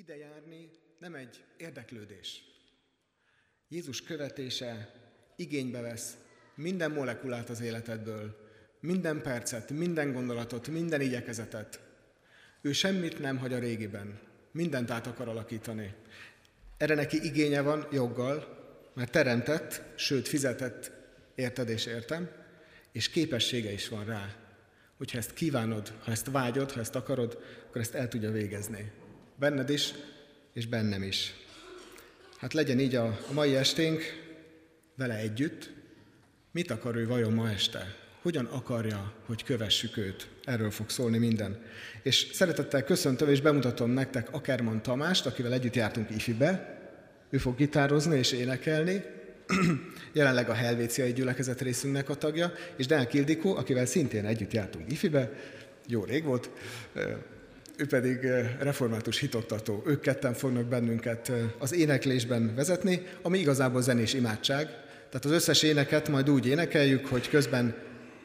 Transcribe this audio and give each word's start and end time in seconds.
Ide 0.00 0.16
járni 0.16 0.70
nem 0.98 1.14
egy 1.14 1.44
érdeklődés. 1.56 2.44
Jézus 3.68 4.02
követése 4.02 4.92
igénybe 5.36 5.80
vesz 5.80 6.16
minden 6.54 6.90
molekulát 6.90 7.48
az 7.48 7.60
életedből, 7.60 8.36
minden 8.80 9.22
percet, 9.22 9.70
minden 9.70 10.12
gondolatot, 10.12 10.68
minden 10.68 11.00
igyekezetet. 11.00 11.80
Ő 12.60 12.72
semmit 12.72 13.18
nem 13.18 13.38
hagy 13.38 13.52
a 13.52 13.58
régiben, 13.58 14.20
mindent 14.52 14.90
át 14.90 15.06
akar 15.06 15.28
alakítani. 15.28 15.94
Erre 16.76 16.94
neki 16.94 17.24
igénye 17.24 17.60
van 17.60 17.86
joggal, 17.92 18.58
mert 18.94 19.12
teremtett, 19.12 19.82
sőt 19.96 20.28
fizetett, 20.28 20.92
érted 21.34 21.68
és 21.68 21.86
értem, 21.86 22.30
és 22.92 23.10
képessége 23.10 23.72
is 23.72 23.88
van 23.88 24.04
rá. 24.04 24.36
Hogyha 24.96 25.18
ezt 25.18 25.34
kívánod, 25.34 25.88
ha 25.88 26.10
ezt 26.10 26.30
vágyod, 26.30 26.70
ha 26.70 26.80
ezt 26.80 26.94
akarod, 26.94 27.42
akkor 27.68 27.80
ezt 27.80 27.94
el 27.94 28.08
tudja 28.08 28.30
végezni. 28.30 28.92
Benned 29.40 29.70
is, 29.70 29.94
és 30.52 30.66
bennem 30.66 31.02
is. 31.02 31.34
Hát 32.36 32.52
legyen 32.52 32.78
így 32.78 32.94
a, 32.94 33.18
mai 33.32 33.54
esténk 33.54 34.02
vele 34.96 35.14
együtt. 35.14 35.70
Mit 36.52 36.70
akar 36.70 36.96
ő 36.96 37.06
vajon 37.06 37.32
ma 37.32 37.50
este? 37.50 37.94
Hogyan 38.22 38.44
akarja, 38.44 39.12
hogy 39.26 39.44
kövessük 39.44 39.96
őt? 39.96 40.28
Erről 40.44 40.70
fog 40.70 40.90
szólni 40.90 41.18
minden. 41.18 41.62
És 42.02 42.30
szeretettel 42.32 42.84
köszöntöm 42.84 43.28
és 43.28 43.40
bemutatom 43.40 43.90
nektek 43.90 44.32
Akerman 44.32 44.82
Tamást, 44.82 45.26
akivel 45.26 45.52
együtt 45.52 45.74
jártunk 45.74 46.10
ifibe. 46.10 46.78
Ő 47.30 47.38
fog 47.38 47.56
gitározni 47.56 48.18
és 48.18 48.32
énekelni. 48.32 49.02
Jelenleg 50.12 50.48
a 50.48 50.54
Helvéciai 50.54 51.12
gyülekezet 51.12 51.60
részünknek 51.60 52.08
a 52.08 52.14
tagja, 52.14 52.52
és 52.76 52.86
Del 52.86 53.06
Kildikó, 53.06 53.56
akivel 53.56 53.86
szintén 53.86 54.26
együtt 54.26 54.52
jártunk 54.52 54.92
ifibe. 54.92 55.32
Jó 55.86 56.04
rég 56.04 56.24
volt 56.24 56.50
ő 57.80 57.86
pedig 57.86 58.20
református 58.58 59.18
hitoktató. 59.18 59.82
Ők 59.86 60.00
ketten 60.00 60.34
fognak 60.34 60.64
bennünket 60.64 61.32
az 61.58 61.74
éneklésben 61.74 62.54
vezetni, 62.54 63.02
ami 63.22 63.38
igazából 63.38 63.82
zenés 63.82 64.14
imádság. 64.14 64.66
Tehát 65.08 65.24
az 65.24 65.30
összes 65.30 65.62
éneket 65.62 66.08
majd 66.08 66.30
úgy 66.30 66.46
énekeljük, 66.46 67.06
hogy 67.06 67.28
közben 67.28 67.74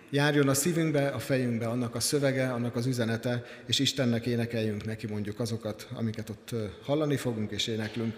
járjon 0.09 0.49
a 0.49 0.53
szívünkbe, 0.53 1.07
a 1.07 1.19
fejünkbe 1.19 1.67
annak 1.67 1.95
a 1.95 1.99
szövege, 1.99 2.51
annak 2.51 2.75
az 2.75 2.85
üzenete, 2.85 3.43
és 3.65 3.79
Istennek 3.79 4.25
énekeljünk 4.25 4.85
neki 4.85 5.07
mondjuk 5.07 5.39
azokat, 5.39 5.87
amiket 5.93 6.29
ott 6.29 6.55
hallani 6.83 7.15
fogunk 7.15 7.51
és 7.51 7.67
éneklünk. 7.67 8.15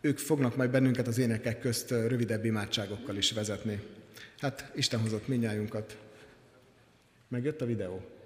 Ők 0.00 0.18
fognak 0.18 0.56
majd 0.56 0.70
bennünket 0.70 1.06
az 1.06 1.18
énekek 1.18 1.60
közt 1.60 1.90
rövidebb 1.90 2.44
imádságokkal 2.44 3.16
is 3.16 3.32
vezetni. 3.32 3.80
Hát 4.38 4.70
Isten 4.74 5.00
hozott 5.00 5.28
minnyájunkat. 5.28 5.96
Megjött 7.28 7.60
a 7.60 7.66
videó? 7.66 8.17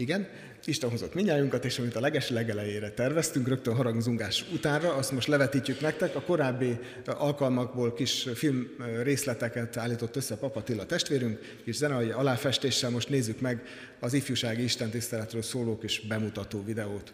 Igen, 0.00 0.28
Isten 0.64 0.90
hozott 0.90 1.14
minnyájunkat, 1.14 1.64
és 1.64 1.78
amit 1.78 1.96
a 1.96 2.00
leges 2.00 2.30
legelejére 2.30 2.90
terveztünk, 2.90 3.48
rögtön 3.48 3.74
harangzungás 3.74 4.44
utánra, 4.52 4.94
azt 4.94 5.12
most 5.12 5.26
levetítjük 5.26 5.80
nektek. 5.80 6.16
A 6.16 6.20
korábbi 6.20 6.78
alkalmakból 7.06 7.92
kis 7.92 8.28
film 8.34 8.68
részleteket 9.02 9.76
állított 9.76 10.16
össze 10.16 10.36
Papa 10.36 10.62
Tilla 10.62 10.86
testvérünk, 10.86 11.60
kis 11.64 11.76
zenei 11.76 12.10
aláfestéssel 12.10 12.90
most 12.90 13.08
nézzük 13.08 13.40
meg 13.40 13.62
az 14.00 14.12
ifjúsági 14.12 14.62
istentiszteletről 14.62 15.42
szóló 15.42 15.78
kis 15.78 16.00
bemutató 16.00 16.64
videót. 16.64 17.12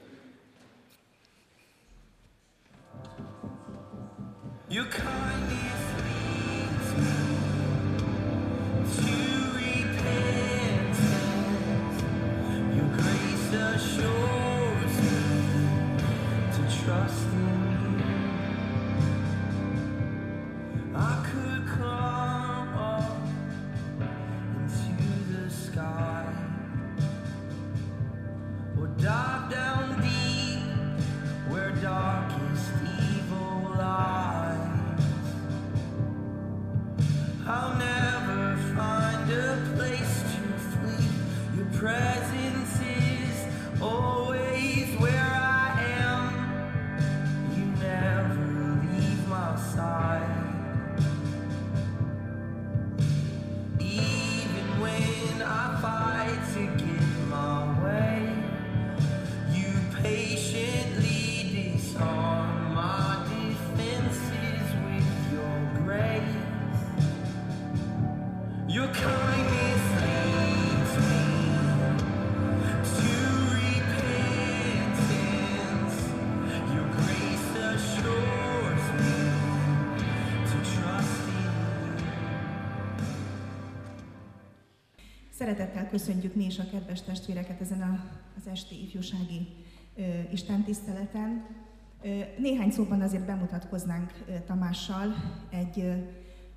You 4.68 4.84
know. 14.04 14.33
Szeretettel 85.44 85.88
köszöntjük 85.88 86.34
mi 86.34 86.44
is 86.44 86.58
a 86.58 86.64
kedves 86.70 87.02
testvéreket 87.02 87.60
ezen 87.60 87.80
a, 87.80 88.04
az 88.36 88.46
esti 88.52 88.82
ifjúsági 88.82 89.46
ö, 89.96 90.02
istentiszteleten. 90.32 91.46
Ö, 92.02 92.08
néhány 92.38 92.70
szóban 92.70 93.00
azért 93.00 93.26
bemutatkoznánk 93.26 94.12
ö, 94.28 94.32
Tamással. 94.46 95.14
Egy 95.50 95.80
ö, 95.80 95.92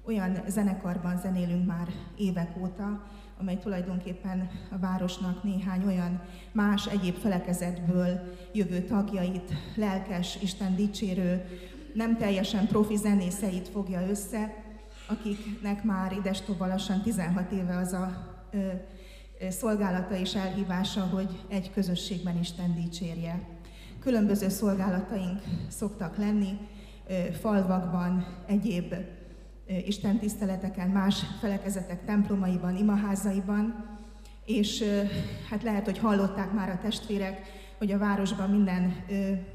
olyan 0.05 0.43
zenekarban 0.47 1.17
zenélünk 1.17 1.65
már 1.65 1.87
évek 2.17 2.57
óta, 2.61 3.07
amely 3.39 3.57
tulajdonképpen 3.57 4.49
a 4.71 4.77
városnak 4.77 5.43
néhány 5.43 5.85
olyan 5.85 6.21
más 6.51 6.85
egyéb 6.85 7.15
felekezetből 7.15 8.35
jövő 8.53 8.81
tagjait, 8.81 9.53
lelkes, 9.75 10.37
Isten 10.41 10.75
dicsérő, 10.75 11.45
nem 11.93 12.17
teljesen 12.17 12.67
profi 12.67 12.95
zenészeit 12.95 13.67
fogja 13.67 14.07
össze, 14.09 14.63
akiknek 15.07 15.83
már 15.83 16.11
ides 16.11 16.43
lassan 16.59 17.01
16 17.01 17.51
éve 17.51 17.77
az 17.77 17.93
a 17.93 18.26
szolgálata 19.49 20.17
és 20.17 20.35
elhívása, 20.35 21.01
hogy 21.01 21.43
egy 21.47 21.71
közösségben 21.71 22.39
Isten 22.39 22.75
dicsérje. 22.75 23.41
Különböző 23.99 24.49
szolgálataink 24.49 25.41
szoktak 25.67 26.17
lenni, 26.17 26.57
falvakban, 27.39 28.25
egyéb 28.47 28.95
Isten 29.85 30.19
tiszteleteken, 30.19 30.89
más 30.89 31.23
felekezetek 31.39 32.05
templomaiban, 32.05 32.75
imaházaiban, 32.77 33.85
és 34.45 34.83
hát 35.49 35.63
lehet, 35.63 35.85
hogy 35.85 35.97
hallották 35.97 36.51
már 36.51 36.69
a 36.69 36.79
testvérek, 36.81 37.41
hogy 37.77 37.91
a 37.91 37.97
városban 37.97 38.49
minden 38.49 39.03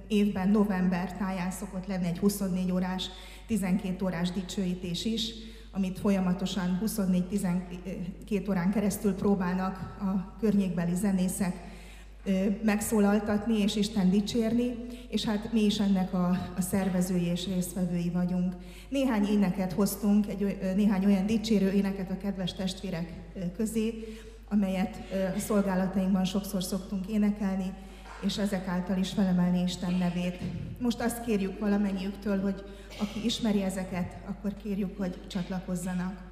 évben 0.08 0.48
november 0.48 1.16
táján 1.16 1.50
szokott 1.50 1.86
lenni 1.86 2.06
egy 2.06 2.18
24 2.18 2.72
órás, 2.72 3.06
12 3.46 4.04
órás 4.04 4.30
dicsőítés 4.30 5.04
is, 5.04 5.30
amit 5.72 5.98
folyamatosan 5.98 6.80
24-12 6.84 8.48
órán 8.48 8.70
keresztül 8.70 9.14
próbálnak 9.14 9.96
a 10.00 10.36
környékbeli 10.40 10.94
zenészek 10.94 11.70
megszólaltatni 12.62 13.58
és 13.58 13.76
Isten 13.76 14.10
dicsérni, 14.10 14.74
és 15.08 15.24
hát 15.24 15.52
mi 15.52 15.64
is 15.64 15.80
ennek 15.80 16.14
a, 16.14 16.28
a 16.56 16.60
szervezői 16.60 17.24
és 17.24 17.46
résztvevői 17.46 18.10
vagyunk. 18.10 18.54
Néhány 18.88 19.24
éneket 19.24 19.72
hoztunk, 19.72 20.26
egy, 20.26 20.58
néhány 20.76 21.04
olyan 21.04 21.26
dicsérő 21.26 21.70
éneket 21.70 22.10
a 22.10 22.16
kedves 22.16 22.54
testvérek 22.54 23.12
közé, 23.56 24.04
amelyet 24.48 24.96
a 25.36 25.38
szolgálatainkban 25.38 26.24
sokszor 26.24 26.62
szoktunk 26.62 27.06
énekelni, 27.06 27.72
és 28.24 28.38
ezek 28.38 28.66
által 28.66 28.96
is 28.96 29.10
felemelni 29.10 29.62
Isten 29.62 29.94
nevét. 29.94 30.38
Most 30.78 31.00
azt 31.00 31.24
kérjük 31.24 31.58
valamennyiüktől, 31.58 32.40
hogy 32.40 32.64
aki 33.00 33.24
ismeri 33.24 33.62
ezeket, 33.62 34.16
akkor 34.28 34.52
kérjük, 34.62 34.98
hogy 34.98 35.26
csatlakozzanak. 35.26 36.30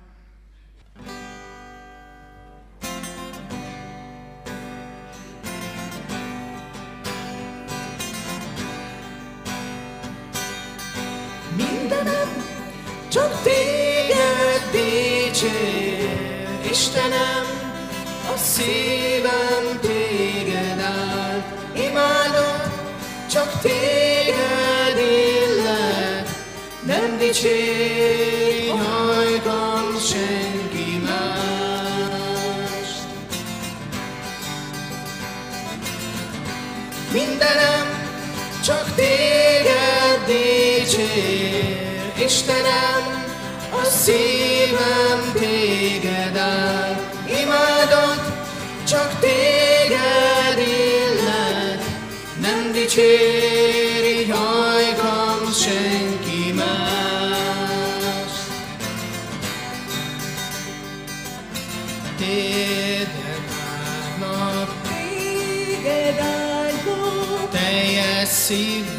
Mindenem 11.56 12.28
csak 13.08 13.42
téged 13.42 14.70
dicsér, 14.72 16.68
Istenem, 16.70 17.44
a 18.34 18.36
szívem 18.36 19.80
téged 19.80 20.09
csak 23.32 23.60
téged 23.60 24.98
illet, 24.98 26.28
nem 26.86 27.18
dicséri 27.18 28.68
hajgam 28.68 29.98
senki 29.98 31.02
mást. 31.04 31.42
Mindenem 37.12 38.08
csak 38.64 38.94
téged 38.94 40.24
dicsér, 40.26 42.12
Istenem, 42.24 43.24
a 43.72 43.84
szívem 43.84 45.32
téged 45.32 46.36
áll, 46.36 46.96
imádott, 47.26 48.24
csak 48.88 49.18
téged 49.20 49.79
dicséri 52.90 54.30
hajkam 54.30 55.52
senki 55.52 56.52
más. 56.52 58.32
Téged 62.18 63.10
várnak 64.18 64.70
Téged 64.82 66.18
áldok, 66.18 67.50
teljes 67.50 68.28
szívvel, 68.28 68.89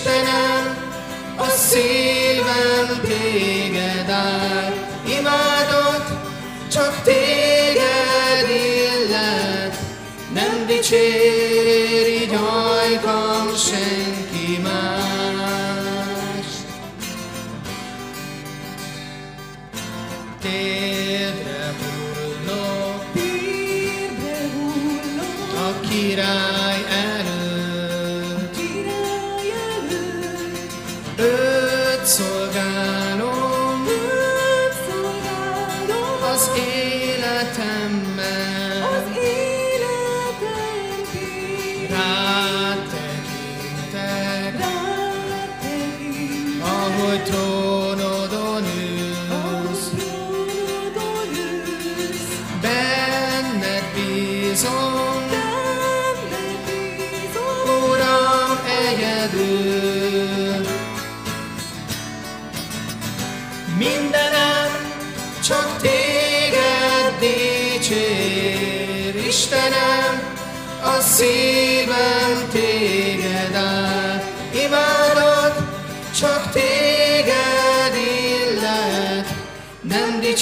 Istenem, 0.00 0.76
a 1.36 1.48
szívem 1.48 3.00
téged 3.04 4.08
áll. 4.10 4.72
Imádott, 5.06 6.08
csak 6.72 7.02
téged 7.02 8.48
illet, 8.48 9.76
nem 10.32 10.66
dicsér 10.66 11.19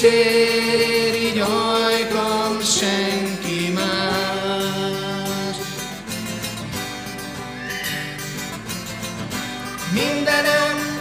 dicsér 0.01 1.15
így 1.15 1.39
ajkam 1.39 2.61
senki 2.63 3.73
más. 3.75 5.57
Mindenem 9.93 11.01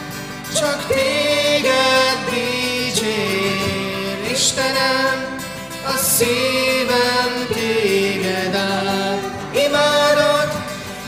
csak 0.55 0.85
téged 0.87 2.17
dicsér, 2.29 4.31
Istenem, 4.31 5.37
a 5.85 5.97
szívem 5.97 7.47
téged 7.53 8.55
áll. 8.55 9.19
Imádott, 9.53 10.53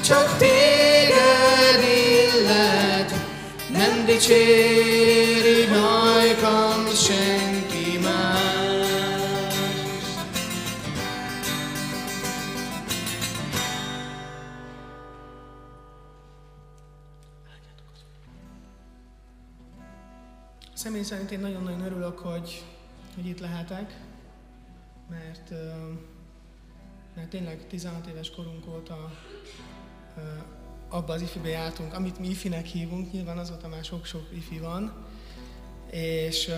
csak 0.06 0.38
téged 0.38 1.84
illet, 1.84 3.14
nem 3.68 4.06
dicséri 4.06 5.29
szerint 21.10 21.32
én 21.32 21.40
nagyon-nagyon 21.40 21.82
örülök, 21.82 22.20
hogy, 22.20 22.64
hogy 23.16 23.26
itt 23.26 23.40
lehetek, 23.40 24.00
mert, 25.10 25.50
mert 27.16 27.30
tényleg 27.30 27.68
16 27.68 28.08
éves 28.08 28.30
korunk 28.30 28.68
óta 28.68 29.12
abba 30.90 31.14
az 31.14 31.22
ifibe 31.22 31.48
jártunk, 31.48 31.94
amit 31.94 32.20
mi 32.20 32.28
ifinek 32.28 32.66
hívunk, 32.66 33.12
nyilván 33.12 33.38
azóta 33.38 33.68
már 33.68 33.84
sok-sok 33.84 34.28
ifi 34.34 34.60
van, 34.60 34.94
és, 35.92 36.52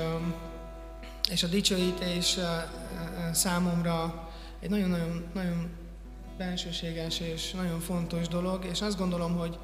és 1.32 1.44
a 1.44 1.48
dicsőítés 1.48 2.38
számomra 3.32 4.30
egy 4.60 4.70
nagyon-nagyon 4.70 5.30
nagyon 5.34 5.70
bensőséges 6.38 7.20
és 7.20 7.52
nagyon 7.52 7.80
fontos 7.80 8.28
dolog, 8.28 8.66
és 8.66 8.82
azt 8.82 8.98
gondolom, 8.98 9.38
hogy 9.38 9.58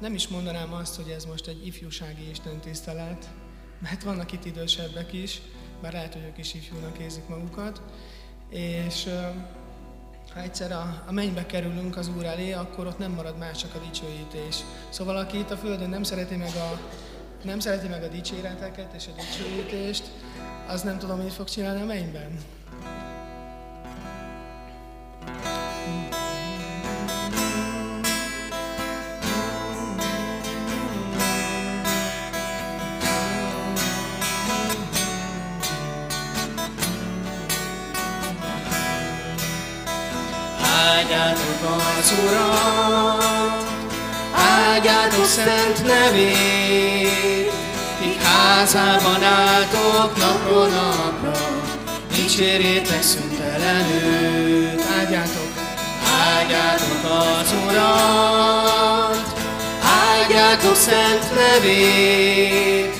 nem 0.00 0.14
is 0.14 0.28
mondanám 0.28 0.72
azt, 0.72 0.96
hogy 0.96 1.08
ez 1.08 1.24
most 1.24 1.46
egy 1.46 1.66
ifjúsági 1.66 2.30
istentisztelet, 2.30 3.28
mert 3.78 4.02
vannak 4.02 4.32
itt 4.32 4.44
idősebbek 4.44 5.12
is, 5.12 5.40
bár 5.82 5.92
lehet, 5.92 6.12
hogy 6.12 6.22
ők 6.22 6.38
is 6.38 6.54
ifjúnak 6.54 6.98
érzik 6.98 7.28
magukat, 7.28 7.82
és 8.48 9.08
ha 10.34 10.40
egyszer 10.40 10.72
a, 10.72 11.02
a 11.06 11.12
mennybe 11.12 11.46
kerülünk 11.46 11.96
az 11.96 12.08
Úr 12.16 12.24
elé, 12.24 12.52
akkor 12.52 12.86
ott 12.86 12.98
nem 12.98 13.12
marad 13.12 13.38
más, 13.38 13.58
csak 13.58 13.74
a 13.74 13.78
dicsőítés. 13.78 14.56
Szóval 14.88 15.16
aki 15.16 15.38
itt 15.38 15.50
a 15.50 15.56
Földön 15.56 15.88
nem 15.88 16.02
szereti 16.02 16.36
meg 16.36 16.54
a, 16.54 16.80
nem 17.42 17.60
szereti 17.60 17.88
meg 17.88 18.02
a 18.02 18.08
dicséreteket 18.08 18.94
és 18.94 19.06
a 19.06 19.20
dicsőítést, 19.20 20.10
az 20.66 20.82
nem 20.82 20.98
tudom, 20.98 21.18
mit 21.18 21.32
fog 21.32 21.48
csinálni 21.48 21.82
a 21.82 21.84
mennyben. 21.84 22.38
Áldjátok 41.14 41.70
az 41.98 42.12
Urat, 42.24 43.64
áldjátok 44.32 45.24
szent 45.24 45.86
nevét, 45.86 47.52
Kik 48.00 48.22
házában 48.22 49.22
álltok 49.22 50.16
napról 50.16 50.68
napra, 50.68 51.48
dicsérjétek 52.14 53.02
szüntelenőt. 53.02 54.82
Áldjátok, 54.98 55.52
áldjátok 56.26 57.04
az 57.04 57.54
Urat, 57.66 59.38
áldjátok 59.82 60.76
szent 60.76 61.34
nevét, 61.34 62.94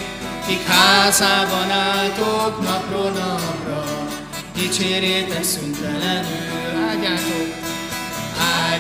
kik 0.47 0.67
házában 0.67 1.71
álltok 1.71 2.63
napról 2.63 3.11
napra, 3.11 3.85
dicsérjétek 4.55 5.43
szüntelenül, 5.45 6.89
áldjátok, 6.89 7.64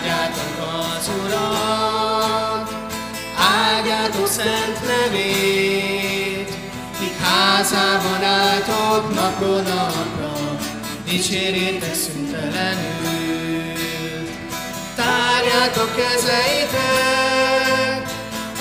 áldjátok 0.04 0.58
az 0.99 1.11
Urat, 1.25 2.75
áldjátok 3.37 4.26
szent 4.26 4.80
nevét, 4.87 6.52
kik 6.99 7.16
házában 7.23 8.23
álltok 8.23 9.14
napról 9.14 9.61
napra, 9.61 10.58
dicsérjétek 11.04 11.94
szüntelenül. 11.94 13.73
Tárjátok 14.94 15.96
kezeitek 15.96 16.82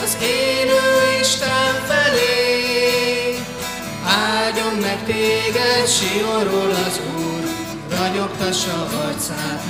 az 0.04 0.18
élő 0.22 1.20
Isten 1.22 1.74
felé, 1.88 3.40
áldjon 4.06 4.74
meg 4.74 5.04
téged 5.06 5.88
Sionról 5.88 6.70
az 6.70 7.00
Úr, 7.16 7.44
ragyogtassa 7.98 8.88
arcát 9.06 9.64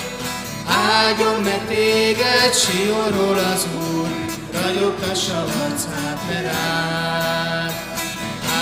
áldjon 0.66 1.42
meg 1.42 1.66
téged 1.68 2.54
Sionról 2.54 3.38
az 3.38 3.66
Úr, 3.75 4.09
ragyogtassa 4.52 5.45
arcát 5.45 6.21
rád. 6.42 7.73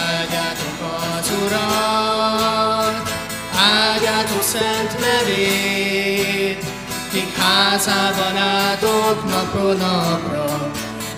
Áldjátok 0.07 0.79
az 1.19 1.31
Urat, 1.45 3.11
áldjátok 3.57 4.43
szent 4.43 4.99
nevét, 5.01 6.65
kik 7.13 7.37
házában 7.37 8.37
álltok 8.37 9.25
napról 9.25 9.75
napra, 9.75 10.71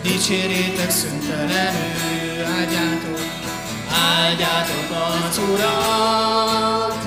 dicsérjétek 0.03 0.91
szüntelenül, 0.91 2.45
áldjátok, 2.59 3.26
áldjátok 4.07 4.91
az 5.29 5.39
Urat, 5.39 6.99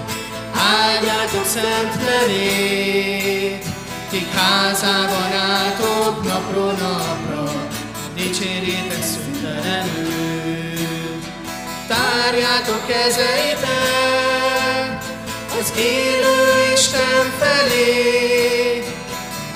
áldjátok 0.54 1.46
szent 1.46 1.96
nevét, 2.06 3.66
kik 4.12 4.32
házában 4.32 5.32
álltok 5.34 6.24
napról 6.24 6.72
napra, 6.72 7.52
dicsérjétek 8.16 9.04
szüntelenül. 9.04 10.10
Tárjátok 11.88 12.88
kezeitek 12.88 14.30
az 15.60 15.74
élő 15.78 16.74
Isten 16.74 17.34
felé, 17.40 18.84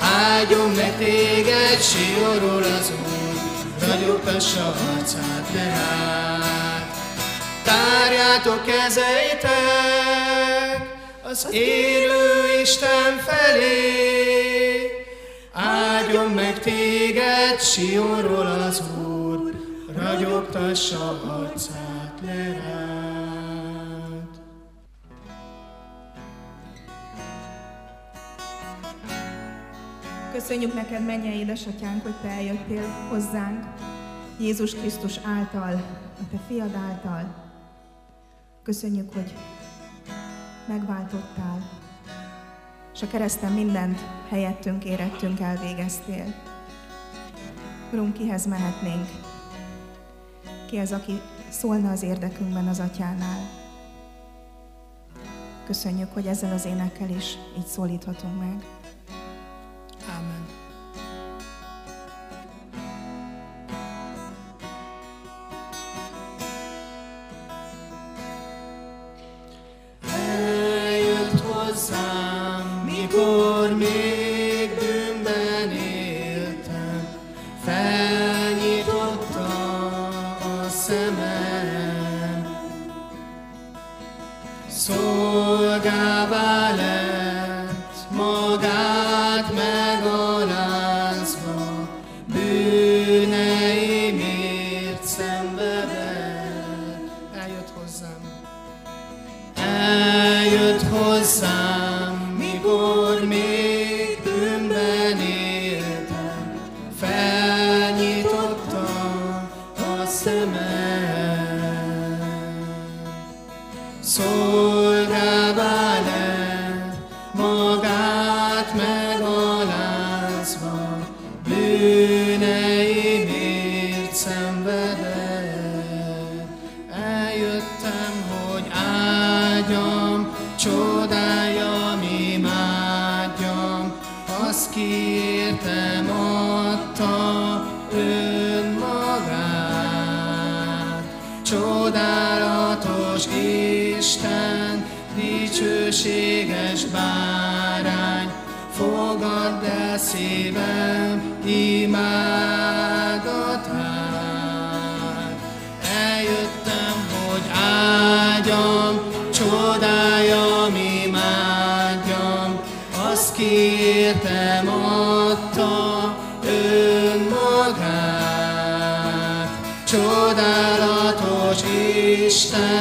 áldjon 0.00 0.70
meg 0.70 0.96
téged 0.98 1.82
Sionról 1.82 2.62
az 2.62 2.90
Úr, 2.90 3.88
ragyogtassa 3.88 4.74
arcát 4.96 5.48
rád. 5.54 6.63
Tárjátok 7.64 8.64
kezeitek 8.64 9.52
az 11.22 11.48
élő 11.50 12.60
Isten 12.62 13.16
felé, 13.16 14.90
áldjon 15.52 16.30
meg 16.30 16.58
téged 16.58 17.60
Sionról 17.60 18.46
az 18.46 18.82
Úr, 19.06 19.50
ragyogtassa 19.96 21.08
arcát 21.08 22.20
rád. 22.62 22.94
Köszönjük 30.32 30.74
neked, 30.74 31.04
mennyei 31.04 31.38
édesatyánk, 31.38 32.02
hogy 32.02 32.14
te 32.22 32.28
eljöttél 32.28 33.08
hozzánk 33.10 33.64
Jézus 34.38 34.74
Krisztus 34.74 35.18
által, 35.22 35.72
a 36.20 36.22
te 36.30 36.36
fiad 36.48 36.74
által. 36.74 37.43
Köszönjük, 38.64 39.12
hogy 39.12 39.34
megváltottál, 40.68 41.70
és 42.94 43.02
a 43.02 43.06
kereszten 43.06 43.52
mindent 43.52 44.00
helyettünk, 44.28 44.84
érettünk 44.84 45.40
elvégeztél. 45.40 46.34
Urunk, 47.92 48.12
kihez 48.12 48.46
mehetnénk? 48.46 49.08
Ki 50.66 50.76
az, 50.76 50.92
aki 50.92 51.20
szólna 51.50 51.90
az 51.90 52.02
érdekünkben 52.02 52.68
az 52.68 52.80
atyánál? 52.80 53.48
Köszönjük, 55.66 56.12
hogy 56.12 56.26
ezzel 56.26 56.52
az 56.52 56.64
énekkel 56.64 57.08
is 57.08 57.38
így 57.58 57.66
szólíthatunk 57.66 58.38
meg. 58.38 58.64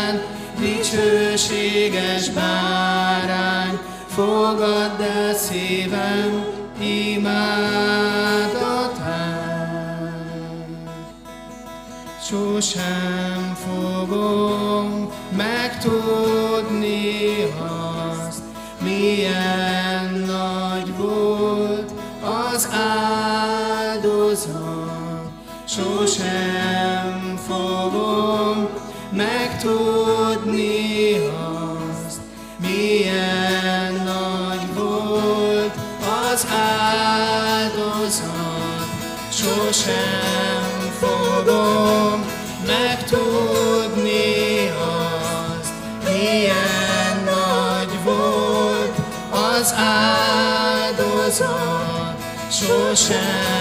Isten, 0.03 0.21
dicsőséges 0.59 2.29
bárány, 2.29 3.79
fogadd 4.07 5.01
el 5.01 5.33
szívem 5.33 6.45
imádatát. 6.79 7.33
Sosem 12.23 13.57
fogom 13.65 15.09
megtudni 15.37 17.03
azt, 17.59 18.43
milyen 18.79 20.13
nagy 20.25 20.97
volt 20.97 21.91
az 22.21 22.67
áldozat. 22.71 23.52
Sosem 39.73 40.91
fogom 40.99 42.25
megtudni 42.67 44.69
azt, 44.69 45.73
milyen 46.03 47.23
nagy 47.25 48.03
volt 48.03 48.97
az 49.31 49.73
áldozat, 50.47 52.17
sosem 52.51 53.52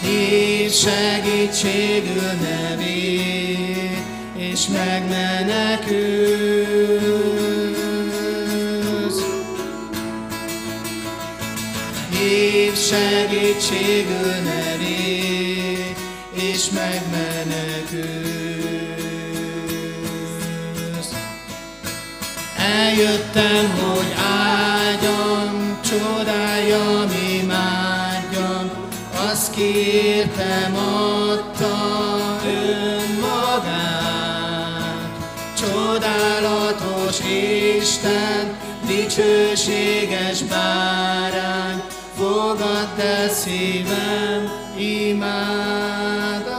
Hív 0.02 0.72
segítségül 0.72 2.32
nevét, 2.42 4.04
és 4.36 4.68
megmenekülsz. 4.68 5.94
Hív 12.10 12.76
segítségül 12.76 14.34
nevét, 14.44 15.98
és 16.34 16.70
megmenekülsz. 16.70 18.23
Eljöttem, 22.64 23.70
hogy 23.80 24.14
áldjam, 24.18 25.80
csodáljam, 25.82 27.10
imádjam, 27.42 28.72
azt 29.32 29.52
kértem, 29.56 30.76
adta 30.76 31.76
önmagát. 32.46 33.94
Csodálatos 35.58 37.20
Isten, 37.80 38.58
dicsőséges 38.88 40.44
bárány, 40.44 41.82
fogadd 42.18 43.00
el 43.00 43.30
szívem 43.30 44.52
imádatát. 44.78 46.53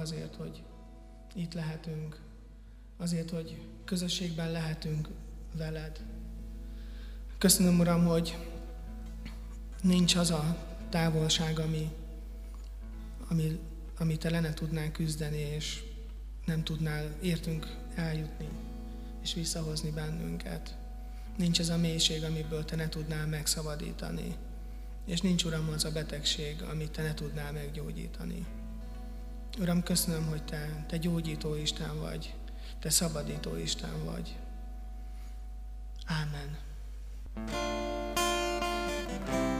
Azért, 0.00 0.34
hogy 0.34 0.62
itt 1.34 1.52
lehetünk, 1.52 2.20
azért, 2.96 3.30
hogy 3.30 3.66
közösségben 3.84 4.50
lehetünk 4.50 5.08
veled. 5.56 6.00
Köszönöm, 7.38 7.80
Uram, 7.80 8.04
hogy 8.04 8.36
nincs 9.82 10.16
az 10.16 10.30
a 10.30 10.56
távolság, 10.88 11.58
ami, 11.58 11.90
ami, 13.28 13.58
ami 13.98 14.16
te 14.16 14.30
le 14.30 14.40
ne 14.40 14.54
tudnál 14.54 14.92
küzdeni, 14.92 15.38
és 15.38 15.82
nem 16.44 16.64
tudnál 16.64 17.14
értünk 17.22 17.76
eljutni, 17.94 18.48
és 19.22 19.34
visszahozni 19.34 19.90
bennünket. 19.90 20.76
Nincs 21.36 21.58
az 21.58 21.68
a 21.68 21.76
mélység, 21.76 22.24
amiből 22.24 22.64
te 22.64 22.76
ne 22.76 22.88
tudnál 22.88 23.26
megszabadítani. 23.26 24.36
És 25.06 25.20
nincs, 25.20 25.44
Uram, 25.44 25.68
az 25.68 25.84
a 25.84 25.92
betegség, 25.92 26.62
amit 26.62 26.90
te 26.90 27.02
ne 27.02 27.14
tudnál 27.14 27.52
meggyógyítani. 27.52 28.46
Uram, 29.58 29.82
köszönöm, 29.82 30.26
hogy 30.26 30.42
te, 30.42 30.84
te 30.88 30.96
gyógyító 30.96 31.54
Isten 31.54 32.00
vagy, 32.00 32.34
te 32.80 32.90
szabadító 32.90 33.56
Isten 33.56 34.04
vagy. 34.04 34.36
Ámen. 36.06 36.58
Csak 39.16 39.59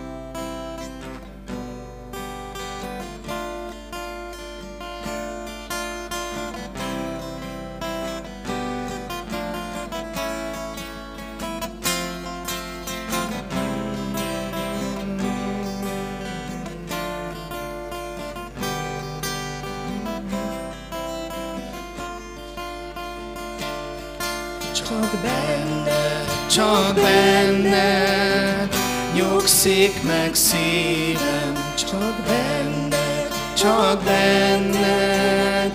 csak 26.61 26.95
benned. 26.95 28.69
Nyugszik 29.15 30.03
meg 30.03 30.35
szívem, 30.35 31.73
csak 31.75 32.15
benned, 32.27 33.29
csak 33.57 34.03
benned. 34.03 35.73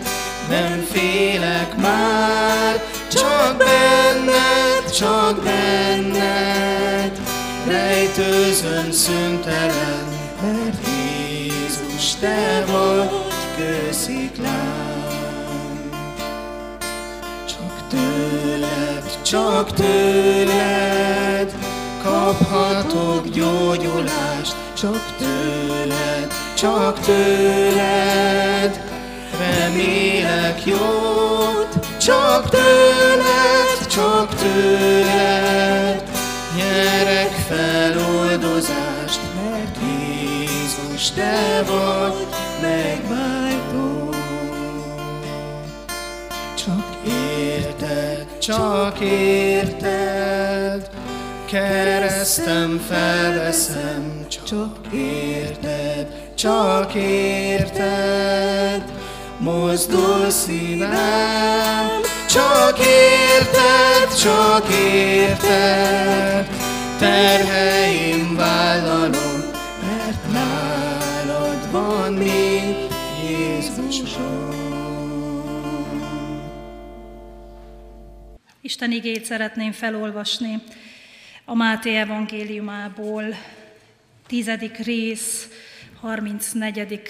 Nem 0.50 0.88
félek 0.92 1.76
már, 1.78 2.84
csak 3.12 3.58
benned, 3.58 4.92
csak 4.98 5.44
benned. 5.44 7.20
Rejtőzön 7.68 8.92
szüntelen, 8.92 10.06
mert 10.42 10.88
Jézus, 10.88 12.14
te 12.20 12.64
vagy 12.68 13.10
kősziklám. 13.58 14.65
Csak 19.26 19.74
tőled 19.74 21.56
kaphatok 22.04 23.28
gyógyulást, 23.28 24.56
csak 24.74 25.16
tőled, 25.18 26.34
csak 26.54 27.00
tőled 27.00 28.82
remélek 29.40 30.66
jót, 30.66 31.70
csak 31.98 32.50
tőled, 32.50 33.88
csak 33.88 34.36
tőled 34.36 36.04
nyerek 36.58 37.32
feloldozást, 37.48 39.20
mert 39.36 39.78
Jézus, 39.82 41.10
te 41.10 41.64
vagy 41.68 42.25
csak 48.46 49.00
érted, 49.00 50.90
keresztem 51.46 52.82
felveszem, 52.90 54.26
csak 54.48 54.78
érted, 54.94 56.08
csak 56.36 56.94
érted, 56.94 58.84
mozdul 59.38 60.30
szívem, 60.30 61.90
csak 62.30 62.80
érted, 62.80 64.18
csak 64.22 64.66
érted, 64.94 66.48
terheim 67.00 68.36
vállalom, 68.36 69.25
Isten 78.66 78.92
igét 78.92 79.26
szeretném 79.26 79.72
felolvasni 79.72 80.62
a 81.46 81.56
Máté 81.56 81.96
evangéliumából, 81.96 83.24
tizedik 84.28 84.78
rész, 84.78 85.48
34. 86.00 87.02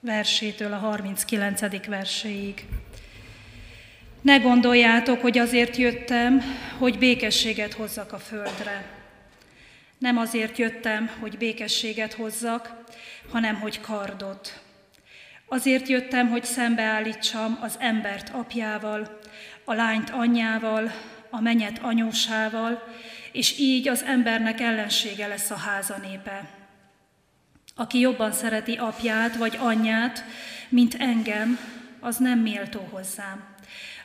versétől 0.00 0.72
a 0.72 0.76
39. 0.76 1.86
verséig. 1.86 2.64
Ne 4.22 4.36
gondoljátok, 4.36 5.20
hogy 5.20 5.38
azért 5.38 5.76
jöttem, 5.76 6.42
hogy 6.78 6.98
békességet 6.98 7.72
hozzak 7.72 8.12
a 8.12 8.18
földre. 8.18 8.84
Nem 9.98 10.18
azért 10.18 10.58
jöttem, 10.58 11.10
hogy 11.20 11.38
békességet 11.38 12.12
hozzak, 12.12 12.84
hanem 13.28 13.54
hogy 13.54 13.80
kardot. 13.80 14.60
Azért 15.46 15.88
jöttem, 15.88 16.28
hogy 16.28 16.44
szembeállítsam 16.44 17.58
az 17.60 17.76
embert 17.78 18.28
apjával, 18.28 19.19
a 19.70 19.74
lányt 19.74 20.10
anyjával, 20.10 20.92
a 21.30 21.40
menyet 21.40 21.78
anyósával, 21.78 22.82
és 23.32 23.58
így 23.58 23.88
az 23.88 24.02
embernek 24.02 24.60
ellensége 24.60 25.26
lesz 25.26 25.50
a 25.50 25.56
háza 25.56 25.96
népe. 25.96 26.48
Aki 27.74 27.98
jobban 27.98 28.32
szereti 28.32 28.74
apját 28.76 29.36
vagy 29.36 29.56
anyját, 29.60 30.24
mint 30.68 30.94
engem, 30.94 31.58
az 32.00 32.16
nem 32.16 32.38
méltó 32.38 32.88
hozzám. 32.90 33.44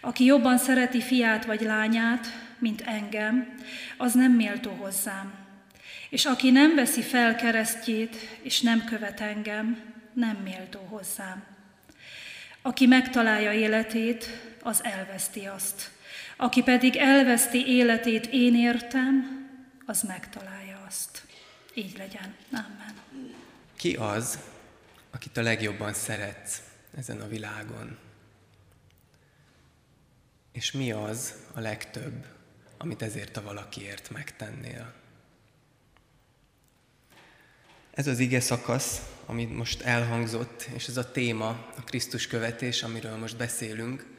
Aki 0.01 0.23
jobban 0.25 0.57
szereti 0.57 1.01
fiát 1.01 1.45
vagy 1.45 1.61
lányát, 1.61 2.27
mint 2.59 2.81
engem, 2.81 3.55
az 3.97 4.13
nem 4.13 4.31
méltó 4.31 4.71
hozzám. 4.71 5.33
És 6.09 6.25
aki 6.25 6.51
nem 6.51 6.75
veszi 6.75 7.01
fel 7.01 7.35
keresztjét, 7.35 8.15
és 8.41 8.61
nem 8.61 8.83
követ 8.83 9.21
engem, 9.21 9.79
nem 10.13 10.35
méltó 10.43 10.79
hozzám. 10.89 11.43
Aki 12.61 12.85
megtalálja 12.85 13.51
életét, 13.51 14.44
az 14.65 14.83
elveszti 14.83 15.45
azt. 15.45 15.91
Aki 16.37 16.61
pedig 16.63 16.95
elveszti 16.95 17.67
életét 17.67 18.25
én 18.31 18.55
értem, 18.55 19.43
az 19.85 20.01
megtalálja 20.01 20.83
azt. 20.87 21.25
Így 21.73 21.97
legyen. 21.97 22.35
Amen. 22.51 22.95
Ki 23.75 23.95
az, 23.95 24.39
akit 25.11 25.37
a 25.37 25.41
legjobban 25.41 25.93
szeretsz 25.93 26.61
ezen 26.97 27.21
a 27.21 27.27
világon? 27.27 27.97
És 30.51 30.71
mi 30.71 30.91
az 30.91 31.33
a 31.53 31.59
legtöbb, 31.59 32.25
amit 32.77 33.01
ezért 33.01 33.37
a 33.37 33.41
valakiért 33.41 34.09
megtennél? 34.09 34.93
Ez 37.91 38.07
az 38.07 38.19
ige 38.19 38.39
szakasz, 38.39 39.01
amit 39.25 39.55
most 39.55 39.81
elhangzott, 39.81 40.67
és 40.73 40.87
ez 40.87 40.97
a 40.97 41.11
téma, 41.11 41.47
a 41.77 41.81
Krisztus 41.83 42.27
követés, 42.27 42.83
amiről 42.83 43.17
most 43.17 43.37
beszélünk, 43.37 44.14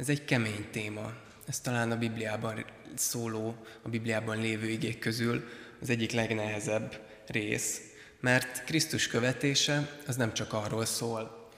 ez 0.00 0.08
egy 0.08 0.24
kemény 0.24 0.66
téma. 0.70 1.12
Ez 1.48 1.60
talán 1.60 1.90
a 1.90 1.98
Bibliában 1.98 2.64
szóló, 2.94 3.56
a 3.82 3.88
Bibliában 3.88 4.40
lévő 4.40 4.68
igék 4.68 4.98
közül 4.98 5.48
az 5.80 5.90
egyik 5.90 6.12
legnehezebb 6.12 7.00
rész, 7.26 7.80
mert 8.20 8.64
Krisztus 8.64 9.06
követése 9.06 9.98
az 10.06 10.16
nem 10.16 10.32
csak 10.32 10.52
arról 10.52 10.84
szól, 10.84 11.48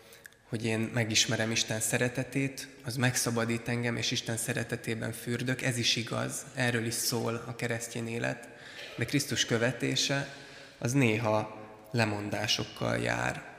hogy 0.49 0.65
én 0.65 0.91
megismerem 0.95 1.51
Isten 1.51 1.81
szeretetét, 1.81 2.69
az 2.85 2.97
megszabadít 2.97 3.69
engem, 3.69 3.97
és 3.97 4.11
Isten 4.11 4.37
szeretetében 4.37 5.13
fürdök, 5.13 5.63
ez 5.63 5.79
is 5.79 5.97
igaz, 5.97 6.45
erről 6.55 6.87
is 6.87 6.95
szól 6.95 7.45
a 7.47 7.57
keresztény 7.57 8.09
élet, 8.09 8.49
de 8.97 9.05
Krisztus 9.05 9.45
követése 9.45 10.35
az 10.79 10.93
néha 10.93 11.69
lemondásokkal 11.91 12.97
jár. 12.97 13.52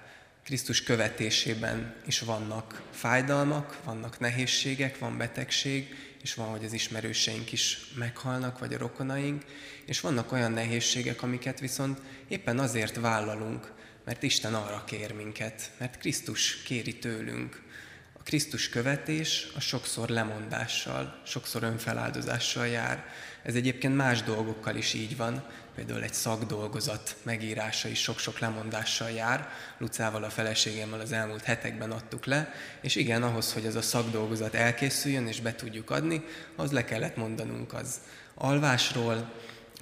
Krisztus 0.43 0.83
követésében 0.83 1.95
is 2.05 2.19
vannak 2.19 2.81
fájdalmak, 2.91 3.79
vannak 3.83 4.19
nehézségek, 4.19 4.97
van 4.97 5.17
betegség, 5.17 5.95
és 6.21 6.33
van, 6.33 6.47
hogy 6.47 6.65
az 6.65 6.73
ismerőseink 6.73 7.51
is 7.51 7.91
meghalnak, 7.95 8.59
vagy 8.59 8.73
a 8.73 8.77
rokonaink, 8.77 9.43
és 9.85 9.99
vannak 9.99 10.31
olyan 10.31 10.51
nehézségek, 10.51 11.21
amiket 11.21 11.59
viszont 11.59 11.99
éppen 12.27 12.59
azért 12.59 12.95
vállalunk, 12.95 13.71
mert 14.05 14.23
Isten 14.23 14.53
arra 14.53 14.83
kér 14.85 15.13
minket, 15.13 15.71
mert 15.77 15.97
Krisztus 15.97 16.61
kéri 16.61 16.97
tőlünk. 16.99 17.61
A 18.13 18.23
Krisztus 18.23 18.69
követés 18.69 19.47
a 19.55 19.59
sokszor 19.59 20.09
lemondással, 20.09 21.21
sokszor 21.25 21.63
önfeláldozással 21.63 22.67
jár. 22.67 23.05
Ez 23.43 23.55
egyébként 23.55 23.95
más 23.95 24.21
dolgokkal 24.21 24.75
is 24.75 24.93
így 24.93 25.17
van, 25.17 25.43
például 25.75 26.03
egy 26.03 26.13
szakdolgozat 26.13 27.15
megírása 27.23 27.87
is 27.87 28.01
sok-sok 28.01 28.39
lemondással 28.39 29.09
jár. 29.09 29.49
Lucával, 29.77 30.23
a 30.23 30.29
feleségemmel 30.29 30.99
az 30.99 31.11
elmúlt 31.11 31.43
hetekben 31.43 31.91
adtuk 31.91 32.25
le, 32.25 32.53
és 32.81 32.95
igen, 32.95 33.23
ahhoz, 33.23 33.53
hogy 33.53 33.65
ez 33.65 33.75
a 33.75 33.81
szakdolgozat 33.81 34.53
elkészüljön 34.53 35.27
és 35.27 35.41
be 35.41 35.55
tudjuk 35.55 35.89
adni, 35.89 36.23
az 36.55 36.71
le 36.71 36.85
kellett 36.85 37.15
mondanunk 37.15 37.73
az 37.73 37.99
alvásról, 38.35 39.31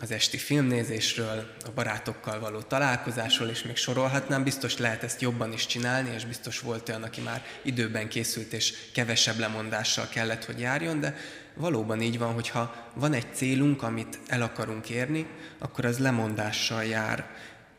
az 0.02 0.12
esti 0.12 0.38
filmnézésről, 0.38 1.56
a 1.66 1.72
barátokkal 1.76 2.40
való 2.40 2.62
találkozásról, 2.62 3.50
és 3.50 3.64
még 3.64 3.76
sorolhatnám, 3.76 4.44
biztos 4.44 4.78
lehet 4.78 5.04
ezt 5.04 5.22
jobban 5.22 5.54
is 5.54 5.66
csinálni, 5.66 6.14
és 6.16 6.26
biztos 6.26 6.60
volt 6.60 6.90
olyan, 6.90 7.04
aki 7.04 7.22
már 7.22 7.46
időben 7.62 8.08
készült, 8.08 8.54
és 8.54 8.74
kevesebb 8.94 9.40
lemondással 9.40 10.08
kellett, 10.10 10.46
hogy 10.46 10.60
járjon, 10.60 11.00
de 11.00 11.16
valóban 11.62 12.02
így 12.02 12.17
van, 12.17 12.34
hogyha 12.34 12.89
van 12.93 13.13
egy 13.13 13.34
célunk, 13.34 13.84
amit 13.84 14.19
el 14.28 14.41
akarunk 14.41 14.89
érni, 14.89 15.28
akkor 15.60 15.86
az 15.86 16.00
lemondással 16.00 16.84
jár. 16.84 17.30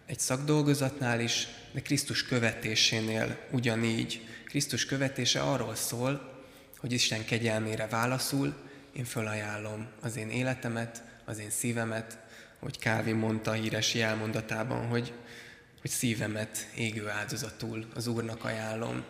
Egy 0.07 0.19
szakdolgozatnál 0.19 1.21
is, 1.21 1.49
de 1.73 1.81
Krisztus 1.81 2.25
követésénél 2.25 3.39
ugyanígy. 3.51 4.29
Krisztus 4.45 4.87
követése 4.87 5.41
arról 5.41 5.75
szól, 5.75 6.43
hogy 6.79 6.93
Isten 6.93 7.25
kegyelmére 7.25 7.87
válaszul, 7.87 8.55
én 8.93 9.05
fölajánlom 9.05 9.87
az 10.01 10.17
én 10.17 10.31
életemet, 10.31 11.03
az 11.25 11.39
én 11.39 11.51
szívemet, 11.51 12.19
hogy 12.59 12.79
Kávi 12.79 13.13
mondta 13.13 13.51
a 13.51 13.55
híres 13.55 13.95
jelmondatában, 13.95 14.87
hogy, 14.87 15.13
hogy 15.81 15.91
szívemet 15.91 16.69
égő 16.77 17.09
áldozatul 17.09 17.87
az 17.95 18.07
Úrnak 18.07 18.45
ajánlom. 18.45 19.05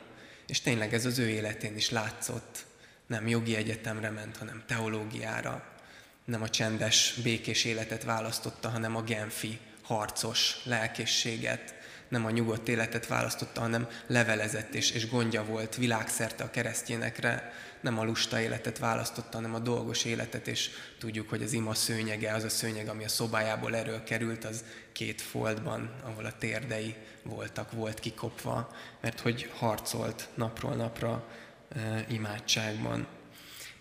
És 0.46 0.60
tényleg 0.60 0.94
ez 0.94 1.06
az 1.06 1.18
ő 1.18 1.28
életén 1.28 1.76
is 1.76 1.90
látszott. 1.90 2.64
Nem 3.06 3.28
jogi 3.28 3.56
egyetemre 3.56 4.10
ment, 4.10 4.36
hanem 4.36 4.62
teológiára. 4.66 5.64
Nem 6.24 6.42
a 6.42 6.48
csendes, 6.48 7.14
békés 7.22 7.64
életet 7.64 8.04
választotta, 8.04 8.68
hanem 8.68 8.96
a 8.96 9.02
genfi, 9.02 9.58
harcos 9.82 10.56
lelkészséget. 10.64 11.74
Nem 12.08 12.24
a 12.24 12.30
nyugodt 12.30 12.68
életet 12.68 13.06
választotta, 13.06 13.60
hanem 13.60 13.88
levelezett 14.06 14.74
és, 14.74 14.90
és 14.90 15.08
gondja 15.08 15.44
volt 15.44 15.76
világszerte 15.76 16.44
a 16.44 16.50
keresztényekre 16.50 17.52
nem 17.82 17.98
a 17.98 18.04
lusta 18.04 18.40
életet 18.40 18.78
választotta, 18.78 19.36
hanem 19.36 19.54
a 19.54 19.58
dolgos 19.58 20.04
életet, 20.04 20.46
és 20.46 20.70
tudjuk, 20.98 21.28
hogy 21.28 21.42
az 21.42 21.52
ima 21.52 21.74
szőnyege, 21.74 22.34
az 22.34 22.44
a 22.44 22.48
szőnyeg, 22.48 22.88
ami 22.88 23.04
a 23.04 23.08
szobájából 23.08 23.76
erről 23.76 24.02
került, 24.04 24.44
az 24.44 24.64
két 24.92 25.20
foltban, 25.20 25.90
ahol 26.02 26.24
a 26.24 26.38
térdei 26.38 26.94
voltak, 27.22 27.72
volt 27.72 27.98
kikopva, 27.98 28.76
mert 29.00 29.20
hogy 29.20 29.50
harcolt 29.56 30.28
napról 30.34 30.74
napra 30.74 31.28
imádságban. 32.08 33.06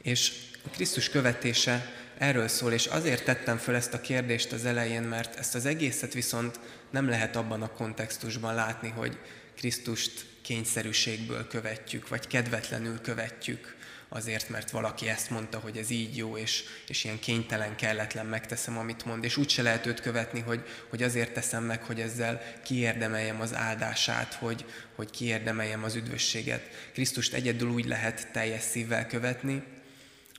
És 0.01 0.31
Krisztus 0.71 1.09
követése 1.09 1.91
erről 2.17 2.47
szól, 2.47 2.71
és 2.71 2.85
azért 2.85 3.23
tettem 3.23 3.57
föl 3.57 3.75
ezt 3.75 3.93
a 3.93 4.01
kérdést 4.01 4.51
az 4.51 4.65
elején, 4.65 5.01
mert 5.01 5.35
ezt 5.35 5.55
az 5.55 5.65
egészet 5.65 6.13
viszont 6.13 6.59
nem 6.89 7.09
lehet 7.09 7.35
abban 7.35 7.61
a 7.61 7.73
kontextusban 7.73 8.55
látni, 8.55 8.89
hogy 8.89 9.17
Krisztust 9.55 10.25
kényszerűségből 10.41 11.47
követjük, 11.47 12.07
vagy 12.07 12.27
kedvetlenül 12.27 13.01
követjük, 13.01 13.75
azért, 14.13 14.49
mert 14.49 14.71
valaki 14.71 15.09
ezt 15.09 15.29
mondta, 15.29 15.59
hogy 15.59 15.77
ez 15.77 15.89
így 15.89 16.17
jó, 16.17 16.37
és, 16.37 16.63
és 16.87 17.03
ilyen 17.03 17.19
kénytelen, 17.19 17.75
kelletlen 17.75 18.25
megteszem, 18.25 18.77
amit 18.77 19.05
mond, 19.05 19.23
és 19.23 19.37
úgyse 19.37 19.61
lehet 19.61 19.85
őt 19.85 19.99
követni, 19.99 20.39
hogy, 20.39 20.63
hogy 20.89 21.03
azért 21.03 21.33
teszem 21.33 21.63
meg, 21.63 21.83
hogy 21.83 21.99
ezzel 21.99 22.41
kiérdemeljem 22.63 23.41
az 23.41 23.55
áldását, 23.55 24.33
hogy, 24.33 24.65
hogy 24.95 25.09
kiérdemeljem 25.09 25.83
az 25.83 25.95
üdvösséget. 25.95 26.61
Krisztust 26.93 27.33
egyedül 27.33 27.69
úgy 27.69 27.85
lehet 27.85 28.31
teljes 28.31 28.61
szívvel 28.61 29.07
követni, 29.07 29.63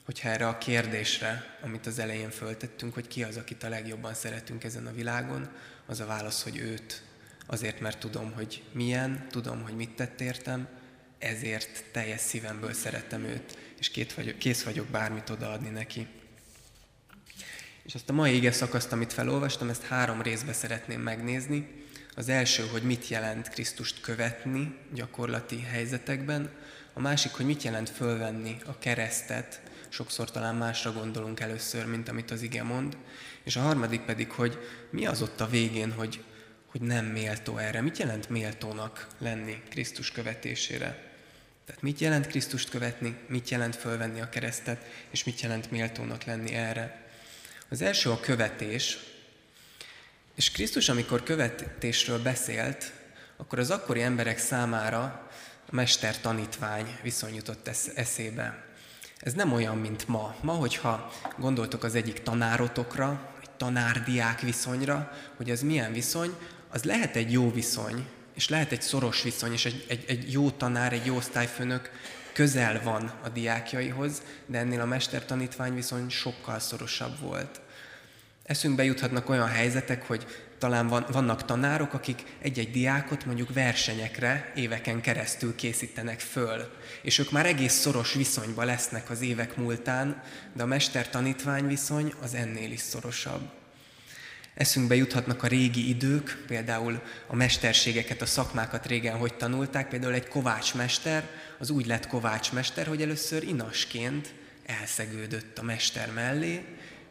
hogyha 0.05 0.29
erre 0.29 0.47
a 0.47 0.57
kérdésre, 0.57 1.57
amit 1.61 1.87
az 1.87 1.99
elején 1.99 2.29
föltettünk, 2.29 2.93
hogy 2.93 3.07
ki 3.07 3.23
az, 3.23 3.37
akit 3.37 3.63
a 3.63 3.69
legjobban 3.69 4.13
szeretünk 4.13 4.63
ezen 4.63 4.87
a 4.87 4.93
világon, 4.93 5.49
az 5.85 5.99
a 5.99 6.05
válasz, 6.05 6.43
hogy 6.43 6.57
őt. 6.57 7.03
Azért, 7.45 7.79
mert 7.79 7.99
tudom, 7.99 8.31
hogy 8.31 8.63
milyen, 8.71 9.27
tudom, 9.31 9.61
hogy 9.61 9.75
mit 9.75 9.95
tett 9.95 10.21
értem, 10.21 10.67
ezért 11.23 11.83
teljes 11.91 12.21
szívemből 12.21 12.73
szeretem 12.73 13.23
őt, 13.23 13.57
és 13.79 13.91
kész 14.37 14.63
vagyok 14.63 14.87
bármit 14.87 15.29
odaadni 15.29 15.69
neki. 15.69 16.07
És 17.83 17.95
azt 17.95 18.09
a 18.09 18.13
mai 18.13 18.35
ige 18.35 18.51
szakaszt, 18.51 18.91
amit 18.91 19.13
felolvastam, 19.13 19.69
ezt 19.69 19.83
három 19.83 20.21
részbe 20.21 20.53
szeretném 20.53 21.01
megnézni. 21.01 21.85
Az 22.15 22.29
első, 22.29 22.63
hogy 22.71 22.83
mit 22.83 23.07
jelent 23.07 23.49
Krisztust 23.49 24.01
követni 24.01 24.77
gyakorlati 24.93 25.61
helyzetekben, 25.61 26.51
a 26.93 26.99
másik, 26.99 27.31
hogy 27.31 27.45
mit 27.45 27.63
jelent 27.63 27.89
fölvenni 27.89 28.57
a 28.65 28.77
keresztet, 28.77 29.61
sokszor 29.89 30.31
talán 30.31 30.55
másra 30.55 30.91
gondolunk 30.91 31.39
először, 31.39 31.85
mint 31.85 32.09
amit 32.09 32.31
az 32.31 32.41
ige 32.41 32.63
mond, 32.63 32.97
és 33.43 33.55
a 33.55 33.61
harmadik 33.61 34.01
pedig, 34.01 34.31
hogy 34.31 34.57
mi 34.89 35.05
az 35.05 35.21
ott 35.21 35.41
a 35.41 35.47
végén, 35.47 35.91
hogy, 35.91 36.23
hogy 36.65 36.81
nem 36.81 37.05
méltó 37.05 37.57
erre. 37.57 37.81
Mit 37.81 37.97
jelent 37.97 38.29
méltónak 38.29 39.07
lenni 39.17 39.61
Krisztus 39.69 40.11
követésére? 40.11 41.12
Tehát 41.65 41.81
mit 41.81 41.99
jelent 41.99 42.27
Krisztust 42.27 42.69
követni, 42.69 43.17
mit 43.27 43.49
jelent 43.49 43.75
fölvenni 43.75 44.21
a 44.21 44.29
keresztet, 44.29 44.85
és 45.09 45.23
mit 45.23 45.41
jelent 45.41 45.71
méltónak 45.71 46.23
lenni 46.23 46.53
erre. 46.53 47.01
Az 47.69 47.81
első 47.81 48.09
a 48.09 48.19
követés, 48.19 48.97
és 50.35 50.51
Krisztus, 50.51 50.89
amikor 50.89 51.23
követésről 51.23 52.21
beszélt, 52.21 52.91
akkor 53.37 53.59
az 53.59 53.69
akkori 53.69 54.01
emberek 54.01 54.37
számára 54.37 55.29
a 55.69 55.75
mester-tanítvány 55.75 56.97
viszony 57.01 57.35
jutott 57.35 57.69
eszébe. 57.95 58.65
Ez 59.19 59.33
nem 59.33 59.53
olyan, 59.53 59.77
mint 59.77 60.07
ma. 60.07 60.35
Ma, 60.41 60.53
hogyha 60.53 61.11
gondoltok 61.37 61.83
az 61.83 61.95
egyik 61.95 62.23
tanárotokra, 62.23 63.35
egy 63.41 63.49
tanár-diák 63.49 64.39
viszonyra, 64.39 65.11
hogy 65.35 65.51
az 65.51 65.61
milyen 65.61 65.93
viszony, 65.93 66.35
az 66.69 66.83
lehet 66.83 67.15
egy 67.15 67.31
jó 67.31 67.51
viszony, 67.51 68.07
és 68.33 68.49
lehet 68.49 68.71
egy 68.71 68.81
szoros 68.81 69.23
viszony, 69.23 69.51
és 69.51 69.65
egy, 69.65 69.85
egy, 69.87 70.03
egy 70.07 70.31
jó 70.31 70.49
tanár, 70.49 70.93
egy 70.93 71.05
jó 71.05 71.15
osztályfőnök 71.15 71.91
közel 72.33 72.81
van 72.83 73.11
a 73.23 73.29
diákjaihoz, 73.29 74.21
de 74.45 74.57
ennél 74.57 74.81
a 74.81 74.85
mestertanítvány 74.85 75.75
viszony 75.75 76.09
sokkal 76.09 76.59
szorosabb 76.59 77.19
volt. 77.19 77.61
Eszünkbe 78.43 78.83
juthatnak 78.83 79.29
olyan 79.29 79.47
helyzetek, 79.47 80.07
hogy 80.07 80.25
talán 80.57 80.87
van, 80.87 81.05
vannak 81.11 81.45
tanárok, 81.45 81.93
akik 81.93 82.23
egy-egy 82.41 82.71
diákot 82.71 83.25
mondjuk 83.25 83.53
versenyekre 83.53 84.51
éveken 84.55 85.01
keresztül 85.01 85.55
készítenek 85.55 86.19
föl, 86.19 86.71
és 87.01 87.17
ők 87.19 87.31
már 87.31 87.45
egész 87.45 87.73
szoros 87.73 88.13
viszonyba 88.13 88.63
lesznek 88.63 89.09
az 89.09 89.21
évek 89.21 89.57
múltán, 89.57 90.21
de 90.53 90.63
a 90.63 90.65
mester-tanítvány 90.65 91.67
viszony 91.67 92.13
az 92.21 92.33
ennél 92.33 92.71
is 92.71 92.79
szorosabb. 92.79 93.62
Eszünkbe 94.53 94.95
juthatnak 94.95 95.43
a 95.43 95.47
régi 95.47 95.89
idők, 95.89 96.43
például 96.47 97.01
a 97.27 97.35
mesterségeket, 97.35 98.21
a 98.21 98.25
szakmákat 98.25 98.85
régen 98.85 99.17
hogy 99.17 99.33
tanulták, 99.33 99.89
például 99.89 100.13
egy 100.13 100.27
kovácsmester, 100.27 101.29
az 101.59 101.69
úgy 101.69 101.85
lett 101.85 102.07
kovácsmester, 102.07 102.87
hogy 102.87 103.01
először 103.01 103.43
inasként 103.43 104.33
elszegődött 104.65 105.57
a 105.57 105.63
mester 105.63 106.11
mellé, 106.11 106.65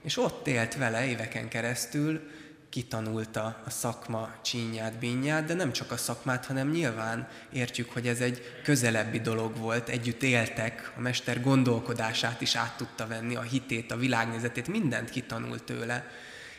és 0.05 0.19
ott 0.19 0.47
élt 0.47 0.77
vele 0.77 1.07
éveken 1.07 1.49
keresztül, 1.49 2.31
kitanulta 2.69 3.63
a 3.67 3.71
szakma 3.71 4.35
csínyát, 4.43 4.99
bínyát, 4.99 5.45
de 5.45 5.55
nem 5.55 5.73
csak 5.73 5.91
a 5.91 5.97
szakmát, 5.97 6.47
hanem 6.47 6.71
nyilván 6.71 7.29
értjük, 7.53 7.91
hogy 7.91 8.07
ez 8.07 8.21
egy 8.21 8.61
közelebbi 8.63 9.21
dolog 9.21 9.57
volt, 9.57 9.89
együtt 9.89 10.23
éltek, 10.23 10.93
a 10.97 11.01
mester 11.01 11.41
gondolkodását 11.41 12.41
is 12.41 12.55
át 12.55 12.77
tudta 12.77 13.07
venni, 13.07 13.35
a 13.35 13.41
hitét, 13.43 13.91
a 13.91 13.97
világnézetét, 13.97 14.69
mindent 14.69 15.11
kitanult 15.11 15.63
tőle. 15.63 16.11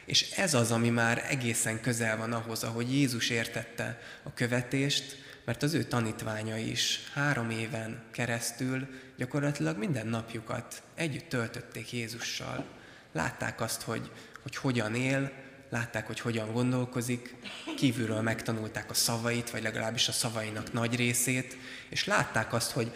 És 0.05 0.31
ez 0.31 0.53
az, 0.53 0.71
ami 0.71 0.89
már 0.89 1.25
egészen 1.29 1.81
közel 1.81 2.17
van 2.17 2.33
ahhoz, 2.33 2.63
ahogy 2.63 2.93
Jézus 2.93 3.29
értette 3.29 4.01
a 4.23 4.33
követést, 4.33 5.21
mert 5.45 5.63
az 5.63 5.73
ő 5.73 5.83
tanítványai 5.83 6.69
is 6.69 6.99
három 7.13 7.49
éven 7.49 8.03
keresztül 8.11 8.87
gyakorlatilag 9.17 9.77
minden 9.77 10.07
napjukat 10.07 10.83
együtt 10.95 11.29
töltötték 11.29 11.91
Jézussal. 11.91 12.65
Látták 13.11 13.61
azt, 13.61 13.81
hogy, 13.81 14.11
hogy 14.41 14.55
hogyan 14.55 14.95
él, 14.95 15.31
látták, 15.69 16.07
hogy 16.07 16.19
hogyan 16.19 16.51
gondolkozik, 16.51 17.35
kívülről 17.75 18.21
megtanulták 18.21 18.89
a 18.89 18.93
szavait, 18.93 19.49
vagy 19.49 19.63
legalábbis 19.63 20.07
a 20.07 20.11
szavainak 20.11 20.73
nagy 20.73 20.95
részét, 20.95 21.57
és 21.89 22.05
látták 22.05 22.53
azt, 22.53 22.71
hogy 22.71 22.91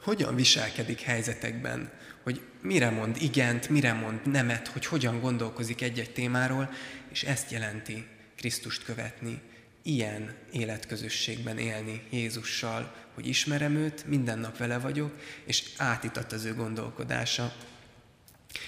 hogyan 0.00 0.34
viselkedik 0.34 1.00
helyzetekben, 1.00 1.90
mire 2.62 2.90
mond 2.90 3.16
igent, 3.20 3.68
mire 3.68 3.92
mond 3.92 4.20
nemet, 4.26 4.68
hogy 4.68 4.86
hogyan 4.86 5.20
gondolkozik 5.20 5.82
egy-egy 5.82 6.12
témáról, 6.12 6.70
és 7.10 7.22
ezt 7.22 7.50
jelenti 7.50 8.06
Krisztust 8.36 8.84
követni, 8.84 9.40
ilyen 9.82 10.34
életközösségben 10.52 11.58
élni 11.58 12.02
Jézussal, 12.10 12.94
hogy 13.14 13.26
ismerem 13.26 13.74
őt, 13.74 14.06
minden 14.06 14.38
nap 14.38 14.56
vele 14.56 14.78
vagyok, 14.78 15.12
és 15.44 15.64
átított 15.76 16.32
az 16.32 16.44
ő 16.44 16.54
gondolkodása. 16.54 17.52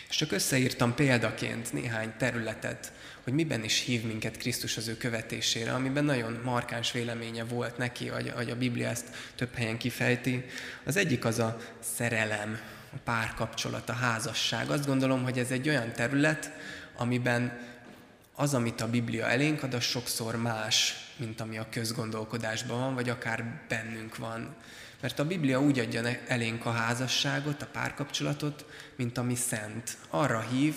És 0.09 0.17
csak 0.17 0.33
összeírtam 0.33 0.95
példaként 0.95 1.73
néhány 1.73 2.13
területet, 2.19 2.93
hogy 3.23 3.33
miben 3.33 3.65
is 3.65 3.81
hív 3.81 4.03
minket 4.03 4.37
Krisztus 4.37 4.77
az 4.77 4.89
ő 4.89 4.97
követésére, 4.97 5.73
amiben 5.73 6.05
nagyon 6.05 6.41
markáns 6.45 6.93
véleménye 6.93 7.45
volt 7.45 7.79
neki, 7.79 8.07
hogy, 8.07 8.33
hogy 8.35 8.51
a 8.51 8.57
Biblia 8.57 8.89
ezt 8.89 9.09
több 9.35 9.55
helyen 9.55 9.79
kifejti. 9.79 10.45
Az 10.85 10.97
egyik 10.97 11.25
az 11.25 11.39
a 11.39 11.61
szerelem, 11.81 12.61
a 12.95 12.99
párkapcsolat, 13.05 13.89
a 13.89 13.93
házasság. 13.93 14.71
Azt 14.71 14.87
gondolom, 14.87 15.23
hogy 15.23 15.39
ez 15.39 15.51
egy 15.51 15.69
olyan 15.69 15.93
terület, 15.93 16.53
amiben 16.97 17.59
az, 18.35 18.55
amit 18.55 18.81
a 18.81 18.91
Biblia 18.91 19.27
elénk 19.27 19.63
ad, 19.63 19.75
az 19.75 19.83
sokszor 19.83 20.37
más, 20.37 20.95
mint 21.17 21.41
ami 21.41 21.59
a 21.59 21.67
közgondolkodásban 21.71 22.79
van, 22.79 22.95
vagy 22.95 23.09
akár 23.09 23.65
bennünk 23.69 24.17
van. 24.17 24.55
Mert 25.01 25.19
a 25.19 25.27
Biblia 25.27 25.61
úgy 25.61 25.79
adja 25.79 26.03
elénk 26.27 26.67
a 26.67 26.71
házasságot, 26.71 27.63
a 27.63 27.67
párkapcsolatot, 27.67 28.65
mint 28.97 29.19
ami 29.19 29.35
szent. 29.35 29.97
Arra 30.09 30.41
hív, 30.41 30.75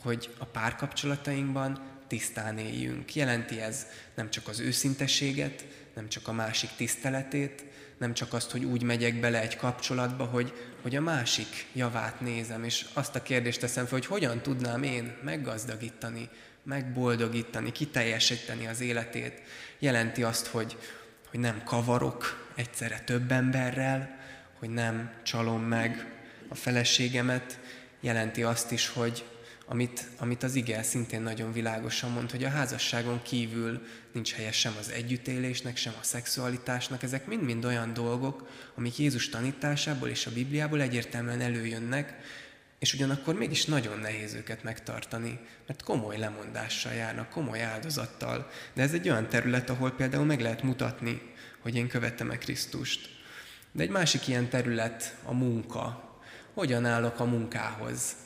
hogy 0.00 0.34
a 0.38 0.44
párkapcsolatainkban 0.44 1.80
tisztán 2.06 2.58
éljünk. 2.58 3.14
Jelenti 3.14 3.60
ez 3.60 3.86
nem 4.14 4.30
csak 4.30 4.48
az 4.48 4.60
őszinteséget, 4.60 5.66
nem 5.94 6.08
csak 6.08 6.28
a 6.28 6.32
másik 6.32 6.70
tiszteletét, 6.76 7.64
nem 7.98 8.14
csak 8.14 8.32
azt, 8.32 8.50
hogy 8.50 8.64
úgy 8.64 8.82
megyek 8.82 9.20
bele 9.20 9.40
egy 9.40 9.56
kapcsolatba, 9.56 10.24
hogy, 10.24 10.52
hogy 10.82 10.96
a 10.96 11.00
másik 11.00 11.66
javát 11.72 12.20
nézem, 12.20 12.64
és 12.64 12.86
azt 12.92 13.14
a 13.14 13.22
kérdést 13.22 13.60
teszem 13.60 13.84
fel, 13.84 13.98
hogy 13.98 14.06
hogyan 14.06 14.40
tudnám 14.40 14.82
én 14.82 15.16
meggazdagítani, 15.22 16.28
megboldogítani, 16.62 17.72
kiteljesíteni 17.72 18.66
az 18.66 18.80
életét. 18.80 19.42
Jelenti 19.78 20.22
azt, 20.22 20.46
hogy, 20.46 20.76
hogy 21.30 21.40
nem 21.40 21.62
kavarok 21.64 22.48
egyszerre 22.54 23.00
több 23.00 23.32
emberrel, 23.32 24.18
hogy 24.58 24.70
nem 24.70 25.10
csalom 25.22 25.62
meg 25.62 26.12
a 26.48 26.54
feleségemet. 26.54 27.58
Jelenti 28.00 28.42
azt 28.42 28.72
is, 28.72 28.88
hogy 28.88 29.24
amit, 29.68 30.06
amit 30.18 30.42
az 30.42 30.54
ige 30.54 30.82
szintén 30.82 31.22
nagyon 31.22 31.52
világosan 31.52 32.10
mond, 32.10 32.30
hogy 32.30 32.44
a 32.44 32.48
házasságon 32.48 33.22
kívül 33.22 33.82
nincs 34.12 34.32
helye 34.32 34.52
sem 34.52 34.72
az 34.78 34.90
együttélésnek, 34.90 35.76
sem 35.76 35.92
a 36.00 36.04
szexualitásnak. 36.04 37.02
Ezek 37.02 37.26
mind-mind 37.26 37.64
olyan 37.64 37.92
dolgok, 37.92 38.48
amik 38.74 38.98
Jézus 38.98 39.28
tanításából 39.28 40.08
és 40.08 40.26
a 40.26 40.32
Bibliából 40.32 40.80
egyértelműen 40.80 41.40
előjönnek, 41.40 42.16
és 42.78 42.94
ugyanakkor 42.94 43.34
mégis 43.34 43.64
nagyon 43.64 43.98
nehéz 43.98 44.34
őket 44.34 44.62
megtartani, 44.62 45.40
mert 45.66 45.82
komoly 45.82 46.18
lemondással 46.18 46.92
járnak, 46.92 47.30
komoly 47.30 47.62
áldozattal. 47.62 48.50
De 48.74 48.82
ez 48.82 48.92
egy 48.92 49.08
olyan 49.08 49.28
terület, 49.28 49.70
ahol 49.70 49.90
például 49.90 50.24
meg 50.24 50.40
lehet 50.40 50.62
mutatni, 50.62 51.22
hogy 51.60 51.76
én 51.76 51.88
követem-e 51.88 52.38
Krisztust. 52.38 53.16
De 53.72 53.82
egy 53.82 53.90
másik 53.90 54.28
ilyen 54.28 54.48
terület 54.48 55.16
a 55.24 55.32
munka. 55.32 56.16
Hogyan 56.54 56.84
állok 56.84 57.20
a 57.20 57.24
munkához? 57.24 58.16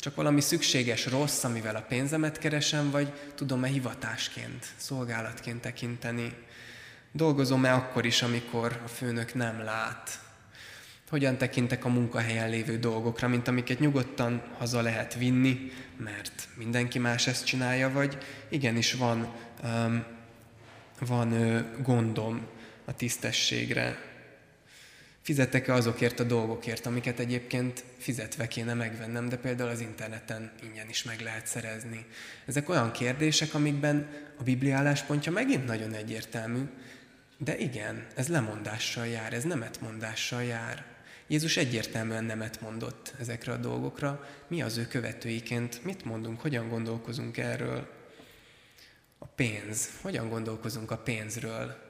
Csak 0.00 0.14
valami 0.14 0.40
szükséges 0.40 1.06
rossz, 1.06 1.44
amivel 1.44 1.76
a 1.76 1.84
pénzemet 1.88 2.38
keresem, 2.38 2.90
vagy 2.90 3.12
tudom-e 3.34 3.68
hivatásként, 3.68 4.66
szolgálatként 4.76 5.60
tekinteni? 5.60 6.32
Dolgozom-e 7.12 7.72
akkor 7.72 8.06
is, 8.06 8.22
amikor 8.22 8.80
a 8.84 8.88
főnök 8.88 9.34
nem 9.34 9.62
lát? 9.64 10.20
Hogyan 11.10 11.38
tekintek 11.38 11.84
a 11.84 11.88
munkahelyen 11.88 12.50
lévő 12.50 12.78
dolgokra, 12.78 13.28
mint 13.28 13.48
amiket 13.48 13.78
nyugodtan 13.78 14.42
haza 14.58 14.82
lehet 14.82 15.14
vinni, 15.14 15.72
mert 15.96 16.48
mindenki 16.54 16.98
más 16.98 17.26
ezt 17.26 17.44
csinálja, 17.44 17.90
vagy 17.90 18.18
igenis 18.48 18.92
van, 18.92 19.34
um, 19.64 20.04
van 20.98 21.32
uh, 21.32 21.82
gondom 21.82 22.46
a 22.84 22.94
tisztességre, 22.94 24.07
Fizetek-e 25.28 25.72
azokért 25.72 26.20
a 26.20 26.24
dolgokért, 26.24 26.86
amiket 26.86 27.18
egyébként 27.18 27.84
fizetve 27.98 28.48
kéne 28.48 28.74
megvennem, 28.74 29.28
de 29.28 29.36
például 29.36 29.70
az 29.70 29.80
interneten 29.80 30.52
ingyen 30.62 30.88
is 30.88 31.02
meg 31.02 31.20
lehet 31.20 31.46
szerezni. 31.46 32.06
Ezek 32.46 32.68
olyan 32.68 32.92
kérdések, 32.92 33.54
amikben 33.54 34.08
a 34.38 34.42
Biblia 34.42 34.76
álláspontja 34.76 35.32
megint 35.32 35.66
nagyon 35.66 35.92
egyértelmű, 35.92 36.62
de 37.38 37.58
igen, 37.58 38.06
ez 38.14 38.28
lemondással 38.28 39.06
jár, 39.06 39.32
ez 39.32 39.44
nemetmondással 39.44 40.42
jár. 40.42 40.84
Jézus 41.26 41.56
egyértelműen 41.56 42.24
nemet 42.24 42.60
mondott 42.60 43.14
ezekre 43.20 43.52
a 43.52 43.56
dolgokra. 43.56 44.28
Mi 44.46 44.62
az 44.62 44.76
ő 44.76 44.86
követőiként? 44.86 45.84
Mit 45.84 46.04
mondunk? 46.04 46.40
Hogyan 46.40 46.68
gondolkozunk 46.68 47.36
erről? 47.36 47.88
A 49.18 49.26
pénz. 49.26 49.88
Hogyan 50.00 50.28
gondolkozunk 50.28 50.90
a 50.90 50.98
pénzről? 50.98 51.87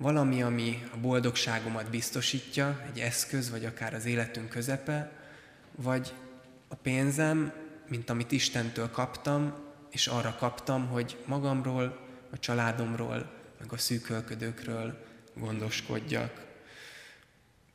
Valami, 0.00 0.42
ami 0.42 0.82
a 0.94 0.96
boldogságomat 0.96 1.90
biztosítja, 1.90 2.80
egy 2.92 3.00
eszköz, 3.00 3.50
vagy 3.50 3.64
akár 3.64 3.94
az 3.94 4.04
életünk 4.04 4.48
közepe, 4.48 5.12
vagy 5.76 6.14
a 6.68 6.74
pénzem, 6.74 7.52
mint 7.88 8.10
amit 8.10 8.32
Istentől 8.32 8.90
kaptam, 8.90 9.54
és 9.90 10.06
arra 10.06 10.36
kaptam, 10.38 10.86
hogy 10.86 11.16
magamról, 11.24 12.08
a 12.30 12.38
családomról, 12.38 13.30
meg 13.60 13.72
a 13.72 13.78
szűkölködőkről 13.78 15.04
gondoskodjak. 15.34 16.46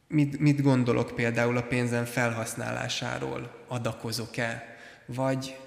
Mit, 0.07 0.39
mit 0.39 0.61
gondolok 0.61 1.15
például 1.15 1.57
a 1.57 1.63
pénzem 1.63 2.05
felhasználásáról? 2.05 3.65
Adakozok-e? 3.67 4.77
Vagy 5.05 5.57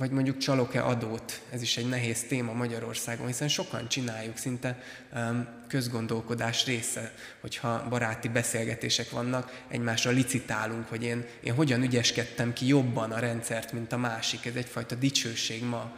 vagy 0.00 0.10
mondjuk 0.10 0.38
csalok-e 0.38 0.84
adót? 0.84 1.40
Ez 1.50 1.62
is 1.62 1.76
egy 1.76 1.88
nehéz 1.88 2.22
téma 2.22 2.52
Magyarországon, 2.52 3.26
hiszen 3.26 3.48
sokan 3.48 3.88
csináljuk, 3.88 4.36
szinte 4.36 4.82
um, 5.14 5.48
közgondolkodás 5.68 6.64
része, 6.64 7.14
hogyha 7.40 7.88
baráti 7.88 8.28
beszélgetések 8.28 9.10
vannak, 9.10 9.62
egymásra 9.68 10.10
licitálunk, 10.10 10.88
hogy 10.88 11.02
én, 11.02 11.24
én 11.42 11.54
hogyan 11.54 11.82
ügyeskedtem 11.82 12.52
ki 12.52 12.66
jobban 12.66 13.12
a 13.12 13.18
rendszert, 13.18 13.72
mint 13.72 13.92
a 13.92 13.96
másik. 13.96 14.46
Ez 14.46 14.54
egyfajta 14.54 14.94
dicsőség 14.94 15.64
ma. 15.64 15.92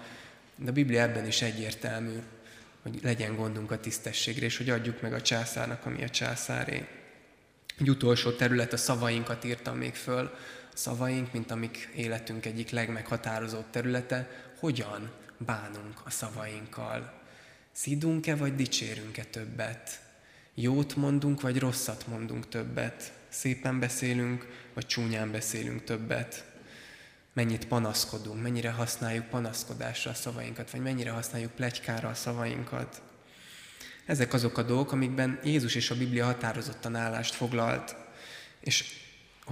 De 0.56 0.70
a 0.70 0.72
Biblia 0.72 1.00
ebben 1.00 1.26
is 1.26 1.42
egyértelmű, 1.42 2.16
hogy 2.82 2.98
legyen 3.02 3.36
gondunk 3.36 3.70
a 3.70 3.80
tisztességre, 3.80 4.44
és 4.44 4.56
hogy 4.56 4.70
adjuk 4.70 5.00
meg 5.00 5.12
a 5.12 5.22
császárnak, 5.22 5.86
ami 5.86 6.02
a 6.02 6.08
császáré. 6.08 6.86
Egy 7.78 7.90
utolsó 7.90 8.30
terület, 8.30 8.72
a 8.72 8.76
szavainkat 8.76 9.44
írtam 9.44 9.76
még 9.76 9.94
föl, 9.94 10.30
szavaink, 10.74 11.32
mint 11.32 11.50
amik 11.50 11.90
életünk 11.94 12.46
egyik 12.46 12.70
legmeghatározóbb 12.70 13.70
területe, 13.70 14.28
hogyan 14.58 15.10
bánunk 15.36 16.00
a 16.04 16.10
szavainkkal. 16.10 17.20
Szidunk-e, 17.72 18.36
vagy 18.36 18.54
dicsérünk-e 18.54 19.24
többet? 19.24 20.00
Jót 20.54 20.96
mondunk, 20.96 21.40
vagy 21.40 21.58
rosszat 21.58 22.06
mondunk 22.06 22.48
többet? 22.48 23.12
Szépen 23.28 23.78
beszélünk, 23.78 24.46
vagy 24.74 24.86
csúnyán 24.86 25.30
beszélünk 25.30 25.84
többet? 25.84 26.52
mennyit 27.32 27.66
panaszkodunk, 27.66 28.42
mennyire 28.42 28.70
használjuk 28.70 29.28
panaszkodásra 29.28 30.10
a 30.10 30.14
szavainkat, 30.14 30.70
vagy 30.70 30.80
mennyire 30.80 31.10
használjuk 31.10 31.50
plegykára 31.50 32.08
a 32.08 32.14
szavainkat. 32.14 33.02
Ezek 34.06 34.32
azok 34.32 34.58
a 34.58 34.62
dolgok, 34.62 34.92
amikben 34.92 35.40
Jézus 35.44 35.74
és 35.74 35.90
a 35.90 35.96
Biblia 35.96 36.24
határozottan 36.24 36.96
állást 36.96 37.34
foglalt, 37.34 37.96
és 38.60 39.00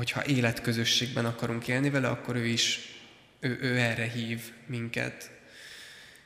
hogyha 0.00 0.26
életközösségben 0.26 1.24
akarunk 1.24 1.68
élni 1.68 1.90
vele, 1.90 2.08
akkor 2.08 2.36
ő 2.36 2.46
is, 2.46 2.80
ő, 3.40 3.58
ő 3.60 3.78
erre 3.78 4.04
hív 4.04 4.40
minket. 4.66 5.30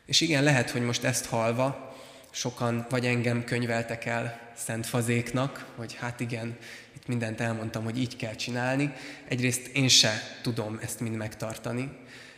És 0.06 0.20
igen, 0.20 0.42
lehet, 0.42 0.70
hogy 0.70 0.82
most 0.82 1.04
ezt 1.04 1.26
halva, 1.26 1.96
sokan 2.30 2.86
vagy 2.90 3.06
engem 3.06 3.44
könyveltek 3.44 4.04
el 4.04 4.52
szent 4.56 4.86
fazéknak, 4.86 5.66
hogy 5.76 5.94
hát 5.94 6.20
igen, 6.20 6.56
itt 6.96 7.06
mindent 7.06 7.40
elmondtam, 7.40 7.84
hogy 7.84 7.98
így 7.98 8.16
kell 8.16 8.34
csinálni. 8.34 8.92
Egyrészt 9.28 9.66
én 9.66 9.88
se 9.88 10.22
tudom 10.42 10.78
ezt 10.82 11.00
mind 11.00 11.16
megtartani, 11.16 11.90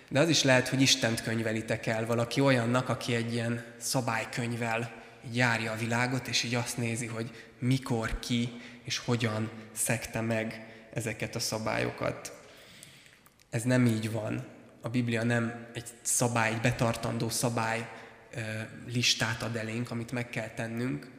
de 0.09 0.20
az 0.20 0.29
is 0.29 0.42
lehet, 0.42 0.68
hogy 0.68 0.81
Istent 0.81 1.22
könyvelitek 1.22 1.87
el 1.87 2.07
valaki 2.07 2.40
olyannak, 2.40 2.88
aki 2.88 3.14
egy 3.14 3.33
ilyen 3.33 3.64
szabálykönyvvel 3.79 4.92
így 5.27 5.37
járja 5.37 5.72
a 5.72 5.77
világot, 5.77 6.29
és 6.29 6.42
így 6.42 6.55
azt 6.55 6.77
nézi, 6.77 7.07
hogy 7.07 7.31
mikor, 7.59 8.18
ki 8.18 8.53
és 8.85 8.99
hogyan 8.99 9.51
szekte 9.72 10.20
meg 10.20 10.75
ezeket 10.97 11.35
a 11.35 11.39
szabályokat. 11.39 12.33
Ez 13.51 13.63
nem 13.63 13.87
így 13.87 14.11
van. 14.11 14.47
A 14.81 14.89
Biblia 14.89 15.23
nem 15.23 15.67
egy 15.75 15.89
szabály, 16.03 16.53
egy 16.53 16.61
betartandó 16.61 17.29
szabály 17.29 17.89
listát 18.87 19.43
ad 19.43 19.57
elénk, 19.57 19.91
amit 19.91 20.13
meg 20.13 20.31
kell 20.31 20.49
tennünk, 20.49 21.11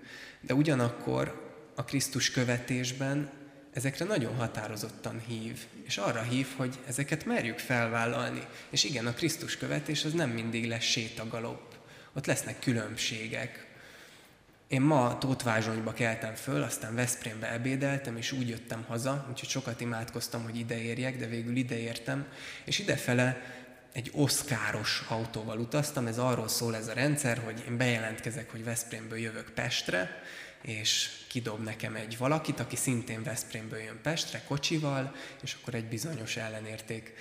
de 0.42 0.54
ugyanakkor 0.54 1.46
a 1.76 1.84
Krisztus 1.84 2.32
követésben 2.32 3.32
ezekre 3.74 4.06
nagyon 4.06 4.36
határozottan 4.36 5.22
hív, 5.28 5.66
és 5.84 5.98
arra 5.98 6.22
hív, 6.22 6.48
hogy 6.56 6.80
ezeket 6.88 7.26
merjük 7.26 7.60
felvállalni. 7.60 8.48
És 8.70 8.84
igen, 8.84 9.08
a 9.08 9.14
Krisztus 9.14 9.58
követés 9.58 10.06
az 10.06 10.14
nem 10.14 10.30
mindig 10.30 10.68
lesz 10.68 10.84
sétagalopp. 10.84 11.72
Ott 12.14 12.26
lesznek 12.26 12.60
különbségek, 12.60 13.67
én 14.68 14.82
ma 14.82 15.18
Tótvázsonyba 15.18 15.94
keltem 15.94 16.36
föl, 16.36 16.64
aztán 16.64 16.96
Veszprémbe 16.96 17.52
ebédeltem, 17.52 18.18
és 18.18 18.32
úgy 18.32 18.50
jöttem 18.50 18.84
haza, 18.88 19.26
úgyhogy 19.30 19.50
sokat 19.50 19.82
imádkoztam, 19.82 20.44
hogy 20.44 20.58
ide 20.58 20.82
érjek, 20.82 21.18
de 21.18 21.26
végül 21.26 21.56
ide 21.56 21.78
értem, 21.78 22.26
és 22.66 22.80
idefele 22.80 23.42
egy 23.94 24.12
oszkáros 24.14 25.04
autóval 25.08 25.60
utaztam, 25.60 26.08
ez 26.08 26.18
arról 26.18 26.48
szól 26.48 26.76
ez 26.76 26.88
a 26.88 26.94
rendszer, 26.94 27.42
hogy 27.46 27.64
én 27.68 27.78
bejelentkezek, 27.78 28.52
hogy 28.52 28.64
Veszprémből 28.64 29.18
jövök 29.18 29.50
Pestre, 29.50 30.22
és 30.62 31.10
kidob 31.28 31.64
nekem 31.64 31.96
egy 31.96 32.18
valakit, 32.18 32.60
aki 32.60 32.76
szintén 32.76 33.24
Veszprémből 33.24 33.80
jön 33.80 34.00
Pestre 34.02 34.42
kocsival, 34.48 35.16
és 35.42 35.58
akkor 35.62 35.74
egy 35.76 35.86
bizonyos 35.86 36.38
ellenérték 36.38 37.14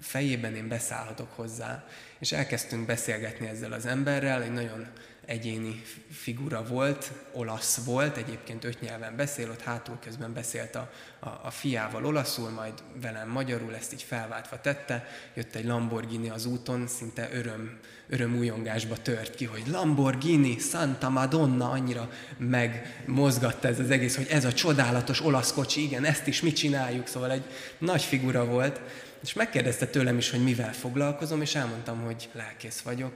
fejében 0.00 0.54
én 0.54 0.68
beszállhatok 0.68 1.32
hozzá. 1.32 1.84
És 2.18 2.32
elkezdtünk 2.32 2.86
beszélgetni 2.86 3.46
ezzel 3.46 3.72
az 3.72 3.86
emberrel, 3.86 4.42
egy 4.42 4.52
nagyon 4.52 4.86
egyéni 5.26 5.82
figura 6.10 6.64
volt, 6.64 7.12
olasz 7.32 7.84
volt, 7.84 8.16
egyébként 8.16 8.64
öt 8.64 8.80
nyelven 8.80 9.16
beszél, 9.16 9.50
ott 9.50 9.60
hátul 9.60 9.98
közben 10.04 10.32
beszélt 10.32 10.74
a, 10.74 10.90
a, 11.18 11.28
a 11.28 11.50
fiával 11.50 12.06
olaszul, 12.06 12.50
majd 12.50 12.72
velem 13.00 13.28
magyarul, 13.28 13.74
ezt 13.74 13.92
így 13.92 14.02
felváltva 14.02 14.60
tette, 14.60 15.08
jött 15.34 15.54
egy 15.54 15.64
Lamborghini 15.64 16.30
az 16.30 16.46
úton, 16.46 16.86
szinte 16.86 17.28
öröm, 17.32 17.78
öröm 18.08 18.36
újongásba 18.36 18.96
tört 18.96 19.34
ki, 19.34 19.44
hogy 19.44 19.62
Lamborghini, 19.70 20.58
Santa 20.58 21.08
Madonna, 21.08 21.70
annyira 21.70 22.10
megmozgatta 22.36 23.68
ez 23.68 23.80
az 23.80 23.90
egész, 23.90 24.16
hogy 24.16 24.26
ez 24.30 24.44
a 24.44 24.52
csodálatos 24.52 25.24
olasz 25.24 25.52
kocsi, 25.52 25.82
igen, 25.82 26.04
ezt 26.04 26.26
is 26.26 26.40
mit 26.40 26.56
csináljuk, 26.56 27.06
szóval 27.06 27.30
egy 27.30 27.44
nagy 27.78 28.02
figura 28.02 28.44
volt, 28.44 28.80
és 29.22 29.32
megkérdezte 29.32 29.86
tőlem 29.86 30.18
is, 30.18 30.30
hogy 30.30 30.42
mivel 30.42 30.72
foglalkozom, 30.72 31.40
és 31.40 31.54
elmondtam, 31.54 32.04
hogy 32.04 32.28
lelkész 32.32 32.80
vagyok, 32.80 33.12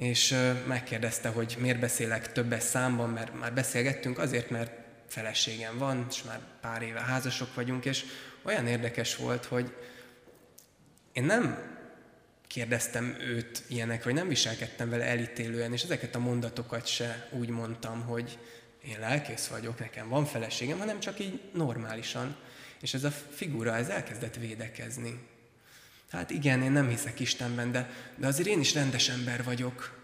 és 0.00 0.34
megkérdezte, 0.66 1.28
hogy 1.28 1.56
miért 1.58 1.80
beszélek 1.80 2.32
többes 2.32 2.62
számban, 2.62 3.10
mert 3.10 3.38
már 3.38 3.54
beszélgettünk 3.54 4.18
azért, 4.18 4.50
mert 4.50 4.72
feleségem 5.08 5.78
van, 5.78 6.06
és 6.10 6.22
már 6.22 6.40
pár 6.60 6.82
éve 6.82 7.00
házasok 7.00 7.54
vagyunk, 7.54 7.84
és 7.84 8.04
olyan 8.42 8.66
érdekes 8.66 9.16
volt, 9.16 9.44
hogy 9.44 9.74
én 11.12 11.24
nem 11.24 11.76
kérdeztem 12.46 13.16
őt 13.20 13.62
ilyenek, 13.68 14.04
vagy 14.04 14.14
nem 14.14 14.28
viselkedtem 14.28 14.90
vele 14.90 15.04
elítélően, 15.04 15.72
és 15.72 15.82
ezeket 15.82 16.14
a 16.14 16.18
mondatokat 16.18 16.86
se 16.86 17.28
úgy 17.30 17.48
mondtam, 17.48 18.00
hogy 18.02 18.38
én 18.84 19.00
lelkész 19.00 19.46
vagyok, 19.46 19.78
nekem 19.78 20.08
van 20.08 20.24
feleségem, 20.24 20.78
hanem 20.78 21.00
csak 21.00 21.20
így 21.20 21.40
normálisan. 21.54 22.36
És 22.80 22.94
ez 22.94 23.04
a 23.04 23.10
figura, 23.10 23.74
ez 23.74 23.88
elkezdett 23.88 24.34
védekezni. 24.36 25.28
Hát 26.10 26.30
igen, 26.30 26.62
én 26.62 26.72
nem 26.72 26.88
hiszek 26.88 27.20
Istenben, 27.20 27.72
de, 27.72 27.90
de 28.16 28.26
azért 28.26 28.48
én 28.48 28.60
is 28.60 28.74
rendes 28.74 29.08
ember 29.08 29.44
vagyok. 29.44 29.98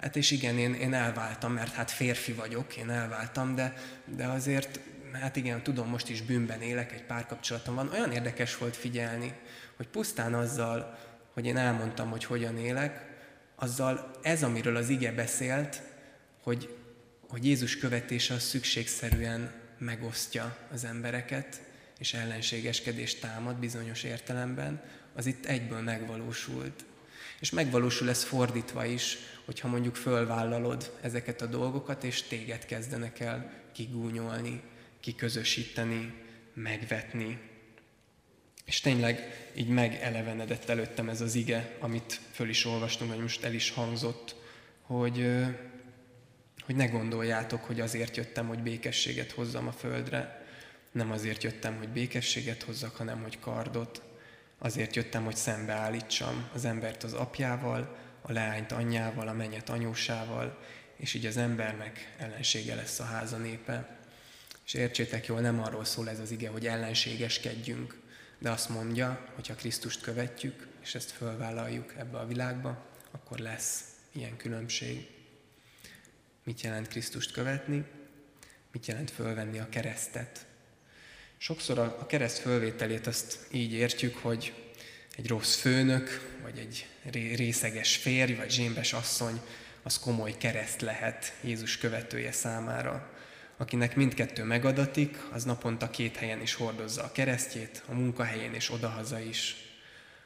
Hát 0.00 0.16
és 0.16 0.30
igen, 0.30 0.58
én, 0.58 0.74
én 0.74 0.94
elváltam, 0.94 1.52
mert 1.52 1.72
hát 1.72 1.90
férfi 1.90 2.32
vagyok, 2.32 2.76
én 2.76 2.90
elváltam, 2.90 3.54
de, 3.54 3.74
de 4.04 4.26
azért, 4.26 4.80
hát 5.12 5.36
igen, 5.36 5.62
tudom, 5.62 5.88
most 5.88 6.08
is 6.08 6.22
bűnben 6.22 6.60
élek, 6.60 6.92
egy 6.92 7.04
párkapcsolatom 7.04 7.74
van. 7.74 7.90
Olyan 7.92 8.12
érdekes 8.12 8.56
volt 8.56 8.76
figyelni, 8.76 9.34
hogy 9.76 9.88
pusztán 9.88 10.34
azzal, 10.34 10.98
hogy 11.32 11.46
én 11.46 11.56
elmondtam, 11.56 12.10
hogy 12.10 12.24
hogyan 12.24 12.58
élek, 12.58 13.08
azzal 13.54 14.10
ez, 14.22 14.42
amiről 14.42 14.76
az 14.76 14.88
ige 14.88 15.12
beszélt, 15.12 15.82
hogy, 16.42 16.76
hogy 17.28 17.44
Jézus 17.44 17.76
követése 17.76 18.34
az 18.34 18.42
szükségszerűen 18.42 19.52
megosztja 19.78 20.56
az 20.72 20.84
embereket, 20.84 21.60
és 22.00 22.14
ellenségeskedést 22.14 23.20
támad 23.20 23.56
bizonyos 23.56 24.02
értelemben, 24.02 24.82
az 25.14 25.26
itt 25.26 25.44
egyből 25.44 25.80
megvalósult. 25.80 26.84
És 27.40 27.50
megvalósul 27.50 28.08
ez 28.08 28.22
fordítva 28.22 28.84
is, 28.84 29.16
hogyha 29.44 29.68
mondjuk 29.68 29.96
fölvállalod 29.96 30.98
ezeket 31.00 31.42
a 31.42 31.46
dolgokat, 31.46 32.04
és 32.04 32.22
téged 32.22 32.66
kezdenek 32.66 33.20
el 33.20 33.52
kigúnyolni, 33.72 34.60
kiközösíteni, 35.00 36.14
megvetni. 36.54 37.38
És 38.64 38.80
tényleg 38.80 39.48
így 39.54 39.68
megelevenedett 39.68 40.68
előttem 40.68 41.08
ez 41.08 41.20
az 41.20 41.34
ige, 41.34 41.76
amit 41.78 42.20
föl 42.32 42.48
is 42.48 42.64
olvastunk, 42.64 43.10
vagy 43.10 43.20
most 43.20 43.44
el 43.44 43.54
is 43.54 43.70
hangzott, 43.70 44.34
hogy, 44.82 45.36
hogy 46.64 46.74
ne 46.74 46.86
gondoljátok, 46.86 47.64
hogy 47.64 47.80
azért 47.80 48.16
jöttem, 48.16 48.46
hogy 48.46 48.62
békességet 48.62 49.30
hozzam 49.30 49.66
a 49.66 49.72
földre. 49.72 50.39
Nem 50.92 51.10
azért 51.10 51.42
jöttem, 51.42 51.76
hogy 51.76 51.88
békességet 51.88 52.62
hozzak, 52.62 52.96
hanem 52.96 53.22
hogy 53.22 53.38
kardot, 53.38 54.02
Azért 54.62 54.96
jöttem, 54.96 55.24
hogy 55.24 55.36
szembeállítsam 55.36 56.48
az 56.54 56.64
embert 56.64 57.02
az 57.02 57.12
apjával, 57.12 57.96
a 58.22 58.32
leányt 58.32 58.72
anyjával, 58.72 59.28
a 59.28 59.32
mennyet 59.32 59.68
anyósával, 59.68 60.58
és 60.96 61.14
így 61.14 61.26
az 61.26 61.36
embernek 61.36 62.14
ellensége 62.18 62.74
lesz 62.74 63.00
a 63.00 63.04
háza 63.04 63.36
népe. 63.36 63.98
És 64.66 64.74
értsétek 64.74 65.26
jól, 65.26 65.40
nem 65.40 65.62
arról 65.62 65.84
szól 65.84 66.08
ez 66.08 66.18
az 66.18 66.30
ige, 66.30 66.48
hogy 66.48 66.66
ellenségeskedjünk, 66.66 68.00
de 68.38 68.50
azt 68.50 68.68
mondja, 68.68 69.28
hogy 69.34 69.46
ha 69.46 69.54
Krisztust 69.54 70.00
követjük, 70.00 70.66
és 70.82 70.94
ezt 70.94 71.10
fölvállaljuk 71.10 71.94
ebbe 71.96 72.18
a 72.18 72.26
világba, 72.26 72.86
akkor 73.10 73.38
lesz 73.38 73.84
ilyen 74.12 74.36
különbség. 74.36 75.08
Mit 76.44 76.60
jelent 76.60 76.88
Krisztust 76.88 77.32
követni? 77.32 77.84
Mit 78.72 78.86
jelent 78.86 79.10
fölvenni 79.10 79.58
a 79.58 79.68
keresztet? 79.68 80.46
Sokszor 81.42 81.78
a 81.78 82.06
kereszt 82.06 82.38
fölvételét 82.38 83.06
azt 83.06 83.38
így 83.50 83.72
értjük, 83.72 84.16
hogy 84.16 84.52
egy 85.16 85.28
rossz 85.28 85.56
főnök, 85.56 86.38
vagy 86.42 86.58
egy 86.58 86.86
részeges 87.36 87.96
férj, 87.96 88.32
vagy 88.32 88.50
zsémbes 88.50 88.92
asszony, 88.92 89.40
az 89.82 89.98
komoly 89.98 90.34
kereszt 90.38 90.80
lehet 90.80 91.32
Jézus 91.40 91.78
követője 91.78 92.32
számára. 92.32 93.10
Akinek 93.56 93.96
mindkettő 93.96 94.44
megadatik, 94.44 95.18
az 95.32 95.44
naponta 95.44 95.90
két 95.90 96.16
helyen 96.16 96.40
is 96.40 96.54
hordozza 96.54 97.02
a 97.02 97.12
keresztjét, 97.12 97.82
a 97.86 97.92
munkahelyén 97.92 98.54
és 98.54 98.70
odahaza 98.70 99.20
is. 99.20 99.56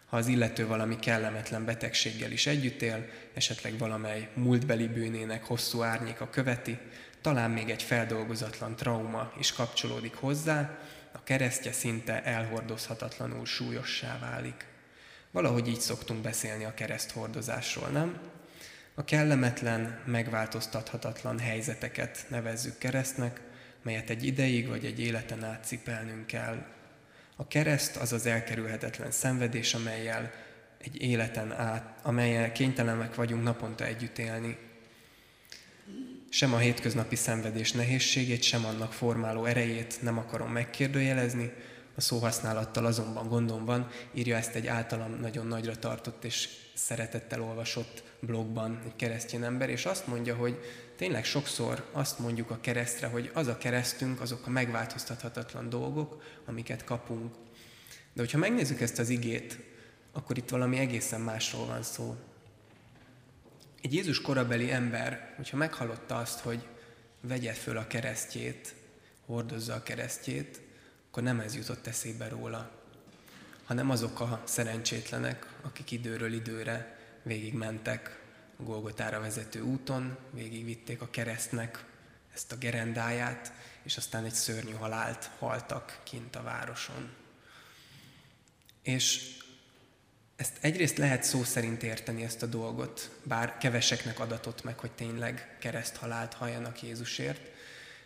Ha 0.07 0.17
az 0.17 0.27
illető 0.27 0.67
valami 0.67 0.99
kellemetlen 0.99 1.65
betegséggel 1.65 2.31
is 2.31 2.47
együtt 2.47 2.83
él, 2.83 3.07
esetleg 3.35 3.79
valamely 3.79 4.29
múltbeli 4.35 4.87
bűnének 4.87 5.45
hosszú 5.45 5.83
árnyéka 5.83 6.31
követi, 6.31 6.79
talán 7.21 7.51
még 7.51 7.71
egy 7.71 7.83
feldolgozatlan 7.83 8.77
trauma 8.77 9.33
is 9.39 9.53
kapcsolódik 9.53 10.15
hozzá, 10.15 10.61
a 10.61 10.94
keresztje 11.25 11.73
szinte 11.73 12.23
elhordozhatatlanul 12.23 13.47
súlyossá 13.47 14.19
válik. 14.19 14.67
Valahogy 15.31 15.69
így 15.69 15.81
szoktunk 15.81 16.21
beszélni 16.21 16.65
a 16.65 16.75
kereszthordozásról, 16.75 17.89
nem? 17.89 18.19
A 18.95 19.05
kellemetlen, 19.05 20.01
megváltoztathatatlan 20.07 21.39
helyzeteket 21.39 22.25
nevezzük 22.29 22.79
keresztnek, 22.79 23.41
melyet 23.83 24.11
egy 24.11 24.25
ideig 24.25 24.69
vagy 24.69 24.85
egy 24.85 25.01
életen 25.01 25.45
át 25.45 25.65
cipelnünk 25.65 26.27
kell. 26.27 26.67
A 27.37 27.47
kereszt 27.47 27.97
az 27.97 28.13
az 28.13 28.27
elkerülhetetlen 28.27 29.11
szenvedés, 29.11 29.75
amelyel 29.75 30.31
egy 30.79 31.03
életen 31.03 31.53
át, 31.53 31.99
amelyel 32.03 32.53
kénytelenek 32.53 33.15
vagyunk 33.15 33.43
naponta 33.43 33.85
együtt 33.85 34.19
élni, 34.19 34.59
sem 36.35 36.55
a 36.55 36.59
hétköznapi 36.59 37.17
szenvedés 37.17 37.73
nehézségét, 37.73 38.43
sem 38.43 38.65
annak 38.65 38.93
formáló 38.93 39.45
erejét 39.45 40.03
nem 40.03 40.19
akarom 40.19 40.53
megkérdőjelezni, 40.53 41.53
a 41.95 42.01
szóhasználattal 42.01 42.87
azonban 42.87 43.29
gondom 43.29 43.65
van, 43.65 43.89
írja 44.15 44.37
ezt 44.37 44.55
egy 44.55 44.67
általam 44.67 45.21
nagyon 45.21 45.47
nagyra 45.47 45.77
tartott 45.79 46.25
és 46.25 46.49
szeretettel 46.73 47.43
olvasott 47.43 48.03
blogban 48.21 48.81
egy 48.85 48.97
keresztény 48.97 49.43
ember, 49.43 49.69
és 49.69 49.85
azt 49.85 50.07
mondja, 50.07 50.35
hogy 50.35 50.59
tényleg 50.97 51.25
sokszor 51.25 51.89
azt 51.93 52.19
mondjuk 52.19 52.51
a 52.51 52.61
keresztre, 52.61 53.07
hogy 53.07 53.31
az 53.35 53.47
a 53.47 53.59
keresztünk, 53.59 54.21
azok 54.21 54.47
a 54.47 54.51
megváltoztathatatlan 54.51 55.69
dolgok, 55.69 56.23
amiket 56.47 56.85
kapunk. 56.85 57.35
De 58.13 58.21
hogyha 58.21 58.39
megnézzük 58.39 58.81
ezt 58.81 58.99
az 58.99 59.09
igét, 59.09 59.59
akkor 60.13 60.37
itt 60.37 60.49
valami 60.49 60.79
egészen 60.79 61.21
másról 61.21 61.67
van 61.67 61.83
szó. 61.83 62.17
Egy 63.85 63.93
Jézus 63.93 64.21
korabeli 64.21 64.71
ember, 64.71 65.33
hogyha 65.37 65.57
meghallotta 65.57 66.17
azt, 66.17 66.41
hogy 66.41 66.67
vegye 67.21 67.53
föl 67.53 67.77
a 67.77 67.87
keresztjét, 67.87 68.75
hordozza 69.27 69.75
a 69.75 69.83
keresztjét, 69.83 70.61
akkor 71.09 71.23
nem 71.23 71.41
ez 71.41 71.55
jutott 71.55 71.87
eszébe 71.87 72.29
róla, 72.29 72.71
hanem 73.65 73.91
azok 73.91 74.21
a 74.21 74.43
szerencsétlenek, 74.45 75.47
akik 75.63 75.91
időről 75.91 76.33
időre 76.33 76.99
végigmentek 77.23 78.21
a 78.57 78.63
Golgotára 78.63 79.21
vezető 79.21 79.61
úton, 79.61 80.17
végigvitték 80.31 81.01
a 81.01 81.11
keresztnek 81.11 81.85
ezt 82.35 82.53
a 82.53 82.57
gerendáját, 82.57 83.53
és 83.83 83.97
aztán 83.97 84.25
egy 84.25 84.35
szörnyű 84.35 84.73
halált 84.73 85.31
haltak 85.39 86.01
kint 86.03 86.37
a 86.37 86.43
városon. 86.43 87.13
És 88.83 89.37
ezt 90.37 90.57
egyrészt 90.61 90.99
lehet 90.99 91.23
szó 91.23 91.43
szerint 91.43 91.83
érteni 91.83 92.23
ezt 92.23 92.43
a 92.43 92.47
dolgot, 92.47 93.11
bár 93.23 93.59
keveseknek 93.59 94.21
adatott 94.21 94.65
meg, 94.65 94.79
hogy 94.79 94.91
tényleg 94.91 95.57
kereszthalált 95.61 96.35
halljanak 96.35 96.83
Jézusért, 96.83 97.41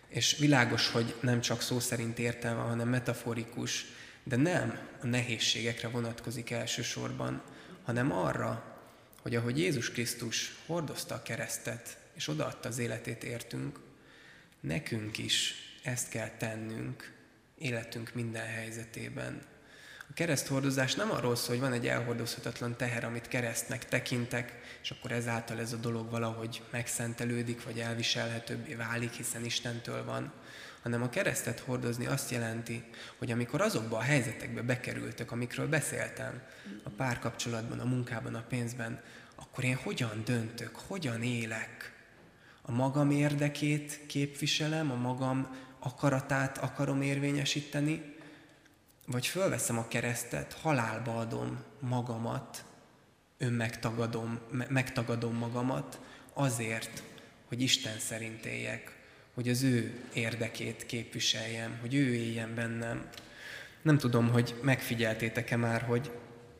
és 0.09 0.37
világos, 0.39 0.91
hogy 0.91 1.15
nem 1.21 1.41
csak 1.41 1.63
szó 1.63 1.81
szerint 1.81 2.19
értelme, 2.19 2.63
hanem 2.63 2.89
metaforikus, 2.89 3.85
de 4.23 4.37
nem 4.37 4.79
a 5.03 5.07
nehézségekre 5.07 5.89
vonatkozik 5.89 6.51
elsősorban, 6.51 7.43
hanem 7.85 8.13
arra, 8.13 8.81
hogy 9.23 9.35
ahogy 9.35 9.59
Jézus 9.59 9.91
Krisztus 9.91 10.57
hordozta 10.67 11.15
a 11.15 11.23
keresztet, 11.23 11.99
és 12.15 12.29
odaadta 12.29 12.69
az 12.69 12.79
életét 12.79 13.25
értünk, 13.25 13.81
nekünk 14.61 15.19
is 15.19 15.55
ezt 15.83 16.09
kell 16.09 16.29
tennünk 16.29 17.13
életünk 17.59 18.15
minden 18.15 18.47
helyzetében. 18.47 19.43
Kereszthordozás 20.19 20.95
nem 20.95 21.11
arról 21.11 21.37
szól, 21.37 21.49
hogy 21.49 21.65
van 21.65 21.73
egy 21.73 21.87
elhordozhatatlan 21.87 22.77
teher, 22.77 23.05
amit 23.05 23.29
keresztnek 23.29 23.89
tekintek, 23.89 24.61
és 24.83 24.91
akkor 24.91 25.13
ezáltal 25.13 25.59
ez 25.59 25.73
a 25.73 25.77
dolog 25.77 26.11
valahogy 26.11 26.63
megszentelődik, 26.71 27.65
vagy 27.65 27.79
elviselhetőbbé 27.79 28.75
válik, 28.75 29.13
hiszen 29.13 29.45
Istentől 29.45 30.05
van, 30.05 30.33
hanem 30.83 31.03
a 31.03 31.09
keresztet 31.09 31.59
hordozni 31.59 32.07
azt 32.07 32.31
jelenti, 32.31 32.85
hogy 33.19 33.31
amikor 33.31 33.61
azokba 33.61 33.97
a 33.97 34.01
helyzetekbe 34.01 34.63
bekerültök, 34.63 35.33
amikről 35.33 35.69
beszéltem, 35.69 36.43
a 36.83 36.91
párkapcsolatban, 36.91 37.81
a 37.81 37.85
munkában, 37.85 38.35
a 38.35 38.45
pénzben, 38.49 39.03
akkor 39.35 39.65
én 39.65 39.77
hogyan 39.77 40.23
döntök, 40.25 40.77
hogyan 40.87 41.23
élek? 41.23 41.93
A 42.63 42.73
magam 42.73 43.11
érdekét 43.11 44.01
képviselem, 44.07 44.91
a 44.91 44.97
magam 44.97 45.57
akaratát 45.79 46.59
akarom 46.59 47.03
érvényesíteni, 47.03 48.17
vagy 49.11 49.27
fölveszem 49.27 49.79
a 49.79 49.89
keresztet, 49.89 50.53
halálba 50.53 51.19
adom 51.19 51.65
magamat, 51.81 52.65
önmegtagadom, 53.39 54.39
megtagadom 54.69 55.35
magamat 55.35 56.01
azért, 56.33 57.03
hogy 57.47 57.63
Isten 57.63 57.99
szerint 57.99 58.47
éljek, 58.47 58.97
hogy 59.35 59.49
az 59.49 59.63
ő 59.63 60.05
érdekét 60.13 60.87
képviseljem, 60.87 61.79
hogy 61.81 61.95
ő 61.95 62.15
éljen 62.15 62.55
bennem. 62.55 63.09
Nem 63.83 63.99
tudom, 63.99 64.31
hogy 64.31 64.55
megfigyeltétek-e 64.63 65.57
már, 65.57 65.83
hogy, 65.83 66.11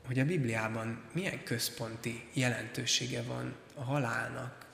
hogy 0.07 0.19
a 0.19 0.25
Bibliában 0.25 1.03
milyen 1.13 1.45
központi 1.45 2.29
jelentősége 2.33 3.23
van 3.23 3.55
a 3.75 3.83
halálnak. 3.83 4.67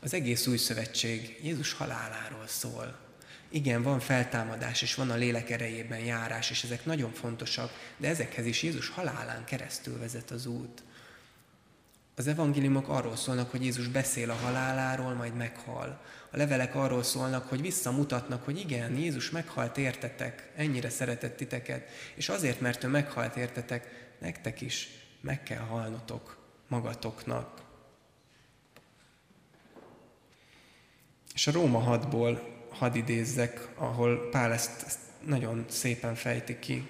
Az 0.00 0.14
egész 0.14 0.46
új 0.46 0.56
szövetség 0.56 1.38
Jézus 1.42 1.72
haláláról 1.72 2.46
szól. 2.46 3.09
Igen, 3.52 3.82
van 3.82 4.00
feltámadás, 4.00 4.82
és 4.82 4.94
van 4.94 5.10
a 5.10 5.14
lélek 5.14 5.50
erejében 5.50 5.98
járás, 5.98 6.50
és 6.50 6.64
ezek 6.64 6.84
nagyon 6.84 7.12
fontosak, 7.12 7.70
de 7.96 8.08
ezekhez 8.08 8.46
is 8.46 8.62
Jézus 8.62 8.88
halálán 8.88 9.44
keresztül 9.44 9.98
vezet 9.98 10.30
az 10.30 10.46
út. 10.46 10.82
Az 12.14 12.26
evangéliumok 12.26 12.88
arról 12.88 13.16
szólnak, 13.16 13.50
hogy 13.50 13.64
Jézus 13.64 13.86
beszél 13.88 14.30
a 14.30 14.34
haláláról, 14.34 15.12
majd 15.12 15.34
meghal. 15.34 16.02
A 16.30 16.36
levelek 16.36 16.74
arról 16.74 17.02
szólnak, 17.02 17.48
hogy 17.48 17.60
visszamutatnak, 17.60 18.44
hogy 18.44 18.58
igen, 18.58 18.96
Jézus 18.96 19.30
meghalt 19.30 19.78
értetek, 19.78 20.50
ennyire 20.56 20.90
szeretett 20.90 21.36
titeket, 21.36 21.88
és 22.14 22.28
azért, 22.28 22.60
mert 22.60 22.84
ő 22.84 22.88
meghalt 22.88 23.36
értetek, 23.36 24.14
nektek 24.18 24.60
is 24.60 24.88
meg 25.20 25.42
kell 25.42 25.62
halnotok 25.62 26.38
magatoknak. 26.68 27.62
És 31.34 31.46
a 31.46 31.52
Róma 31.52 31.98
6-ból 32.10 32.38
hadd 32.80 32.94
idézzek, 32.94 33.68
ahol 33.74 34.28
Pál 34.30 34.52
ezt, 34.52 34.82
ezt 34.86 34.98
nagyon 35.26 35.64
szépen 35.68 36.14
fejti 36.14 36.58
ki. 36.58 36.88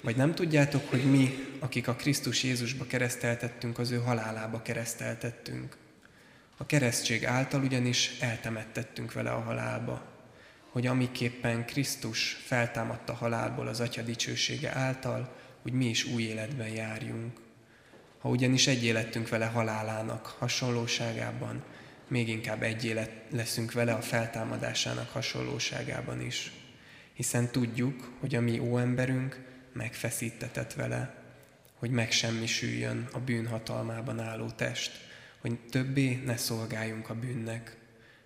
Vagy 0.00 0.16
nem 0.16 0.34
tudjátok, 0.34 0.90
hogy 0.90 1.10
mi, 1.10 1.34
akik 1.58 1.88
a 1.88 1.94
Krisztus 1.94 2.42
Jézusba 2.42 2.86
kereszteltettünk, 2.86 3.78
az 3.78 3.90
ő 3.90 3.96
halálába 3.96 4.62
kereszteltettünk. 4.62 5.76
A 6.56 6.66
keresztség 6.66 7.26
által 7.26 7.62
ugyanis 7.62 8.18
eltemettettünk 8.20 9.12
vele 9.12 9.30
a 9.30 9.40
halálba, 9.40 10.02
hogy 10.68 10.86
amiképpen 10.86 11.66
Krisztus 11.66 12.32
feltámadta 12.44 13.14
halálból 13.14 13.66
az 13.66 13.80
Atya 13.80 14.02
dicsősége 14.02 14.70
által, 14.74 15.36
hogy 15.62 15.72
mi 15.72 15.84
is 15.84 16.04
új 16.04 16.22
életben 16.22 16.68
járjunk. 16.68 17.40
Ha 18.18 18.28
ugyanis 18.28 18.66
egy 18.66 18.84
élettünk 18.84 19.28
vele 19.28 19.46
halálának 19.46 20.26
hasonlóságában, 20.26 21.62
még 22.08 22.28
inkább 22.28 22.62
egy 22.62 22.84
élet 22.84 23.10
leszünk 23.30 23.72
vele 23.72 23.92
a 23.92 24.00
feltámadásának 24.00 25.10
hasonlóságában 25.10 26.20
is. 26.20 26.52
Hiszen 27.12 27.50
tudjuk, 27.50 28.12
hogy 28.20 28.34
a 28.34 28.40
mi 28.40 28.58
óemberünk 28.58 29.40
megfeszítetett 29.72 30.72
vele, 30.72 31.14
hogy 31.74 31.90
megsemmisüljön 31.90 33.08
a 33.12 33.18
bűn 33.18 33.46
hatalmában 33.46 34.20
álló 34.20 34.50
test, 34.50 34.92
hogy 35.40 35.58
többé 35.70 36.22
ne 36.24 36.36
szolgáljunk 36.36 37.08
a 37.08 37.14
bűnnek, 37.14 37.76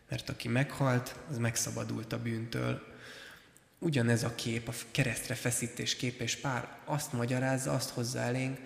mert 0.09 0.29
aki 0.29 0.49
meghalt, 0.49 1.17
az 1.31 1.39
megszabadult 1.39 2.13
a 2.13 2.23
bűntől. 2.23 2.83
Ugyanez 3.79 4.25
a 4.25 4.35
kép, 4.35 4.69
a 4.69 4.73
keresztre 4.91 5.35
feszítés 5.35 5.97
kép, 5.97 6.21
és 6.21 6.37
pár 6.37 6.69
azt 6.85 7.13
magyarázza, 7.13 7.73
azt 7.73 7.91
hozzá 7.91 8.27
elénk, 8.27 8.59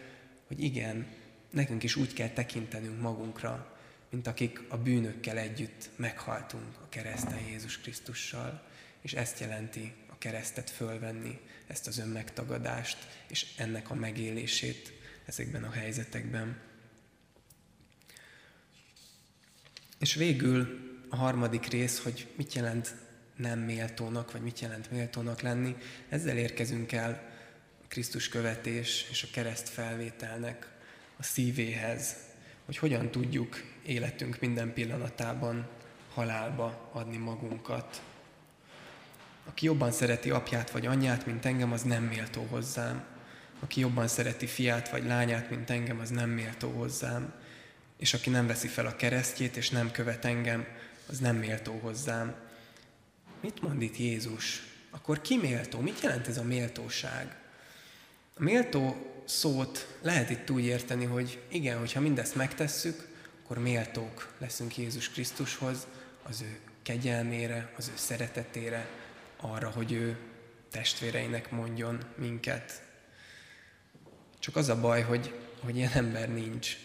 hogy 0.47 0.63
igen, 0.63 1.07
nekünk 1.51 1.83
is 1.83 1.97
úgy 1.97 2.13
kell 2.13 2.29
tekintenünk 2.29 3.01
magunkra, 3.01 3.72
mint 4.13 4.27
akik 4.27 4.61
a 4.69 4.77
bűnökkel 4.77 5.39
együtt 5.39 5.91
meghaltunk 5.97 6.77
a 6.83 6.89
kereszten 6.89 7.39
Jézus 7.39 7.79
Krisztussal, 7.79 8.63
és 9.01 9.13
ezt 9.13 9.41
jelenti 9.41 9.93
a 10.07 10.19
keresztet 10.19 10.71
fölvenni, 10.71 11.41
ezt 11.67 11.87
az 11.87 11.99
önmegtagadást, 11.99 12.99
és 13.29 13.47
ennek 13.57 13.91
a 13.91 13.95
megélését 13.95 14.93
ezekben 15.27 15.65
a 15.65 15.71
helyzetekben. 15.71 16.61
És 19.99 20.15
végül 20.15 20.81
a 21.09 21.17
harmadik 21.17 21.67
rész, 21.67 22.03
hogy 22.03 22.29
mit 22.37 22.53
jelent 22.53 22.95
nem 23.37 23.59
méltónak, 23.59 24.33
vagy 24.33 24.43
mit 24.43 24.61
jelent 24.61 24.91
méltónak 24.91 25.41
lenni, 25.41 25.77
ezzel 26.09 26.37
érkezünk 26.37 26.93
el 26.93 27.31
a 27.83 27.87
Krisztus 27.89 28.29
követés 28.29 29.07
és 29.11 29.23
a 29.23 29.29
kereszt 29.33 29.69
felvételnek 29.69 30.71
a 31.17 31.23
szívéhez, 31.23 32.17
hogy 32.65 32.77
hogyan 32.77 33.11
tudjuk 33.11 33.72
életünk 33.87 34.41
minden 34.41 34.73
pillanatában 34.73 35.69
halálba 36.15 36.89
adni 36.93 37.17
magunkat. 37.17 38.03
Aki 39.45 39.67
jobban 39.67 39.93
szereti 39.93 40.31
apját 40.31 40.71
vagy 40.71 40.87
anyját, 40.87 41.27
mint 41.27 41.45
engem, 41.45 41.73
az 41.73 41.83
nem 41.83 42.03
méltó 42.03 42.47
hozzám. 42.51 43.05
Aki 43.61 43.81
jobban 43.81 44.09
szereti 44.09 44.47
fiát 44.47 44.91
vagy 44.91 45.05
lányát, 45.05 45.51
mint 45.51 45.71
engem, 45.71 46.01
az 46.01 46.11
nem 46.11 46.31
méltó 46.31 46.71
hozzám. 46.71 47.33
És 47.97 48.15
aki 48.15 48.31
nem 48.31 48.47
veszi 48.47 48.69
fel 48.69 48.87
a 48.87 48.97
keresztjét, 48.97 49.57
és 49.57 49.71
nem 49.71 49.91
követ 49.91 50.25
engem, 50.25 50.67
az 51.09 51.19
nem 51.19 51.37
méltó 51.37 51.79
hozzám. 51.83 52.35
Mit 53.41 53.63
mond 53.63 53.83
itt 53.83 53.97
Jézus? 53.97 54.63
Akkor 54.91 55.21
ki 55.21 55.37
méltó? 55.37 55.81
Mit 55.81 56.01
jelent 56.01 56.29
ez 56.29 56.39
a 56.39 56.43
méltóság? 56.43 57.37
A 58.37 58.43
méltó 58.43 59.13
szót 59.25 59.97
lehet 60.03 60.31
itt 60.31 60.51
úgy 60.51 60.65
érteni, 60.65 61.05
hogy 61.05 61.43
igen, 61.49 61.79
hogyha 61.79 62.01
mindezt 62.01 62.35
megtesszük, 62.35 63.09
akkor 63.53 63.65
méltók 63.65 64.35
leszünk 64.39 64.77
Jézus 64.77 65.09
Krisztushoz, 65.11 65.87
az 66.23 66.41
ő 66.41 66.59
kegyelmére, 66.83 67.73
az 67.77 67.89
ő 67.89 67.93
szeretetére, 67.97 68.89
arra, 69.37 69.71
hogy 69.71 69.93
ő 69.93 70.17
testvéreinek 70.71 71.51
mondjon 71.51 71.99
minket. 72.17 72.83
Csak 74.39 74.57
az 74.57 74.69
a 74.69 74.81
baj, 74.81 75.03
hogy, 75.03 75.35
hogy 75.61 75.77
ilyen 75.77 75.93
ember 75.93 76.29
nincs. 76.29 76.77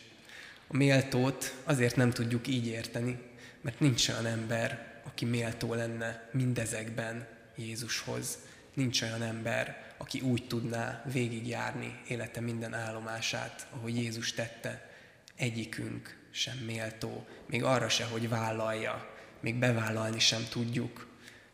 A 0.68 0.76
méltót 0.76 1.55
azért 1.63 1.95
nem 1.95 2.09
tudjuk 2.09 2.47
így 2.47 2.68
érteni, 2.68 3.20
mert 3.61 3.80
nincs 3.80 4.09
olyan 4.09 4.26
ember, 4.26 5.01
aki 5.03 5.26
méltó 5.26 5.74
lenne 5.74 6.30
mindezekben 6.32 7.28
Jézushoz, 7.55 8.38
nincs 8.74 9.01
olyan 9.01 9.22
ember, 9.22 9.93
aki 9.97 10.20
úgy 10.20 10.47
tudná 10.47 11.03
végigjárni 11.11 11.99
élete 12.07 12.39
minden 12.39 12.74
állomását, 12.74 13.68
ahogy 13.72 13.95
Jézus 13.95 14.34
tette. 14.34 14.91
Egyikünk 15.36 16.18
sem 16.32 16.58
méltó, 16.58 17.28
még 17.46 17.64
arra 17.64 17.90
se, 17.90 18.06
hogy 18.06 18.30
vállalja, 18.30 19.16
még 19.40 19.56
bevállalni 19.56 20.20
sem 20.20 20.48
tudjuk, 20.50 21.08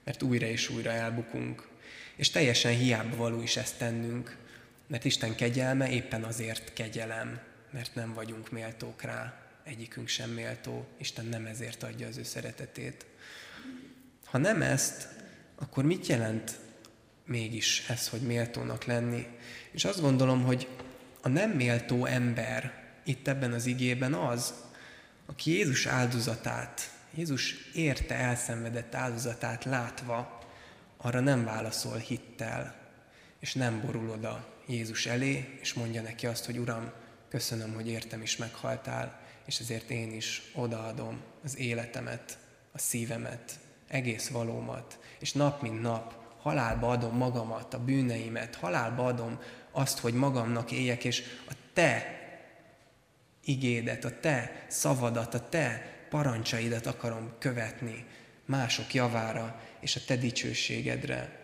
mert 0.03 0.23
újra 0.23 0.45
és 0.45 0.69
újra 0.69 0.91
elbukunk. 0.91 1.67
És 2.15 2.29
teljesen 2.29 2.75
hiába 2.75 3.15
való 3.15 3.41
is 3.41 3.57
ezt 3.57 3.77
tennünk, 3.77 4.37
mert 4.87 5.05
Isten 5.05 5.35
kegyelme 5.35 5.89
éppen 5.89 6.23
azért 6.23 6.73
kegyelem, 6.73 7.39
mert 7.71 7.95
nem 7.95 8.13
vagyunk 8.13 8.51
méltók 8.51 9.01
rá, 9.01 9.43
egyikünk 9.63 10.07
sem 10.07 10.29
méltó, 10.29 10.87
Isten 10.97 11.25
nem 11.25 11.45
ezért 11.45 11.83
adja 11.83 12.07
az 12.07 12.17
ő 12.17 12.23
szeretetét. 12.23 13.05
Ha 14.25 14.37
nem 14.37 14.61
ezt, 14.61 15.07
akkor 15.55 15.83
mit 15.83 16.07
jelent 16.07 16.59
mégis 17.25 17.89
ez, 17.89 18.09
hogy 18.09 18.21
méltónak 18.21 18.83
lenni? 18.83 19.27
És 19.71 19.85
azt 19.85 20.01
gondolom, 20.01 20.43
hogy 20.43 20.67
a 21.21 21.27
nem 21.29 21.49
méltó 21.49 22.05
ember 22.05 22.83
itt 23.03 23.27
ebben 23.27 23.51
az 23.51 23.65
igében 23.65 24.13
az, 24.13 24.53
aki 25.25 25.51
Jézus 25.51 25.85
áldozatát, 25.85 26.91
Jézus 27.15 27.55
érte 27.73 28.15
elszenvedett 28.15 28.95
áldozatát 28.95 29.65
látva, 29.65 30.41
arra 30.97 31.19
nem 31.19 31.43
válaszol 31.43 31.97
hittel, 31.97 32.75
és 33.39 33.53
nem 33.53 33.81
borul 33.81 34.09
oda 34.09 34.47
Jézus 34.67 35.05
elé, 35.05 35.57
és 35.61 35.73
mondja 35.73 36.01
neki 36.01 36.27
azt, 36.27 36.45
hogy 36.45 36.57
Uram, 36.57 36.91
köszönöm, 37.29 37.73
hogy 37.73 37.87
értem 37.87 38.21
is 38.21 38.37
meghaltál, 38.37 39.19
és 39.45 39.59
ezért 39.59 39.89
én 39.89 40.11
is 40.11 40.41
odaadom 40.55 41.21
az 41.43 41.57
életemet, 41.57 42.37
a 42.71 42.77
szívemet, 42.77 43.59
egész 43.87 44.27
valómat, 44.27 44.99
és 45.19 45.31
nap 45.31 45.61
mint 45.61 45.81
nap 45.81 46.21
halálba 46.41 46.89
adom 46.89 47.17
magamat, 47.17 47.73
a 47.73 47.83
bűneimet, 47.83 48.55
halálba 48.55 49.05
adom 49.05 49.39
azt, 49.71 49.99
hogy 49.99 50.13
magamnak 50.13 50.71
éljek, 50.71 51.03
és 51.03 51.23
a 51.49 51.53
te 51.73 52.22
igédet, 53.45 54.05
a 54.05 54.19
te 54.19 54.65
szavadat, 54.67 55.33
a 55.33 55.49
te 55.49 55.91
parancsaidat 56.09 56.85
akarom 56.85 57.33
követni 57.39 58.05
mások 58.45 58.93
javára 58.93 59.61
és 59.79 59.95
a 59.95 60.01
te 60.05 60.15
dicsőségedre. 60.15 61.41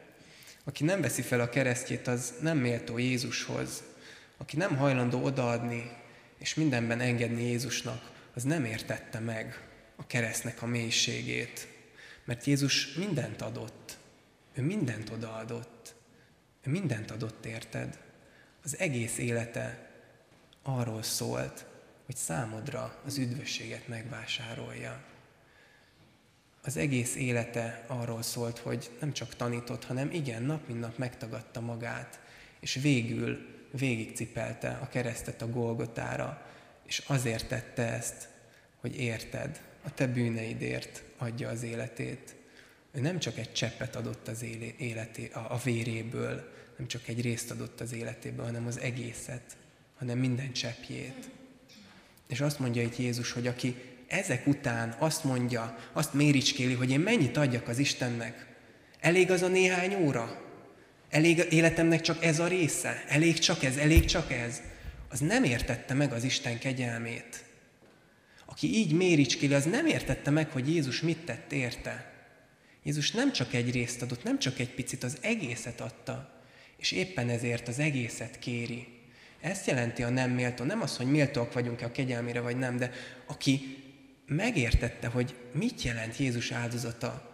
Aki 0.64 0.84
nem 0.84 1.02
veszi 1.02 1.22
fel 1.22 1.40
a 1.40 1.50
keresztjét, 1.50 2.08
az 2.08 2.34
nem 2.42 2.58
méltó 2.58 2.98
Jézushoz. 2.98 3.84
Aki 4.38 4.58
nem 4.58 4.78
hajlandó 4.78 5.24
odaadni 5.24 5.92
és 6.38 6.54
mindenben 6.54 7.00
engedni 7.00 7.44
Jézusnak, 7.44 8.12
az 8.34 8.44
nem 8.44 8.66
értette 8.66 9.20
meg 9.20 9.68
a 9.96 10.08
keresztnek 10.08 10.62
a 10.62 10.66
mélységét. 10.66 11.68
Mert 12.26 12.46
Jézus 12.46 12.94
mindent 12.94 13.42
adott. 13.42 13.98
Ő 14.54 14.62
mindent 14.62 15.10
odaadott. 15.10 15.96
Ő 16.64 16.72
mindent 16.72 17.12
adott, 17.12 17.46
érted? 17.46 18.00
Az 18.64 18.78
egész 18.80 19.18
élete 19.18 19.90
arról 20.64 21.04
szólt, 21.04 21.66
hogy 22.10 22.18
számodra 22.18 23.02
az 23.06 23.18
üdvösséget 23.18 23.88
megvásárolja. 23.88 25.04
Az 26.62 26.78
egész 26.78 27.16
élete 27.16 27.84
arról 27.88 28.22
szólt, 28.22 28.58
hogy 28.58 28.90
nem 29.00 29.14
csak 29.14 29.36
tanított, 29.36 29.86
hanem 29.86 30.12
igen, 30.12 30.44
nap 30.44 30.68
mint 30.68 30.80
nap 30.80 30.98
megtagadta 30.98 31.60
magát, 31.60 32.20
és 32.60 32.74
végül 32.74 33.38
végigcipelte 33.72 34.80
a 34.82 34.88
keresztet 34.88 35.42
a 35.42 35.50
Golgotára, 35.50 36.46
és 36.86 37.04
azért 37.08 37.48
tette 37.48 37.94
ezt, 37.94 38.30
hogy 38.82 39.00
érted, 39.00 39.62
a 39.84 39.94
te 39.94 40.08
bűneidért 40.08 41.04
adja 41.18 41.50
az 41.50 41.64
életét. 41.64 42.36
Ő 42.92 43.00
nem 43.00 43.20
csak 43.20 43.38
egy 43.38 43.54
cseppet 43.54 43.96
adott 43.96 44.28
az 44.28 44.46
életé, 44.78 45.30
a, 45.34 45.40
a 45.40 45.60
véréből, 45.64 46.54
nem 46.78 46.88
csak 46.88 47.08
egy 47.08 47.22
részt 47.22 47.52
adott 47.52 47.80
az 47.80 47.94
életéből, 47.94 48.46
hanem 48.46 48.68
az 48.68 48.80
egészet, 48.80 49.58
hanem 49.98 50.18
minden 50.18 50.52
cseppjét. 50.52 51.38
És 52.30 52.42
azt 52.42 52.60
mondja 52.60 52.82
itt 52.82 52.98
Jézus, 52.98 53.32
hogy 53.32 53.48
aki 53.48 53.76
ezek 54.08 54.48
után 54.48 54.96
azt 55.00 55.24
mondja, 55.24 55.78
azt 55.94 56.14
méricskéli, 56.14 56.74
hogy 56.74 56.92
én 56.92 57.00
mennyit 57.00 57.38
adjak 57.38 57.68
az 57.68 57.78
Istennek, 57.78 58.48
elég 59.00 59.32
az 59.32 59.42
a 59.42 59.48
néhány 59.48 59.96
óra? 59.96 60.42
Elég 61.10 61.46
életemnek 61.50 62.02
csak 62.02 62.24
ez 62.24 62.40
a 62.40 62.48
része? 62.48 63.04
Elég 63.08 63.40
csak 63.40 63.64
ez? 63.64 63.78
Elég 63.78 64.06
csak 64.06 64.32
ez? 64.32 64.62
Az 65.10 65.20
nem 65.20 65.44
értette 65.44 65.94
meg 65.94 66.12
az 66.14 66.24
Isten 66.24 66.60
kegyelmét. 66.60 67.44
Aki 68.46 68.76
így 68.78 68.94
méricskéli, 68.94 69.54
az 69.54 69.66
nem 69.66 69.86
értette 69.86 70.30
meg, 70.30 70.50
hogy 70.50 70.70
Jézus 70.70 71.02
mit 71.02 71.26
tett 71.26 71.52
érte. 71.52 72.14
Jézus 72.84 73.12
nem 73.12 73.32
csak 73.32 73.54
egy 73.54 73.72
részt 73.72 74.02
adott, 74.02 74.24
nem 74.24 74.40
csak 74.40 74.60
egy 74.60 74.74
picit, 74.74 75.04
az 75.04 75.18
egészet 75.22 75.82
adta. 75.82 76.44
És 76.78 76.92
éppen 76.92 77.30
ezért 77.30 77.68
az 77.68 77.80
egészet 77.80 78.40
kéri. 78.40 78.99
Ezt 79.42 79.68
jelenti 79.68 80.04
a 80.04 80.10
nem 80.10 80.32
méltó. 80.32 80.64
Nem 80.64 80.82
az, 80.82 80.98
hogy 80.98 81.12
méltóak 81.12 81.54
vagyunk-e 81.54 81.86
a 81.86 81.92
kegyelmére, 81.92 82.40
vagy 82.40 82.58
nem, 82.58 82.78
de 82.78 82.92
aki 83.28 83.84
megértette, 84.26 85.08
hogy 85.08 85.36
mit 85.52 85.82
jelent 85.82 86.18
Jézus 86.18 86.52
áldozata, 86.52 87.30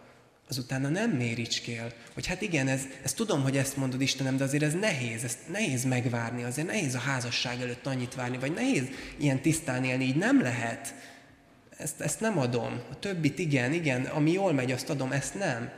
azutána 0.48 0.88
nem 0.88 1.10
méricskél, 1.10 1.92
hogy 2.14 2.26
hát 2.26 2.42
igen, 2.42 2.68
ez, 2.68 2.82
ez 3.02 3.12
tudom, 3.12 3.42
hogy 3.42 3.56
ezt 3.56 3.76
mondod 3.76 4.00
Istenem, 4.00 4.36
de 4.36 4.44
azért 4.44 4.62
ez 4.62 4.74
nehéz, 4.74 5.24
ezt 5.24 5.38
nehéz 5.50 5.84
megvárni, 5.84 6.42
azért 6.42 6.66
nehéz 6.66 6.94
a 6.94 6.98
házasság 6.98 7.60
előtt 7.60 7.86
annyit 7.86 8.14
várni, 8.14 8.38
vagy 8.38 8.52
nehéz 8.52 8.88
ilyen 9.16 9.40
tisztán 9.40 9.84
élni, 9.84 10.04
így 10.04 10.16
nem 10.16 10.40
lehet. 10.40 10.94
Ezt, 11.76 12.00
ezt 12.00 12.20
nem 12.20 12.38
adom. 12.38 12.82
A 12.90 12.98
többit 12.98 13.38
igen, 13.38 13.72
igen, 13.72 14.04
ami 14.04 14.32
jól 14.32 14.52
megy, 14.52 14.72
azt 14.72 14.90
adom, 14.90 15.12
ezt 15.12 15.34
nem. 15.34 15.70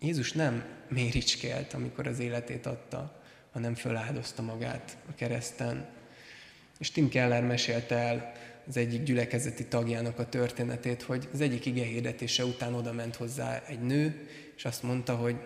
Jézus 0.00 0.32
nem 0.32 0.64
méricskélt, 0.88 1.72
amikor 1.72 2.06
az 2.06 2.18
életét 2.18 2.66
adta, 2.66 3.22
hanem 3.54 3.74
föláldozta 3.74 4.42
magát 4.42 4.96
a 5.08 5.14
kereszten. 5.14 5.86
És 6.78 6.90
Tim 6.90 7.08
Keller 7.08 7.42
mesélte 7.42 7.96
el 7.96 8.32
az 8.68 8.76
egyik 8.76 9.02
gyülekezeti 9.02 9.64
tagjának 9.64 10.18
a 10.18 10.28
történetét, 10.28 11.02
hogy 11.02 11.28
az 11.32 11.40
egyik 11.40 11.66
ige 11.66 11.84
hirdetése 11.84 12.44
után 12.44 12.74
oda 12.74 12.92
ment 12.92 13.16
hozzá 13.16 13.62
egy 13.66 13.80
nő, 13.80 14.28
és 14.56 14.64
azt 14.64 14.82
mondta, 14.82 15.16
hogy, 15.16 15.36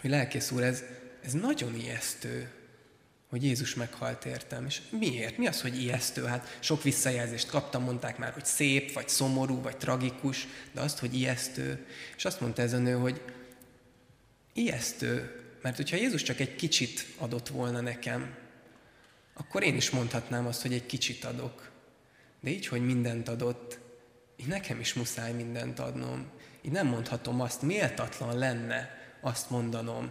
hogy 0.00 0.10
lelkész 0.10 0.50
úr, 0.50 0.62
ez, 0.62 0.82
ez 1.24 1.32
nagyon 1.32 1.74
ijesztő, 1.74 2.50
hogy 3.28 3.44
Jézus 3.44 3.74
meghalt 3.74 4.24
értem. 4.24 4.66
És 4.66 4.80
miért? 4.98 5.38
Mi 5.38 5.46
az, 5.46 5.60
hogy 5.60 5.82
ijesztő? 5.82 6.24
Hát 6.24 6.58
sok 6.60 6.82
visszajelzést 6.82 7.48
kaptam, 7.48 7.82
mondták 7.82 8.18
már, 8.18 8.32
hogy 8.32 8.44
szép, 8.44 8.92
vagy 8.92 9.08
szomorú, 9.08 9.62
vagy 9.62 9.76
tragikus, 9.76 10.46
de 10.72 10.80
azt, 10.80 10.98
hogy 10.98 11.14
ijesztő. 11.14 11.86
És 12.16 12.24
azt 12.24 12.40
mondta 12.40 12.62
ez 12.62 12.72
a 12.72 12.78
nő, 12.78 12.92
hogy 12.92 13.20
ijesztő, 14.52 15.43
mert 15.64 15.76
hogyha 15.76 15.96
Jézus 15.96 16.22
csak 16.22 16.40
egy 16.40 16.54
kicsit 16.54 17.06
adott 17.18 17.48
volna 17.48 17.80
nekem, 17.80 18.36
akkor 19.34 19.62
én 19.62 19.76
is 19.76 19.90
mondhatnám 19.90 20.46
azt, 20.46 20.62
hogy 20.62 20.72
egy 20.72 20.86
kicsit 20.86 21.24
adok. 21.24 21.70
De 22.40 22.50
így, 22.50 22.66
hogy 22.66 22.84
mindent 22.84 23.28
adott, 23.28 23.78
így 24.36 24.46
nekem 24.46 24.80
is 24.80 24.94
muszáj 24.94 25.32
mindent 25.32 25.78
adnom. 25.78 26.30
Így 26.62 26.72
nem 26.72 26.86
mondhatom 26.86 27.40
azt, 27.40 27.62
méltatlan 27.62 28.38
lenne 28.38 28.98
azt 29.20 29.50
mondanom, 29.50 30.10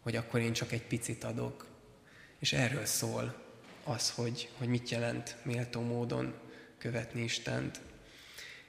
hogy 0.00 0.16
akkor 0.16 0.40
én 0.40 0.52
csak 0.52 0.72
egy 0.72 0.86
picit 0.86 1.24
adok. 1.24 1.66
És 2.38 2.52
erről 2.52 2.86
szól 2.86 3.42
az, 3.84 4.10
hogy, 4.10 4.48
hogy 4.58 4.68
mit 4.68 4.90
jelent 4.90 5.36
méltó 5.42 5.80
módon 5.80 6.34
követni 6.78 7.22
Istent. 7.22 7.80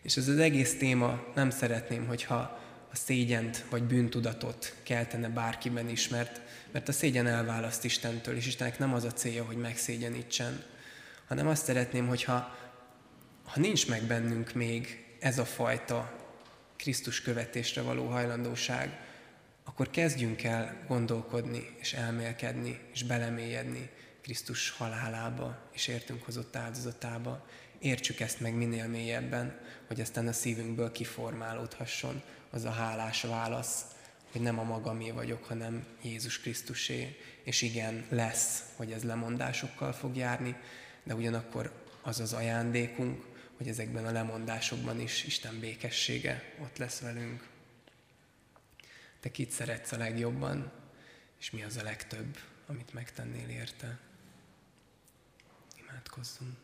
És 0.01 0.17
ez 0.17 0.27
az 0.27 0.37
egész 0.37 0.77
téma 0.77 1.23
nem 1.35 1.49
szeretném, 1.49 2.07
hogyha 2.07 2.59
a 2.91 2.95
szégyent 2.95 3.65
vagy 3.69 3.83
bűntudatot 3.83 4.75
keltene 4.83 5.29
bárkiben 5.29 5.89
is, 5.89 6.07
mert, 6.07 6.41
mert 6.71 6.87
a 6.87 6.91
szégyen 6.91 7.27
elválaszt 7.27 7.85
Istentől, 7.85 8.35
és 8.35 8.47
Istennek 8.47 8.79
nem 8.79 8.93
az 8.93 9.03
a 9.03 9.11
célja, 9.11 9.45
hogy 9.45 9.57
megszégyenítsen, 9.57 10.63
hanem 11.27 11.47
azt 11.47 11.65
szeretném, 11.65 12.07
hogyha 12.07 12.55
ha 13.43 13.59
nincs 13.59 13.87
meg 13.87 14.03
bennünk 14.03 14.53
még 14.53 15.05
ez 15.19 15.39
a 15.39 15.45
fajta 15.45 16.15
Krisztus 16.75 17.21
követésre 17.21 17.81
való 17.81 18.07
hajlandóság, 18.07 18.99
akkor 19.63 19.89
kezdjünk 19.89 20.43
el 20.43 20.83
gondolkodni 20.87 21.75
és 21.79 21.93
elmélkedni 21.93 22.79
és 22.93 23.03
belemélyedni 23.03 23.89
Krisztus 24.21 24.69
halálába 24.69 25.69
és 25.73 25.87
értünk 25.87 26.23
hozott 26.23 26.55
áldozatába. 26.55 27.45
Értsük 27.79 28.19
ezt 28.19 28.39
meg 28.39 28.53
minél 28.53 28.87
mélyebben, 28.87 29.59
hogy 29.87 30.01
aztán 30.01 30.27
a 30.27 30.33
szívünkből 30.33 30.91
kiformálódhasson 30.91 32.21
az 32.51 32.63
a 32.63 32.71
hálás 32.71 33.21
válasz, 33.21 33.85
hogy 34.31 34.41
nem 34.41 34.59
a 34.59 34.63
magamé 34.63 35.11
vagyok, 35.11 35.43
hanem 35.43 35.85
Jézus 36.01 36.39
Krisztusé, 36.39 37.19
és 37.43 37.61
igen, 37.61 38.05
lesz, 38.09 38.63
hogy 38.75 38.91
ez 38.91 39.03
lemondásokkal 39.03 39.93
fog 39.93 40.15
járni, 40.15 40.55
de 41.03 41.15
ugyanakkor 41.15 41.71
az 42.01 42.19
az 42.19 42.33
ajándékunk, 42.33 43.25
hogy 43.57 43.67
ezekben 43.67 44.05
a 44.05 44.11
lemondásokban 44.11 44.99
is 44.99 45.23
Isten 45.23 45.59
békessége 45.59 46.53
ott 46.59 46.77
lesz 46.77 46.99
velünk. 46.99 47.47
Te 49.19 49.31
kit 49.31 49.51
szeretsz 49.51 49.91
a 49.91 49.97
legjobban, 49.97 50.71
és 51.39 51.51
mi 51.51 51.63
az 51.63 51.77
a 51.77 51.83
legtöbb, 51.83 52.37
amit 52.67 52.93
megtennél 52.93 53.49
érte? 53.49 53.99
Imádkozzunk. 55.77 56.57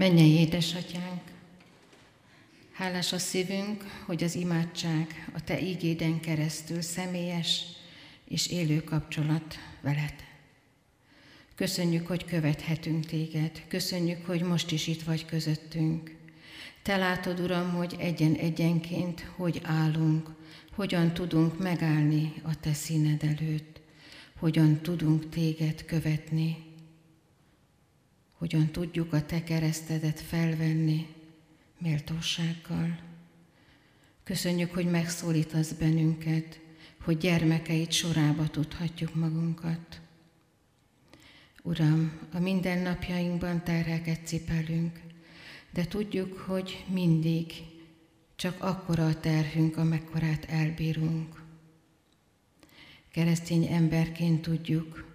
Mennyei 0.00 0.30
édesatyánk, 0.30 1.22
hálás 2.72 3.12
a 3.12 3.18
szívünk, 3.18 3.84
hogy 4.06 4.24
az 4.24 4.34
imádság 4.34 5.30
a 5.34 5.44
Te 5.44 5.60
ígéden 5.60 6.20
keresztül 6.20 6.80
személyes 6.80 7.62
és 8.28 8.46
élő 8.46 8.84
kapcsolat 8.84 9.58
veled. 9.80 10.14
Köszönjük, 11.54 12.06
hogy 12.06 12.24
követhetünk 12.24 13.06
Téged, 13.06 13.62
köszönjük, 13.68 14.26
hogy 14.26 14.42
most 14.42 14.70
is 14.70 14.86
itt 14.86 15.02
vagy 15.02 15.26
közöttünk. 15.26 16.16
Te 16.82 16.96
látod, 16.96 17.40
Uram, 17.40 17.70
hogy 17.70 17.96
egyen-egyenként 17.98 19.20
hogy 19.36 19.60
állunk, 19.64 20.30
hogyan 20.72 21.14
tudunk 21.14 21.58
megállni 21.58 22.32
a 22.42 22.60
Te 22.60 22.72
színed 22.72 23.22
előtt, 23.22 23.80
hogyan 24.38 24.80
tudunk 24.82 25.28
Téged 25.28 25.84
követni, 25.84 26.69
hogyan 28.40 28.70
tudjuk 28.70 29.12
a 29.12 29.26
Te 29.26 29.44
keresztedet 29.44 30.20
felvenni 30.20 31.06
méltósággal. 31.78 32.98
Köszönjük, 34.24 34.74
hogy 34.74 34.86
megszólítasz 34.90 35.72
bennünket, 35.72 36.60
hogy 37.04 37.18
gyermekeit 37.18 37.92
sorába 37.92 38.48
tudhatjuk 38.48 39.14
magunkat. 39.14 40.00
Uram, 41.62 42.12
a 42.32 42.38
mindennapjainkban 42.38 43.64
terheket 43.64 44.26
cipelünk, 44.26 45.00
de 45.70 45.84
tudjuk, 45.84 46.38
hogy 46.38 46.84
mindig 46.88 47.52
csak 48.36 48.62
akkora 48.62 49.06
a 49.06 49.20
terhünk, 49.20 49.76
amekkorát 49.76 50.44
elbírunk. 50.44 51.42
Keresztény 53.12 53.66
emberként 53.66 54.42
tudjuk, 54.42 55.09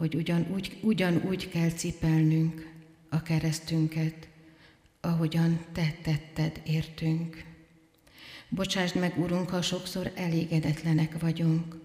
hogy 0.00 0.14
ugyanúgy, 0.14 0.76
ugyanúgy 0.80 1.48
kell 1.48 1.70
cipelnünk 1.70 2.72
a 3.08 3.22
keresztünket, 3.22 4.28
ahogyan 5.00 5.64
Te 5.72 5.94
tetted 6.02 6.60
értünk. 6.66 7.44
Bocsásd 8.48 8.96
meg, 8.96 9.18
Urunk, 9.18 9.48
ha 9.48 9.62
sokszor 9.62 10.12
elégedetlenek 10.14 11.18
vagyunk, 11.18 11.76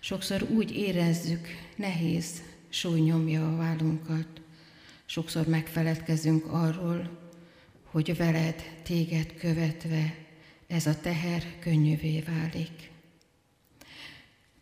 sokszor 0.00 0.42
úgy 0.42 0.76
érezzük, 0.76 1.46
nehéz 1.76 2.42
súly 2.68 3.00
nyomja 3.00 3.52
a 3.52 3.56
vállunkat, 3.56 4.40
sokszor 5.06 5.46
megfeledkezünk 5.46 6.46
arról, 6.46 7.18
hogy 7.84 8.16
veled, 8.16 8.80
téged 8.82 9.34
követve 9.34 10.14
ez 10.66 10.86
a 10.86 11.00
teher 11.00 11.42
könnyűvé 11.60 12.20
válik. 12.20 12.91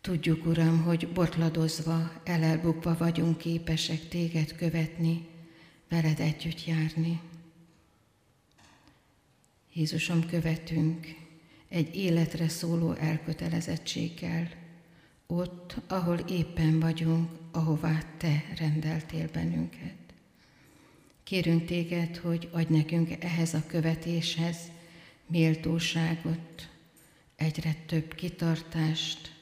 Tudjuk, 0.01 0.45
Uram, 0.45 0.83
hogy 0.83 1.07
botladozva, 1.07 2.11
elelbukva 2.23 2.97
vagyunk 2.97 3.37
képesek 3.37 4.07
téged 4.07 4.55
követni, 4.55 5.27
veled 5.89 6.19
együtt 6.19 6.65
járni. 6.65 7.21
Jézusom, 9.73 10.25
követünk 10.25 11.07
egy 11.67 11.95
életre 11.95 12.49
szóló 12.49 12.93
elkötelezettséggel, 12.93 14.49
ott, 15.27 15.75
ahol 15.87 16.17
éppen 16.17 16.79
vagyunk, 16.79 17.29
ahová 17.51 18.03
Te 18.17 18.45
rendeltél 18.57 19.29
bennünket. 19.33 19.95
Kérünk 21.23 21.65
téged, 21.65 22.17
hogy 22.17 22.49
adj 22.51 22.73
nekünk 22.73 23.23
ehhez 23.23 23.53
a 23.53 23.63
követéshez 23.67 24.57
méltóságot, 25.27 26.69
egyre 27.35 27.75
több 27.85 28.13
kitartást, 28.13 29.39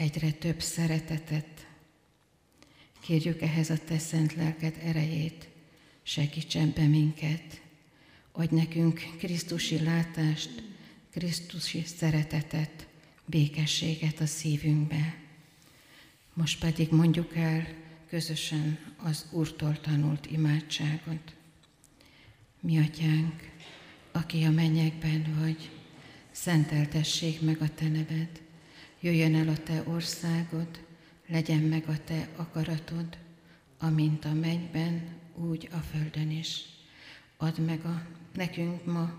egyre 0.00 0.30
több 0.30 0.60
szeretetet. 0.60 1.66
Kérjük 3.00 3.42
ehhez 3.42 3.70
a 3.70 3.78
Te 3.84 3.98
szent 3.98 4.34
lelked 4.34 4.76
erejét, 4.82 5.48
segítsen 6.02 6.72
be 6.74 6.86
minket, 6.86 7.60
adj 8.32 8.54
nekünk 8.54 9.00
Krisztusi 9.18 9.82
látást, 9.82 10.62
Krisztusi 11.10 11.82
szeretetet, 11.84 12.86
békességet 13.24 14.20
a 14.20 14.26
szívünkbe. 14.26 15.14
Most 16.34 16.60
pedig 16.60 16.90
mondjuk 16.90 17.36
el 17.36 17.68
közösen 18.08 18.78
az 18.96 19.26
Úrtól 19.30 19.80
tanult 19.80 20.30
imádságot. 20.30 21.34
Mi 22.60 22.78
atyánk, 22.78 23.50
aki 24.12 24.42
a 24.42 24.50
mennyekben 24.50 25.36
vagy, 25.40 25.70
szenteltessék 26.30 27.40
meg 27.40 27.62
a 27.62 27.74
te 27.74 27.88
neved, 27.88 28.48
jöjjön 29.00 29.34
el 29.34 29.48
a 29.48 29.62
te 29.62 29.82
országod, 29.86 30.84
legyen 31.26 31.60
meg 31.60 31.88
a 31.88 32.04
te 32.04 32.28
akaratod, 32.36 33.18
amint 33.78 34.24
a 34.24 34.32
mennyben, 34.32 35.08
úgy 35.34 35.68
a 35.72 35.78
földön 35.78 36.30
is. 36.30 36.64
Add 37.36 37.60
meg 37.60 37.84
a, 37.84 38.06
nekünk 38.34 38.84
ma, 38.84 39.12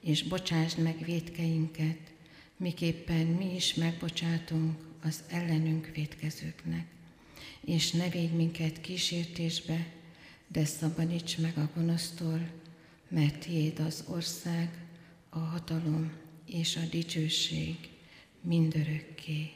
és 0.00 0.22
bocsásd 0.22 0.78
meg 0.78 1.04
védkeinket, 1.04 2.12
miképpen 2.56 3.26
mi 3.26 3.54
is 3.54 3.74
megbocsátunk 3.74 4.78
az 5.02 5.22
ellenünk 5.28 5.90
védkezőknek 5.94 6.86
és 7.60 7.90
ne 7.90 8.08
védj 8.08 8.34
minket 8.34 8.80
kísértésbe, 8.80 9.86
de 10.48 10.64
szabadíts 10.64 11.38
meg 11.38 11.58
a 11.58 11.70
gonosztól, 11.74 12.50
mert 13.08 13.38
tiéd 13.38 13.78
az 13.78 14.04
ország, 14.08 14.84
a 15.28 15.38
hatalom 15.38 16.12
és 16.46 16.76
a 16.76 16.86
dicsőség 16.90 17.76
mindörökké. 18.42 19.48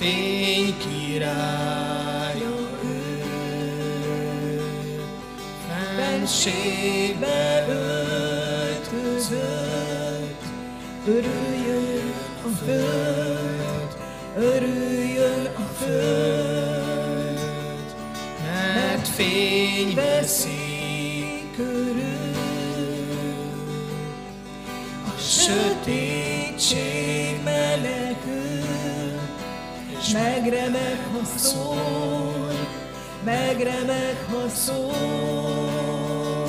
Ámen. 0.00 1.88
Fenségbe 5.96 7.66
öltözött, 8.48 9.42
örüljön 11.06 12.12
a 12.44 12.48
föld, 12.64 13.96
örüljön 14.36 15.46
a 15.46 15.66
föld, 15.78 17.38
mert 18.44 19.08
fény 19.08 19.94
veszi 19.94 20.57
ha 31.38 31.44
szól, 31.44 32.52
megremeg, 33.24 34.16
ha 34.30 34.48
szól. 34.48 36.48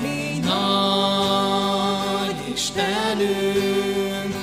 Mi 0.00 0.40
nagy 0.44 2.48
Istenünk, 2.52 4.34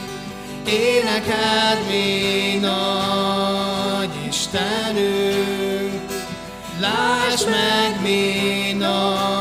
éneked 0.68 1.88
mi 1.90 2.58
nagy 2.60 4.10
Istenünk, 4.28 6.02
láss 6.80 7.46
meg 7.46 8.02
mi 8.02 8.74
nagy, 8.78 9.33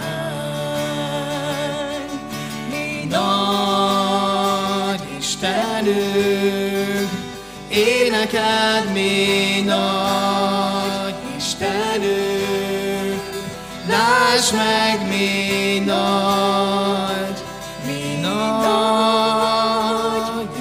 Mi 2.70 3.08
nagy 3.10 5.02
Istenünk, 5.20 7.10
éneked 7.68 8.92
mi 8.94 9.62
nagy 9.66 11.16
Istenünk, 11.38 13.22
láss 13.88 14.52
meg 14.52 15.08
mi 15.08 15.80
nagy, 15.86 17.44
mi 17.86 18.20
nagy 18.22 18.56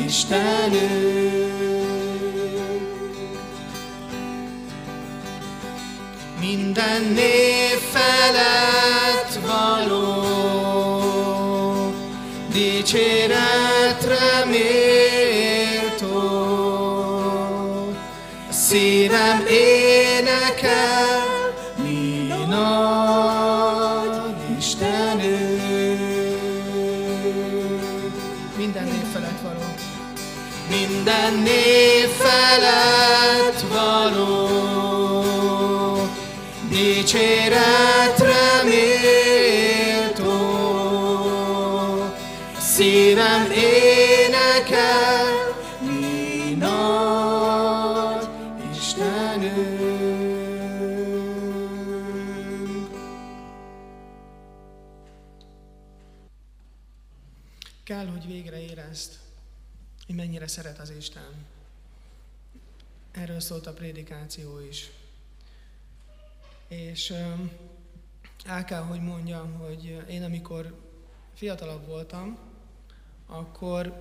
Istenünk. 0.04 1.46
Minden 6.46 7.02
név 7.02 7.78
felett 7.92 9.38
való, 9.46 10.04
dicséretre 12.52 14.44
méltó. 14.50 16.16
Szívem 18.50 19.46
énekel, 19.50 21.24
mi 21.82 22.28
nagy 22.48 24.34
Istenünk. 24.58 25.60
Minden 28.56 28.84
név 28.84 29.04
felett 29.12 29.40
való. 29.42 29.74
Minden 30.68 31.34
név 31.34 32.08
felett 32.08 32.95
mennyire 60.46 60.62
szeret 60.62 60.78
az 60.78 60.90
Isten. 60.90 61.46
Erről 63.12 63.40
szólt 63.40 63.66
a 63.66 63.72
prédikáció 63.72 64.60
is. 64.60 64.90
És 66.68 67.14
el 68.44 68.64
kell, 68.64 68.82
hogy 68.82 69.00
mondjam, 69.00 69.52
hogy 69.52 70.04
én 70.08 70.22
amikor 70.22 70.80
fiatalabb 71.34 71.86
voltam, 71.86 72.38
akkor 73.26 73.98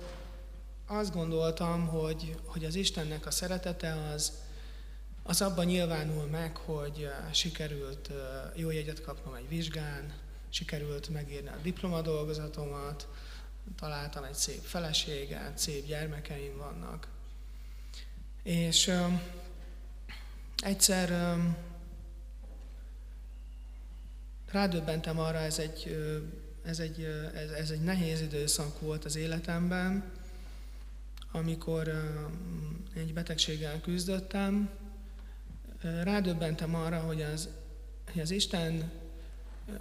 azt 0.86 1.12
gondoltam, 1.12 1.86
hogy, 1.86 2.36
hogy 2.44 2.64
az 2.64 2.74
Istennek 2.74 3.26
a 3.26 3.30
szeretete 3.30 4.10
az, 4.12 4.32
az 5.22 5.42
abban 5.42 5.64
nyilvánul 5.64 6.26
meg, 6.26 6.56
hogy 6.56 7.08
sikerült 7.32 8.10
jó 8.54 8.70
jegyet 8.70 9.00
kapnom 9.00 9.34
egy 9.34 9.48
vizsgán, 9.48 10.14
sikerült 10.48 11.08
megírni 11.08 11.48
a 11.48 11.58
diplomadolgozatomat, 11.62 13.08
találtam 13.78 14.24
egy 14.24 14.34
szép 14.34 14.62
feleséget, 14.62 15.58
szép 15.58 15.86
gyermekeim 15.86 16.56
vannak. 16.56 17.08
És 18.42 18.92
egyszer 20.56 21.36
rádöbbentem 24.50 25.18
arra, 25.18 25.38
ez 25.38 25.58
egy, 25.58 25.96
ez 26.64 26.78
egy, 26.78 27.04
ez, 27.34 27.50
ez 27.50 27.70
egy 27.70 27.82
nehéz 27.82 28.20
időszak 28.20 28.80
volt 28.80 29.04
az 29.04 29.16
életemben, 29.16 30.04
amikor 31.32 31.88
egy 32.94 33.12
betegséggel 33.12 33.80
küzdöttem, 33.80 34.70
rádöbbentem 35.80 36.74
arra, 36.74 37.00
hogy 37.00 37.22
az, 37.22 37.48
hogy 38.12 38.20
az 38.20 38.30
Isten 38.30 38.90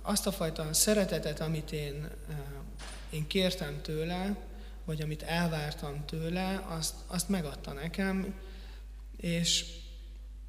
azt 0.01 0.27
a 0.27 0.31
fajta 0.31 0.73
szeretetet, 0.73 1.39
amit 1.39 1.71
én, 1.71 2.09
én 3.15 3.27
kértem 3.27 3.81
tőle, 3.81 4.37
vagy 4.85 5.01
amit 5.01 5.23
elvártam 5.23 6.05
tőle, 6.05 6.65
azt, 6.67 6.93
azt 7.07 7.29
megadta 7.29 7.73
nekem, 7.73 8.39
és 9.17 9.65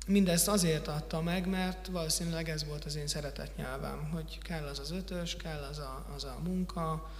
mindezt 0.06 0.48
azért 0.48 0.88
adta 0.88 1.20
meg, 1.20 1.46
mert 1.46 1.86
valószínűleg 1.86 2.48
ez 2.48 2.64
volt 2.64 2.84
az 2.84 2.96
én 2.96 3.06
szeretett 3.06 3.56
nyelvem, 3.56 4.10
hogy 4.12 4.38
kell 4.38 4.66
az 4.66 4.78
az 4.78 4.90
ötös, 4.90 5.36
kell 5.36 5.62
az 5.62 5.78
a, 5.78 6.06
az 6.14 6.24
a 6.24 6.38
munka, 6.42 7.12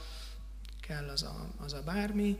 kell 0.80 1.08
az 1.08 1.22
a, 1.22 1.50
az 1.64 1.72
a 1.72 1.82
bármi, 1.82 2.38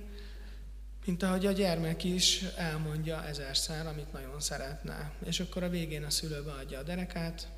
mint 1.04 1.22
ahogy 1.22 1.46
a 1.46 1.52
gyermek 1.52 2.04
is 2.04 2.42
elmondja 2.42 3.24
ezerszer, 3.24 3.86
amit 3.86 4.12
nagyon 4.12 4.40
szeretne. 4.40 5.12
És 5.24 5.40
akkor 5.40 5.62
a 5.62 5.68
végén 5.68 6.04
a 6.04 6.10
szülő 6.10 6.42
beadja 6.42 6.78
a 6.78 6.82
derekát, 6.82 7.48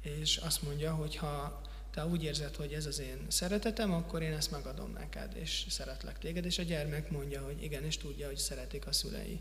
és 0.00 0.36
azt 0.36 0.62
mondja, 0.62 0.94
hogy 0.94 1.16
ha 1.16 1.60
te 1.90 2.06
úgy 2.06 2.24
érzed, 2.24 2.54
hogy 2.54 2.72
ez 2.72 2.86
az 2.86 2.98
én 2.98 3.26
szeretetem, 3.28 3.92
akkor 3.92 4.22
én 4.22 4.32
ezt 4.32 4.50
megadom 4.50 4.92
neked, 4.92 5.36
és 5.36 5.66
szeretlek 5.68 6.18
téged, 6.18 6.44
és 6.44 6.58
a 6.58 6.62
gyermek 6.62 7.10
mondja, 7.10 7.44
hogy 7.44 7.62
igen, 7.62 7.84
és 7.84 7.96
tudja, 7.96 8.26
hogy 8.26 8.36
szeretik 8.36 8.86
a 8.86 8.92
szülei. 8.92 9.40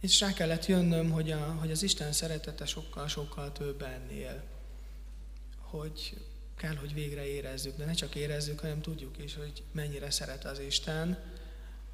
És 0.00 0.20
rá 0.20 0.32
kellett 0.32 0.66
jönnöm, 0.66 1.10
hogy, 1.10 1.30
a, 1.30 1.56
hogy 1.60 1.70
az 1.70 1.82
Isten 1.82 2.12
szeretete 2.12 2.66
sokkal-sokkal 2.66 3.52
több 3.52 3.82
ennél. 3.82 4.44
Hogy 5.58 6.16
kell, 6.56 6.74
hogy 6.74 6.94
végre 6.94 7.26
érezzük, 7.26 7.76
de 7.76 7.84
ne 7.84 7.92
csak 7.92 8.14
érezzük, 8.14 8.60
hanem 8.60 8.80
tudjuk 8.80 9.18
is, 9.18 9.34
hogy 9.34 9.62
mennyire 9.72 10.10
szeret 10.10 10.44
az 10.44 10.58
Isten, 10.58 11.18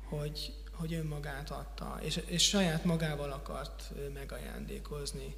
hogy, 0.05 0.55
hogy 0.71 0.95
önmagát 0.95 1.51
adta, 1.51 1.99
és, 2.03 2.21
és 2.27 2.43
saját 2.43 2.85
magával 2.85 3.33
akart 3.33 3.91
megajándékozni. 4.13 5.37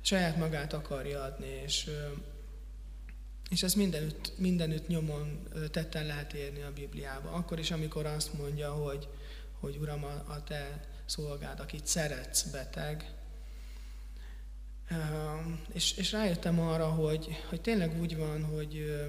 Saját 0.00 0.36
magát 0.36 0.72
akarja 0.72 1.22
adni, 1.22 1.60
és, 1.64 1.90
és 3.50 3.62
ez 3.62 3.74
mindenütt, 3.74 4.32
mindenütt 4.38 4.86
nyomon 4.86 5.48
tetten 5.70 6.06
lehet 6.06 6.32
érni 6.32 6.62
a 6.62 6.72
Bibliába. 6.72 7.30
Akkor 7.30 7.58
is, 7.58 7.70
amikor 7.70 8.06
azt 8.06 8.32
mondja, 8.32 8.72
hogy, 8.72 9.08
hogy 9.60 9.76
Uram, 9.76 10.04
a, 10.04 10.44
te 10.44 10.84
szolgád, 11.06 11.60
akit 11.60 11.86
szeretsz, 11.86 12.42
beteg. 12.42 13.14
És, 15.72 15.96
és 15.96 16.12
rájöttem 16.12 16.60
arra, 16.60 16.88
hogy, 16.88 17.42
hogy 17.48 17.60
tényleg 17.60 18.00
úgy 18.00 18.16
van, 18.16 18.44
hogy 18.44 19.00